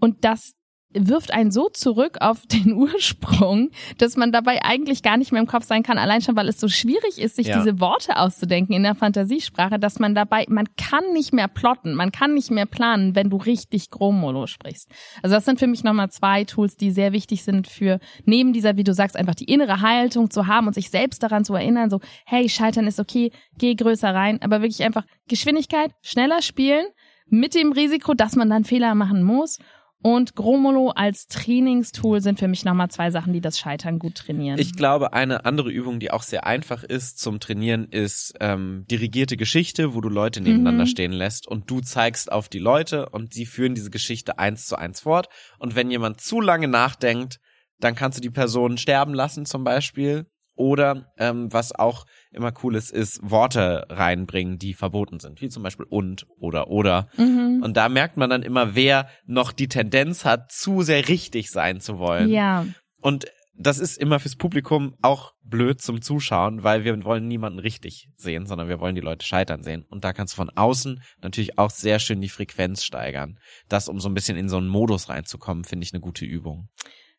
Und 0.00 0.24
das 0.24 0.54
wirft 0.94 1.32
einen 1.32 1.50
so 1.50 1.68
zurück 1.68 2.18
auf 2.20 2.46
den 2.46 2.72
Ursprung, 2.72 3.70
dass 3.98 4.16
man 4.16 4.32
dabei 4.32 4.62
eigentlich 4.64 5.02
gar 5.02 5.16
nicht 5.16 5.32
mehr 5.32 5.40
im 5.40 5.46
Kopf 5.46 5.64
sein 5.64 5.82
kann, 5.82 5.98
allein 5.98 6.22
schon, 6.22 6.36
weil 6.36 6.48
es 6.48 6.60
so 6.60 6.68
schwierig 6.68 7.18
ist, 7.18 7.36
sich 7.36 7.48
ja. 7.48 7.58
diese 7.58 7.80
Worte 7.80 8.16
auszudenken 8.16 8.74
in 8.74 8.82
der 8.82 8.94
Fantasiesprache, 8.94 9.78
dass 9.78 9.98
man 9.98 10.14
dabei, 10.14 10.46
man 10.48 10.66
kann 10.76 11.12
nicht 11.12 11.32
mehr 11.32 11.48
plotten, 11.48 11.94
man 11.94 12.12
kann 12.12 12.34
nicht 12.34 12.50
mehr 12.50 12.66
planen, 12.66 13.14
wenn 13.14 13.30
du 13.30 13.36
richtig 13.36 13.90
Gromolo 13.90 14.46
sprichst. 14.46 14.90
Also 15.22 15.34
das 15.34 15.44
sind 15.44 15.58
für 15.58 15.66
mich 15.66 15.84
nochmal 15.84 16.10
zwei 16.10 16.44
Tools, 16.44 16.76
die 16.76 16.90
sehr 16.90 17.12
wichtig 17.12 17.44
sind 17.44 17.66
für, 17.66 17.98
neben 18.24 18.52
dieser, 18.52 18.76
wie 18.76 18.84
du 18.84 18.94
sagst, 18.94 19.16
einfach 19.16 19.34
die 19.34 19.44
innere 19.44 19.80
Haltung 19.80 20.30
zu 20.30 20.46
haben 20.46 20.66
und 20.66 20.74
sich 20.74 20.90
selbst 20.90 21.22
daran 21.22 21.44
zu 21.44 21.54
erinnern, 21.54 21.90
so, 21.90 22.00
hey, 22.26 22.48
Scheitern 22.48 22.86
ist 22.86 23.00
okay, 23.00 23.32
geh 23.58 23.74
größer 23.74 24.14
rein, 24.14 24.40
aber 24.42 24.62
wirklich 24.62 24.82
einfach 24.82 25.04
Geschwindigkeit, 25.28 25.92
schneller 26.02 26.42
spielen, 26.42 26.86
mit 27.26 27.54
dem 27.54 27.72
Risiko, 27.72 28.14
dass 28.14 28.36
man 28.36 28.50
dann 28.50 28.64
Fehler 28.64 28.94
machen 28.94 29.22
muss 29.22 29.58
und 30.06 30.36
Gromolo 30.36 30.90
als 30.90 31.28
Trainingstool 31.28 32.20
sind 32.20 32.38
für 32.38 32.46
mich 32.46 32.62
nochmal 32.62 32.90
zwei 32.90 33.10
Sachen, 33.10 33.32
die 33.32 33.40
das 33.40 33.58
Scheitern 33.58 33.98
gut 33.98 34.16
trainieren. 34.16 34.58
Ich 34.58 34.76
glaube, 34.76 35.14
eine 35.14 35.46
andere 35.46 35.70
Übung, 35.70 35.98
die 35.98 36.10
auch 36.10 36.22
sehr 36.22 36.44
einfach 36.44 36.84
ist 36.84 37.18
zum 37.18 37.40
Trainieren, 37.40 37.88
ist 37.88 38.34
ähm, 38.38 38.84
dirigierte 38.90 39.38
Geschichte, 39.38 39.94
wo 39.94 40.02
du 40.02 40.10
Leute 40.10 40.42
nebeneinander 40.42 40.84
mhm. 40.84 40.88
stehen 40.88 41.12
lässt 41.12 41.48
und 41.48 41.70
du 41.70 41.80
zeigst 41.80 42.30
auf 42.30 42.50
die 42.50 42.58
Leute 42.58 43.08
und 43.08 43.32
sie 43.32 43.46
führen 43.46 43.74
diese 43.74 43.88
Geschichte 43.88 44.38
eins 44.38 44.66
zu 44.66 44.76
eins 44.76 45.00
fort. 45.00 45.30
Und 45.58 45.74
wenn 45.74 45.90
jemand 45.90 46.20
zu 46.20 46.38
lange 46.38 46.68
nachdenkt, 46.68 47.40
dann 47.80 47.94
kannst 47.94 48.18
du 48.18 48.22
die 48.22 48.28
Person 48.28 48.76
sterben 48.76 49.14
lassen 49.14 49.46
zum 49.46 49.64
Beispiel 49.64 50.26
oder 50.54 51.14
ähm, 51.16 51.50
was 51.50 51.74
auch 51.74 52.04
immer 52.34 52.52
cool 52.62 52.74
ist, 52.74 52.90
ist 52.90 53.20
Worte 53.22 53.86
reinbringen, 53.88 54.58
die 54.58 54.74
verboten 54.74 55.20
sind, 55.20 55.40
wie 55.40 55.48
zum 55.48 55.62
Beispiel 55.62 55.86
und 55.88 56.26
oder 56.38 56.68
oder. 56.68 57.08
Mhm. 57.16 57.60
Und 57.62 57.76
da 57.76 57.88
merkt 57.88 58.16
man 58.16 58.30
dann 58.30 58.42
immer, 58.42 58.74
wer 58.74 59.08
noch 59.26 59.52
die 59.52 59.68
Tendenz 59.68 60.24
hat, 60.24 60.52
zu 60.52 60.82
sehr 60.82 61.08
richtig 61.08 61.50
sein 61.50 61.80
zu 61.80 61.98
wollen. 61.98 62.28
Ja. 62.28 62.66
Und 63.00 63.26
das 63.56 63.78
ist 63.78 63.98
immer 63.98 64.18
fürs 64.18 64.36
Publikum 64.36 64.96
auch 65.00 65.32
blöd 65.42 65.80
zum 65.80 66.02
Zuschauen, 66.02 66.64
weil 66.64 66.84
wir 66.84 67.04
wollen 67.04 67.28
niemanden 67.28 67.60
richtig 67.60 68.08
sehen, 68.16 68.46
sondern 68.46 68.68
wir 68.68 68.80
wollen 68.80 68.96
die 68.96 69.00
Leute 69.00 69.24
scheitern 69.24 69.62
sehen. 69.62 69.84
Und 69.88 70.04
da 70.04 70.12
kannst 70.12 70.34
du 70.34 70.36
von 70.36 70.50
außen 70.50 71.00
natürlich 71.22 71.58
auch 71.58 71.70
sehr 71.70 72.00
schön 72.00 72.20
die 72.20 72.28
Frequenz 72.28 72.82
steigern. 72.82 73.38
Das, 73.68 73.88
um 73.88 74.00
so 74.00 74.08
ein 74.08 74.14
bisschen 74.14 74.36
in 74.36 74.48
so 74.48 74.56
einen 74.56 74.68
Modus 74.68 75.08
reinzukommen, 75.08 75.64
finde 75.64 75.84
ich 75.84 75.92
eine 75.92 76.00
gute 76.00 76.24
Übung. 76.24 76.68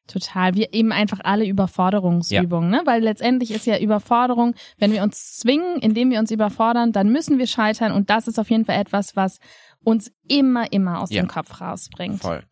Total. 0.07 0.53
Wir 0.53 0.73
eben 0.73 0.91
einfach 0.91 1.19
alle 1.23 1.45
Überforderungsübungen, 1.45 2.71
ja. 2.71 2.79
ne? 2.79 2.85
Weil 2.85 3.01
letztendlich 3.01 3.51
ist 3.51 3.65
ja 3.65 3.79
Überforderung, 3.79 4.53
wenn 4.77 4.91
wir 4.91 5.03
uns 5.03 5.37
zwingen, 5.37 5.79
indem 5.79 6.11
wir 6.11 6.19
uns 6.19 6.31
überfordern, 6.31 6.91
dann 6.91 7.09
müssen 7.09 7.39
wir 7.39 7.47
scheitern 7.47 7.91
und 7.91 8.09
das 8.09 8.27
ist 8.27 8.39
auf 8.39 8.49
jeden 8.49 8.65
Fall 8.65 8.79
etwas, 8.79 9.15
was 9.15 9.39
uns 9.83 10.11
immer, 10.27 10.71
immer 10.71 11.01
aus 11.01 11.11
ja. 11.11 11.21
dem 11.21 11.27
Kopf 11.27 11.61
rausbringt. 11.61 12.21
Voll. 12.21 12.43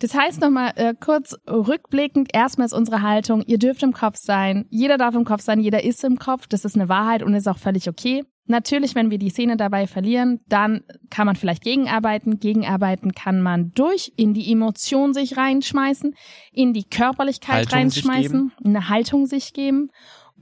Das 0.00 0.14
heißt 0.14 0.40
nochmal 0.40 0.72
äh, 0.74 0.94
kurz 0.98 1.36
rückblickend, 1.48 2.34
erstmal 2.34 2.66
ist 2.66 2.72
unsere 2.72 3.02
Haltung, 3.02 3.42
ihr 3.42 3.58
dürft 3.58 3.84
im 3.84 3.92
Kopf 3.92 4.16
sein, 4.16 4.66
jeder 4.68 4.98
darf 4.98 5.14
im 5.14 5.24
Kopf 5.24 5.42
sein, 5.42 5.60
jeder 5.60 5.84
ist 5.84 6.02
im 6.02 6.18
Kopf, 6.18 6.48
das 6.48 6.64
ist 6.64 6.74
eine 6.74 6.88
Wahrheit 6.88 7.22
und 7.22 7.34
ist 7.34 7.46
auch 7.46 7.58
völlig 7.58 7.88
okay. 7.88 8.24
Natürlich, 8.46 8.94
wenn 8.94 9.10
wir 9.10 9.18
die 9.18 9.30
Szene 9.30 9.56
dabei 9.56 9.86
verlieren, 9.86 10.40
dann 10.48 10.82
kann 11.10 11.26
man 11.26 11.36
vielleicht 11.36 11.62
gegenarbeiten. 11.62 12.40
Gegenarbeiten 12.40 13.12
kann 13.12 13.40
man 13.40 13.72
durch 13.74 14.12
in 14.16 14.34
die 14.34 14.50
Emotion 14.50 15.14
sich 15.14 15.36
reinschmeißen, 15.36 16.14
in 16.52 16.72
die 16.72 16.84
Körperlichkeit 16.84 17.56
Haltung 17.56 17.78
reinschmeißen, 17.78 18.52
eine 18.64 18.88
Haltung 18.88 19.26
sich 19.26 19.52
geben 19.52 19.90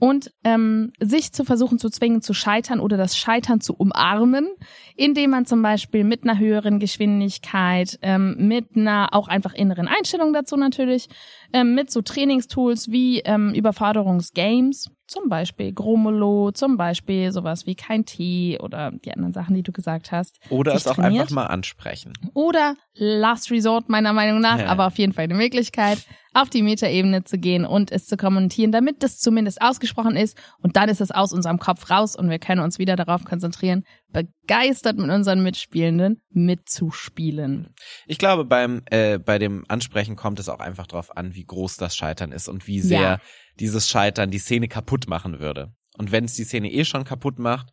und 0.01 0.33
ähm, 0.43 0.93
sich 0.99 1.31
zu 1.31 1.45
versuchen 1.45 1.77
zu 1.77 1.91
zwingen 1.91 2.23
zu 2.23 2.33
scheitern 2.33 2.79
oder 2.79 2.97
das 2.97 3.15
Scheitern 3.15 3.61
zu 3.61 3.75
umarmen, 3.75 4.49
indem 4.95 5.29
man 5.29 5.45
zum 5.45 5.61
Beispiel 5.61 6.03
mit 6.03 6.23
einer 6.23 6.39
höheren 6.39 6.79
Geschwindigkeit, 6.79 7.99
ähm, 8.01 8.35
mit 8.39 8.75
einer 8.75 9.09
auch 9.11 9.27
einfach 9.27 9.53
inneren 9.53 9.87
Einstellung 9.87 10.33
dazu 10.33 10.57
natürlich, 10.57 11.07
ähm, 11.53 11.75
mit 11.75 11.91
so 11.91 12.01
Trainingstools 12.01 12.89
wie 12.89 13.19
ähm, 13.19 13.53
Überforderungsgames, 13.53 14.89
zum 15.11 15.27
Beispiel 15.27 15.73
Gromolo, 15.73 16.51
zum 16.51 16.77
Beispiel 16.77 17.33
sowas 17.33 17.65
wie 17.65 17.75
kein 17.75 18.05
Tee 18.05 18.57
oder 18.61 18.91
die 18.91 19.11
anderen 19.11 19.33
Sachen, 19.33 19.53
die 19.53 19.61
du 19.61 19.73
gesagt 19.73 20.13
hast. 20.13 20.39
Oder 20.49 20.73
es 20.73 20.87
auch 20.87 20.97
einfach 20.97 21.29
mal 21.31 21.47
ansprechen. 21.47 22.13
Oder 22.33 22.75
Last 22.93 23.51
Resort 23.51 23.89
meiner 23.89 24.13
Meinung 24.13 24.39
nach, 24.39 24.59
ja. 24.59 24.67
aber 24.67 24.87
auf 24.87 24.97
jeden 24.97 25.11
Fall 25.11 25.25
eine 25.25 25.35
Möglichkeit. 25.35 25.99
auf 26.33 26.49
die 26.49 26.61
Metaebene 26.61 27.23
zu 27.23 27.37
gehen 27.37 27.65
und 27.65 27.91
es 27.91 28.05
zu 28.05 28.15
kommentieren, 28.15 28.71
damit 28.71 29.03
das 29.03 29.19
zumindest 29.19 29.61
ausgesprochen 29.61 30.15
ist 30.15 30.37
und 30.61 30.77
dann 30.77 30.87
ist 30.87 31.01
es 31.01 31.11
aus 31.11 31.33
unserem 31.33 31.59
Kopf 31.59 31.89
raus 31.89 32.15
und 32.15 32.29
wir 32.29 32.39
können 32.39 32.61
uns 32.61 32.79
wieder 32.79 32.95
darauf 32.95 33.25
konzentrieren, 33.25 33.83
begeistert 34.13 34.97
mit 34.97 35.09
unseren 35.09 35.43
Mitspielenden 35.43 36.21
mitzuspielen. 36.29 37.73
Ich 38.05 38.17
glaube, 38.17 38.45
beim 38.45 38.81
äh, 38.89 39.19
bei 39.19 39.39
dem 39.39 39.65
Ansprechen 39.67 40.15
kommt 40.15 40.39
es 40.39 40.47
auch 40.47 40.59
einfach 40.59 40.87
darauf 40.87 41.15
an, 41.17 41.35
wie 41.35 41.43
groß 41.43 41.77
das 41.77 41.95
Scheitern 41.95 42.31
ist 42.31 42.47
und 42.47 42.65
wie 42.67 42.79
sehr 42.79 43.01
ja. 43.01 43.19
Dieses 43.59 43.89
Scheitern 43.89 44.31
die 44.31 44.39
Szene 44.39 44.67
kaputt 44.67 45.07
machen 45.07 45.39
würde. 45.39 45.73
Und 45.97 46.11
wenn 46.11 46.25
es 46.25 46.35
die 46.35 46.43
Szene 46.43 46.71
eh 46.71 46.85
schon 46.85 47.03
kaputt 47.03 47.39
macht, 47.39 47.71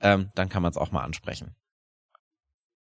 ähm, 0.00 0.30
dann 0.34 0.48
kann 0.48 0.62
man 0.62 0.70
es 0.70 0.76
auch 0.76 0.92
mal 0.92 1.02
ansprechen. 1.02 1.56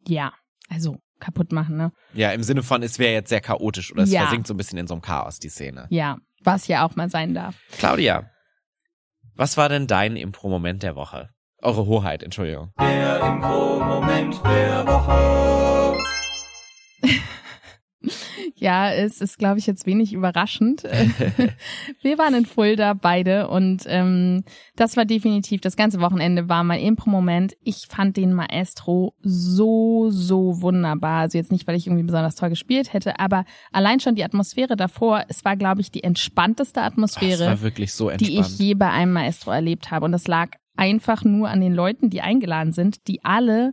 Ja, 0.06 0.32
also 0.68 0.98
kaputt 1.18 1.52
machen, 1.52 1.76
ne? 1.76 1.92
Ja, 2.14 2.32
im 2.32 2.42
Sinne 2.42 2.62
von, 2.62 2.82
es 2.82 2.98
wäre 2.98 3.12
jetzt 3.12 3.28
sehr 3.28 3.40
chaotisch 3.40 3.92
oder 3.92 4.04
es 4.04 4.12
ja. 4.12 4.22
versinkt 4.22 4.46
so 4.46 4.54
ein 4.54 4.56
bisschen 4.56 4.78
in 4.78 4.86
so 4.86 4.94
einem 4.94 5.02
Chaos, 5.02 5.38
die 5.38 5.50
Szene. 5.50 5.86
Ja, 5.90 6.16
was 6.42 6.66
ja 6.66 6.86
auch 6.86 6.96
mal 6.96 7.10
sein 7.10 7.34
darf. 7.34 7.56
Claudia, 7.72 8.30
was 9.34 9.56
war 9.56 9.68
denn 9.68 9.86
dein 9.86 10.16
Impro-Moment 10.16 10.82
der 10.82 10.96
Woche? 10.96 11.30
Eure 11.62 11.86
Hoheit, 11.86 12.22
Entschuldigung. 12.22 12.72
Der 12.80 13.20
Impro-Moment 13.20 14.42
der 14.44 14.86
Woche. 14.86 15.98
Ja, 18.60 18.92
es 18.92 19.22
ist, 19.22 19.38
glaube 19.38 19.58
ich, 19.58 19.66
jetzt 19.66 19.86
wenig 19.86 20.12
überraschend. 20.12 20.82
wir 22.02 22.18
waren 22.18 22.34
in 22.34 22.44
Fulda 22.44 22.92
beide 22.92 23.48
und 23.48 23.84
ähm, 23.86 24.44
das 24.76 24.98
war 24.98 25.06
definitiv, 25.06 25.62
das 25.62 25.76
ganze 25.76 26.00
Wochenende 26.00 26.50
war 26.50 26.62
mein 26.62 26.80
Impro-Moment. 26.80 27.54
Ich 27.62 27.86
fand 27.88 28.18
den 28.18 28.34
Maestro 28.34 29.14
so, 29.22 30.10
so 30.10 30.60
wunderbar. 30.60 31.22
Also 31.22 31.38
jetzt 31.38 31.50
nicht, 31.50 31.66
weil 31.66 31.76
ich 31.76 31.86
irgendwie 31.86 32.02
besonders 32.02 32.36
toll 32.36 32.50
gespielt 32.50 32.92
hätte, 32.92 33.18
aber 33.18 33.46
allein 33.72 33.98
schon 33.98 34.14
die 34.14 34.24
Atmosphäre 34.24 34.76
davor, 34.76 35.24
es 35.28 35.42
war, 35.42 35.56
glaube 35.56 35.80
ich, 35.80 35.90
die 35.90 36.04
entspannteste 36.04 36.82
Atmosphäre, 36.82 37.56
so 37.94 38.10
die 38.10 38.38
ich 38.38 38.58
je 38.58 38.74
bei 38.74 38.90
einem 38.90 39.14
Maestro 39.14 39.52
erlebt 39.52 39.90
habe. 39.90 40.04
Und 40.04 40.12
das 40.12 40.28
lag 40.28 40.50
einfach 40.76 41.24
nur 41.24 41.48
an 41.48 41.62
den 41.62 41.72
Leuten, 41.72 42.10
die 42.10 42.20
eingeladen 42.20 42.74
sind, 42.74 43.08
die 43.08 43.24
alle 43.24 43.72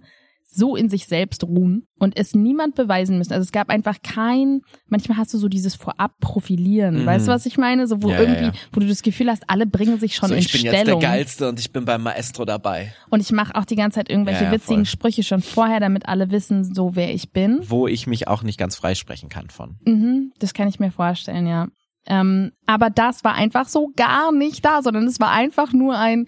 so 0.57 0.75
in 0.75 0.89
sich 0.89 1.07
selbst 1.07 1.43
ruhen 1.43 1.87
und 1.99 2.17
es 2.17 2.33
niemand 2.33 2.75
beweisen 2.75 3.17
müssen. 3.17 3.33
Also 3.33 3.43
es 3.43 3.51
gab 3.51 3.69
einfach 3.69 3.97
kein, 4.03 4.61
manchmal 4.87 5.17
hast 5.17 5.33
du 5.33 5.37
so 5.37 5.47
dieses 5.47 5.75
Vorab-Profilieren. 5.75 7.01
Mhm. 7.01 7.05
Weißt 7.05 7.27
du, 7.27 7.31
was 7.31 7.45
ich 7.45 7.57
meine? 7.57 7.87
So, 7.87 8.01
wo 8.01 8.09
ja, 8.09 8.19
irgendwie, 8.19 8.45
ja. 8.45 8.53
wo 8.71 8.79
du 8.79 8.87
das 8.87 9.03
Gefühl 9.03 9.29
hast, 9.29 9.43
alle 9.47 9.67
bringen 9.67 9.99
sich 9.99 10.15
schon 10.15 10.29
so, 10.29 10.35
in 10.35 10.41
Stellung. 10.41 10.65
Ich 10.65 10.71
bin 10.71 10.79
jetzt 10.79 10.87
der 10.87 11.09
Geilste 11.09 11.49
und 11.49 11.59
ich 11.59 11.71
bin 11.71 11.85
beim 11.85 12.03
Maestro 12.03 12.43
dabei. 12.43 12.93
Und 13.09 13.21
ich 13.21 13.31
mache 13.31 13.55
auch 13.55 13.65
die 13.65 13.75
ganze 13.75 13.95
Zeit 13.95 14.09
irgendwelche 14.09 14.45
ja, 14.45 14.51
witzigen 14.51 14.85
voll. 14.85 14.91
Sprüche 14.91 15.23
schon 15.23 15.41
vorher, 15.41 15.79
damit 15.79 16.07
alle 16.07 16.31
wissen, 16.31 16.73
so 16.73 16.95
wer 16.95 17.13
ich 17.13 17.31
bin. 17.31 17.59
Wo 17.63 17.87
ich 17.87 18.07
mich 18.07 18.27
auch 18.27 18.43
nicht 18.43 18.57
ganz 18.57 18.75
freisprechen 18.75 19.29
kann 19.29 19.49
von. 19.49 19.77
Mhm, 19.85 20.33
das 20.39 20.53
kann 20.53 20.67
ich 20.67 20.79
mir 20.79 20.91
vorstellen, 20.91 21.47
ja. 21.47 21.67
Ähm, 22.07 22.51
aber 22.65 22.89
das 22.89 23.23
war 23.23 23.35
einfach 23.35 23.67
so 23.67 23.91
gar 23.95 24.31
nicht 24.31 24.63
da, 24.63 24.81
sondern 24.81 25.05
es 25.05 25.19
war 25.19 25.31
einfach 25.31 25.73
nur 25.73 25.97
ein, 25.97 26.27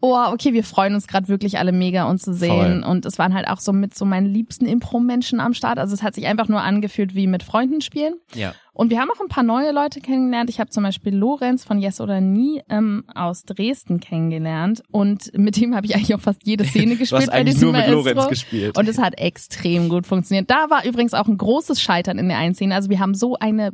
oh, 0.00 0.16
okay, 0.32 0.52
wir 0.52 0.62
freuen 0.62 0.94
uns 0.94 1.08
gerade 1.08 1.28
wirklich 1.28 1.58
alle 1.58 1.72
mega, 1.72 2.08
uns 2.08 2.22
zu 2.22 2.32
sehen. 2.32 2.82
Voll. 2.82 2.90
Und 2.90 3.04
es 3.04 3.18
waren 3.18 3.34
halt 3.34 3.48
auch 3.48 3.58
so 3.58 3.72
mit 3.72 3.96
so 3.96 4.04
meinen 4.04 4.26
liebsten 4.26 4.66
Impro-Menschen 4.66 5.40
am 5.40 5.54
Start. 5.54 5.78
Also 5.78 5.94
es 5.94 6.02
hat 6.02 6.14
sich 6.14 6.26
einfach 6.26 6.48
nur 6.48 6.60
angefühlt 6.60 7.14
wie 7.14 7.26
mit 7.26 7.42
Freunden 7.42 7.80
spielen. 7.80 8.14
Ja. 8.34 8.54
Und 8.72 8.90
wir 8.90 9.00
haben 9.00 9.10
auch 9.10 9.20
ein 9.20 9.28
paar 9.28 9.42
neue 9.42 9.72
Leute 9.72 10.00
kennengelernt. 10.00 10.50
Ich 10.50 10.60
habe 10.60 10.70
zum 10.70 10.84
Beispiel 10.84 11.16
Lorenz 11.16 11.64
von 11.64 11.80
Yes 11.80 12.00
oder 12.00 12.20
Nie 12.20 12.62
ähm, 12.68 13.04
aus 13.12 13.42
Dresden 13.42 13.98
kennengelernt. 13.98 14.82
Und 14.92 15.36
mit 15.36 15.56
dem 15.56 15.74
habe 15.74 15.84
ich 15.84 15.96
eigentlich 15.96 16.14
auch 16.14 16.20
fast 16.20 16.46
jede 16.46 16.64
Szene 16.64 16.94
gespielt. 16.96 17.22
du 17.22 17.26
hast 17.26 17.30
eigentlich 17.30 17.60
nur 17.60 17.72
mit 17.72 17.88
Lorenz 17.88 18.28
gespielt. 18.28 18.78
Und 18.78 18.88
es 18.88 18.98
hat 18.98 19.18
extrem 19.18 19.88
gut 19.88 20.06
funktioniert. 20.06 20.48
Da 20.48 20.70
war 20.70 20.84
übrigens 20.84 21.12
auch 21.12 21.26
ein 21.26 21.38
großes 21.38 21.82
Scheitern 21.82 22.18
in 22.18 22.28
der 22.28 22.38
einen 22.38 22.54
Szene. 22.54 22.76
Also 22.76 22.88
wir 22.88 23.00
haben 23.00 23.14
so 23.14 23.34
eine 23.34 23.72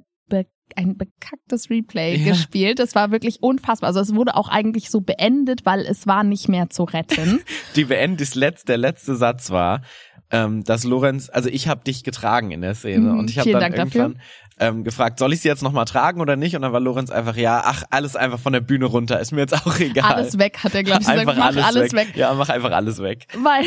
ein 0.77 0.97
bekacktes 0.97 1.71
Replay 1.71 2.17
ja. 2.17 2.33
gespielt. 2.33 2.79
Das 2.79 2.95
war 2.95 3.11
wirklich 3.11 3.43
unfassbar. 3.43 3.89
Also 3.89 4.01
es 4.01 4.15
wurde 4.15 4.35
auch 4.35 4.49
eigentlich 4.49 4.91
so 4.91 5.01
beendet, 5.01 5.67
weil 5.67 5.81
es 5.81 6.07
war 6.07 6.25
nicht 6.25 6.49
mehr 6.49 6.71
zu 6.71 6.85
retten. 6.85 7.41
Die 7.77 7.85
Beend, 7.85 8.21
das 8.21 8.35
letzte, 8.35 8.67
der 8.67 8.79
letzte 8.79 9.15
Satz 9.15 9.51
war, 9.51 9.83
ähm, 10.31 10.65
dass 10.65 10.85
Lorenz, 10.85 11.31
also 11.31 11.49
ich 11.49 11.69
habe 11.69 11.85
dich 11.85 12.03
getragen 12.03 12.51
in 12.51 12.63
der 12.63 12.75
Szene 12.75 13.13
mhm, 13.13 13.19
und 13.19 13.31
ich 13.31 13.39
habe 13.39 13.51
dann 13.53 13.61
Dank 13.61 13.77
irgendwann, 13.77 14.15
dafür 14.15 14.25
ähm, 14.59 14.85
gefragt, 14.85 15.19
soll 15.19 15.33
ich 15.33 15.41
sie 15.41 15.49
jetzt 15.49 15.63
nochmal 15.63 15.85
tragen 15.85 16.21
oder 16.21 16.37
nicht? 16.37 16.55
Und 16.55 16.63
dann 16.63 16.73
war 16.73 16.81
Lorenz 16.81 17.11
einfach, 17.11 17.37
ja, 17.37 17.63
ach, 17.65 17.85
alles 17.91 18.17
einfach 18.17 18.39
von 18.39 18.53
der 18.53 18.61
Bühne 18.61 18.87
runter, 18.87 19.21
ist 19.21 19.33
mir 19.33 19.41
jetzt 19.41 19.55
auch 19.55 19.79
egal. 19.79 20.13
Alles 20.13 20.39
weg, 20.39 20.59
hat 20.63 20.75
er, 20.75 20.83
glaube 20.83 21.03
ich, 21.03 21.09
gesagt. 21.09 21.29
Einfach 21.29 21.45
alles, 21.45 21.65
alles 21.65 21.93
weg. 21.93 22.09
weg. 22.09 22.17
Ja, 22.17 22.33
mach 22.35 22.49
einfach 22.49 22.73
alles 22.73 23.03
weg. 23.03 23.27
Weil 23.37 23.65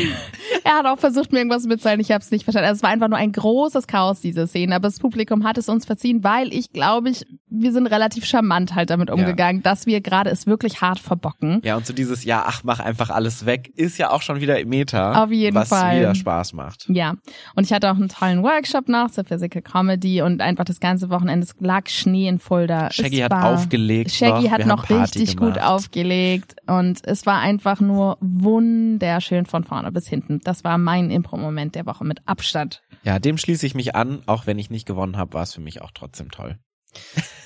er 0.64 0.78
hat 0.78 0.86
auch 0.86 0.98
versucht, 0.98 1.32
mir 1.32 1.38
irgendwas 1.38 1.64
mitzuteilen, 1.64 2.00
ich 2.00 2.10
habe 2.10 2.22
es 2.22 2.30
nicht 2.30 2.44
verstanden. 2.44 2.68
Also 2.68 2.78
es 2.78 2.82
war 2.82 2.90
einfach 2.90 3.08
nur 3.08 3.18
ein 3.18 3.32
großes 3.32 3.86
Chaos, 3.86 4.20
diese 4.20 4.46
Szene. 4.46 4.74
Aber 4.74 4.88
das 4.88 4.98
Publikum 4.98 5.44
hat 5.44 5.58
es 5.58 5.68
uns 5.68 5.84
verziehen, 5.84 6.24
weil 6.24 6.52
ich 6.52 6.72
glaube 6.72 7.10
ich, 7.10 7.26
wir 7.50 7.72
sind 7.72 7.86
relativ 7.86 8.24
charmant 8.24 8.74
halt 8.74 8.90
damit 8.90 9.10
umgegangen, 9.10 9.62
ja. 9.62 9.70
dass 9.70 9.86
wir 9.86 10.00
gerade 10.00 10.30
es 10.30 10.46
wirklich 10.46 10.80
hart 10.80 10.98
verbocken. 10.98 11.60
Ja, 11.64 11.76
und 11.76 11.86
so 11.86 11.92
dieses, 11.92 12.24
ja, 12.24 12.44
ach, 12.46 12.62
mach 12.64 12.80
einfach 12.80 13.10
alles 13.10 13.46
weg, 13.46 13.72
ist 13.76 13.98
ja 13.98 14.10
auch 14.10 14.22
schon 14.22 14.40
wieder 14.40 14.58
im 14.58 14.68
Meta. 14.68 15.24
Auf 15.24 15.30
jeden 15.30 15.54
was 15.54 15.68
Fall. 15.68 15.92
Was 15.92 16.00
wieder 16.00 16.14
Spaß 16.14 16.52
macht. 16.52 16.86
Ja. 16.88 17.14
Und 17.54 17.64
ich 17.64 17.72
hatte 17.72 17.90
auch 17.90 17.96
einen 17.96 18.08
tollen 18.08 18.42
Workshop 18.42 18.88
nach 18.88 19.10
zur 19.10 19.24
Physical 19.24 19.62
Comedy 19.62 20.22
und 20.22 20.40
einfach 20.40 20.64
das 20.64 20.77
ganze 20.80 21.10
Wochenende 21.10 21.46
lag 21.60 21.88
Schnee 21.88 22.28
in 22.28 22.38
Fulda. 22.38 22.90
Shaggy 22.90 23.18
hat 23.18 23.32
aufgelegt. 23.32 24.10
Shaggy 24.10 24.44
noch. 24.44 24.50
hat 24.50 24.66
noch 24.66 24.90
richtig 24.90 25.36
gemacht. 25.36 25.54
gut 25.54 25.62
aufgelegt 25.62 26.56
und 26.66 27.00
es 27.06 27.26
war 27.26 27.40
einfach 27.40 27.80
nur 27.80 28.18
wunderschön 28.20 29.46
von 29.46 29.64
vorne 29.64 29.92
bis 29.92 30.08
hinten. 30.08 30.40
Das 30.44 30.64
war 30.64 30.78
mein 30.78 31.10
Impro-Moment 31.10 31.74
der 31.74 31.86
Woche 31.86 32.04
mit 32.04 32.20
Abstand. 32.26 32.82
Ja, 33.02 33.18
dem 33.18 33.38
schließe 33.38 33.66
ich 33.66 33.74
mich 33.74 33.94
an. 33.94 34.22
Auch 34.26 34.46
wenn 34.46 34.58
ich 34.58 34.70
nicht 34.70 34.86
gewonnen 34.86 35.16
habe, 35.16 35.34
war 35.34 35.42
es 35.42 35.54
für 35.54 35.60
mich 35.60 35.82
auch 35.82 35.90
trotzdem 35.92 36.30
toll. 36.30 36.58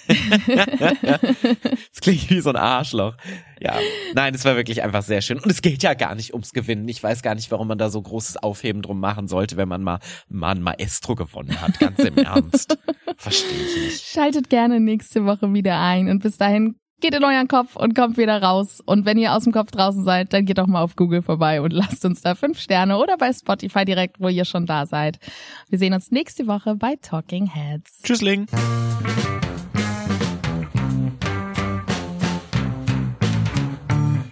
Das 0.08 2.00
klingt 2.00 2.30
wie 2.30 2.40
so 2.40 2.50
ein 2.50 2.56
Arschloch. 2.56 3.16
Ja, 3.60 3.74
nein, 4.14 4.34
es 4.34 4.44
war 4.44 4.56
wirklich 4.56 4.82
einfach 4.82 5.02
sehr 5.02 5.22
schön. 5.22 5.38
Und 5.38 5.50
es 5.50 5.62
geht 5.62 5.82
ja 5.82 5.94
gar 5.94 6.14
nicht 6.14 6.32
ums 6.32 6.52
Gewinnen. 6.52 6.88
Ich 6.88 7.02
weiß 7.02 7.22
gar 7.22 7.34
nicht, 7.34 7.50
warum 7.50 7.68
man 7.68 7.78
da 7.78 7.90
so 7.90 8.02
großes 8.02 8.42
Aufheben 8.42 8.82
drum 8.82 9.00
machen 9.00 9.28
sollte, 9.28 9.56
wenn 9.56 9.68
man 9.68 9.82
mal, 9.82 10.00
mal 10.28 10.52
ein 10.52 10.62
Maestro 10.62 11.14
gewonnen 11.14 11.60
hat. 11.60 11.78
Ganz 11.78 11.98
im 12.00 12.16
Ernst. 12.24 12.76
Verstehe 13.16 13.50
ich 13.50 13.84
nicht. 13.84 14.04
Schaltet 14.04 14.50
gerne 14.50 14.80
nächste 14.80 15.24
Woche 15.24 15.52
wieder 15.52 15.78
ein. 15.78 16.08
Und 16.08 16.22
bis 16.22 16.36
dahin 16.38 16.76
geht 17.02 17.14
in 17.14 17.24
euren 17.24 17.48
Kopf 17.48 17.76
und 17.76 17.94
kommt 17.94 18.16
wieder 18.16 18.42
raus. 18.42 18.80
Und 18.84 19.04
wenn 19.04 19.18
ihr 19.18 19.34
aus 19.34 19.44
dem 19.44 19.52
Kopf 19.52 19.70
draußen 19.70 20.04
seid, 20.04 20.32
dann 20.32 20.46
geht 20.46 20.56
doch 20.56 20.66
mal 20.66 20.82
auf 20.82 20.96
Google 20.96 21.20
vorbei 21.20 21.60
und 21.60 21.72
lasst 21.72 22.04
uns 22.06 22.22
da 22.22 22.34
fünf 22.34 22.58
Sterne 22.58 22.96
oder 22.96 23.18
bei 23.18 23.32
Spotify 23.32 23.84
direkt, 23.84 24.20
wo 24.20 24.28
ihr 24.28 24.46
schon 24.46 24.64
da 24.64 24.86
seid. 24.86 25.18
Wir 25.68 25.78
sehen 25.78 25.92
uns 25.92 26.10
nächste 26.10 26.46
Woche 26.46 26.76
bei 26.76 26.96
Talking 27.02 27.46
Heads. 27.46 28.00
Tschüssling. 28.02 28.46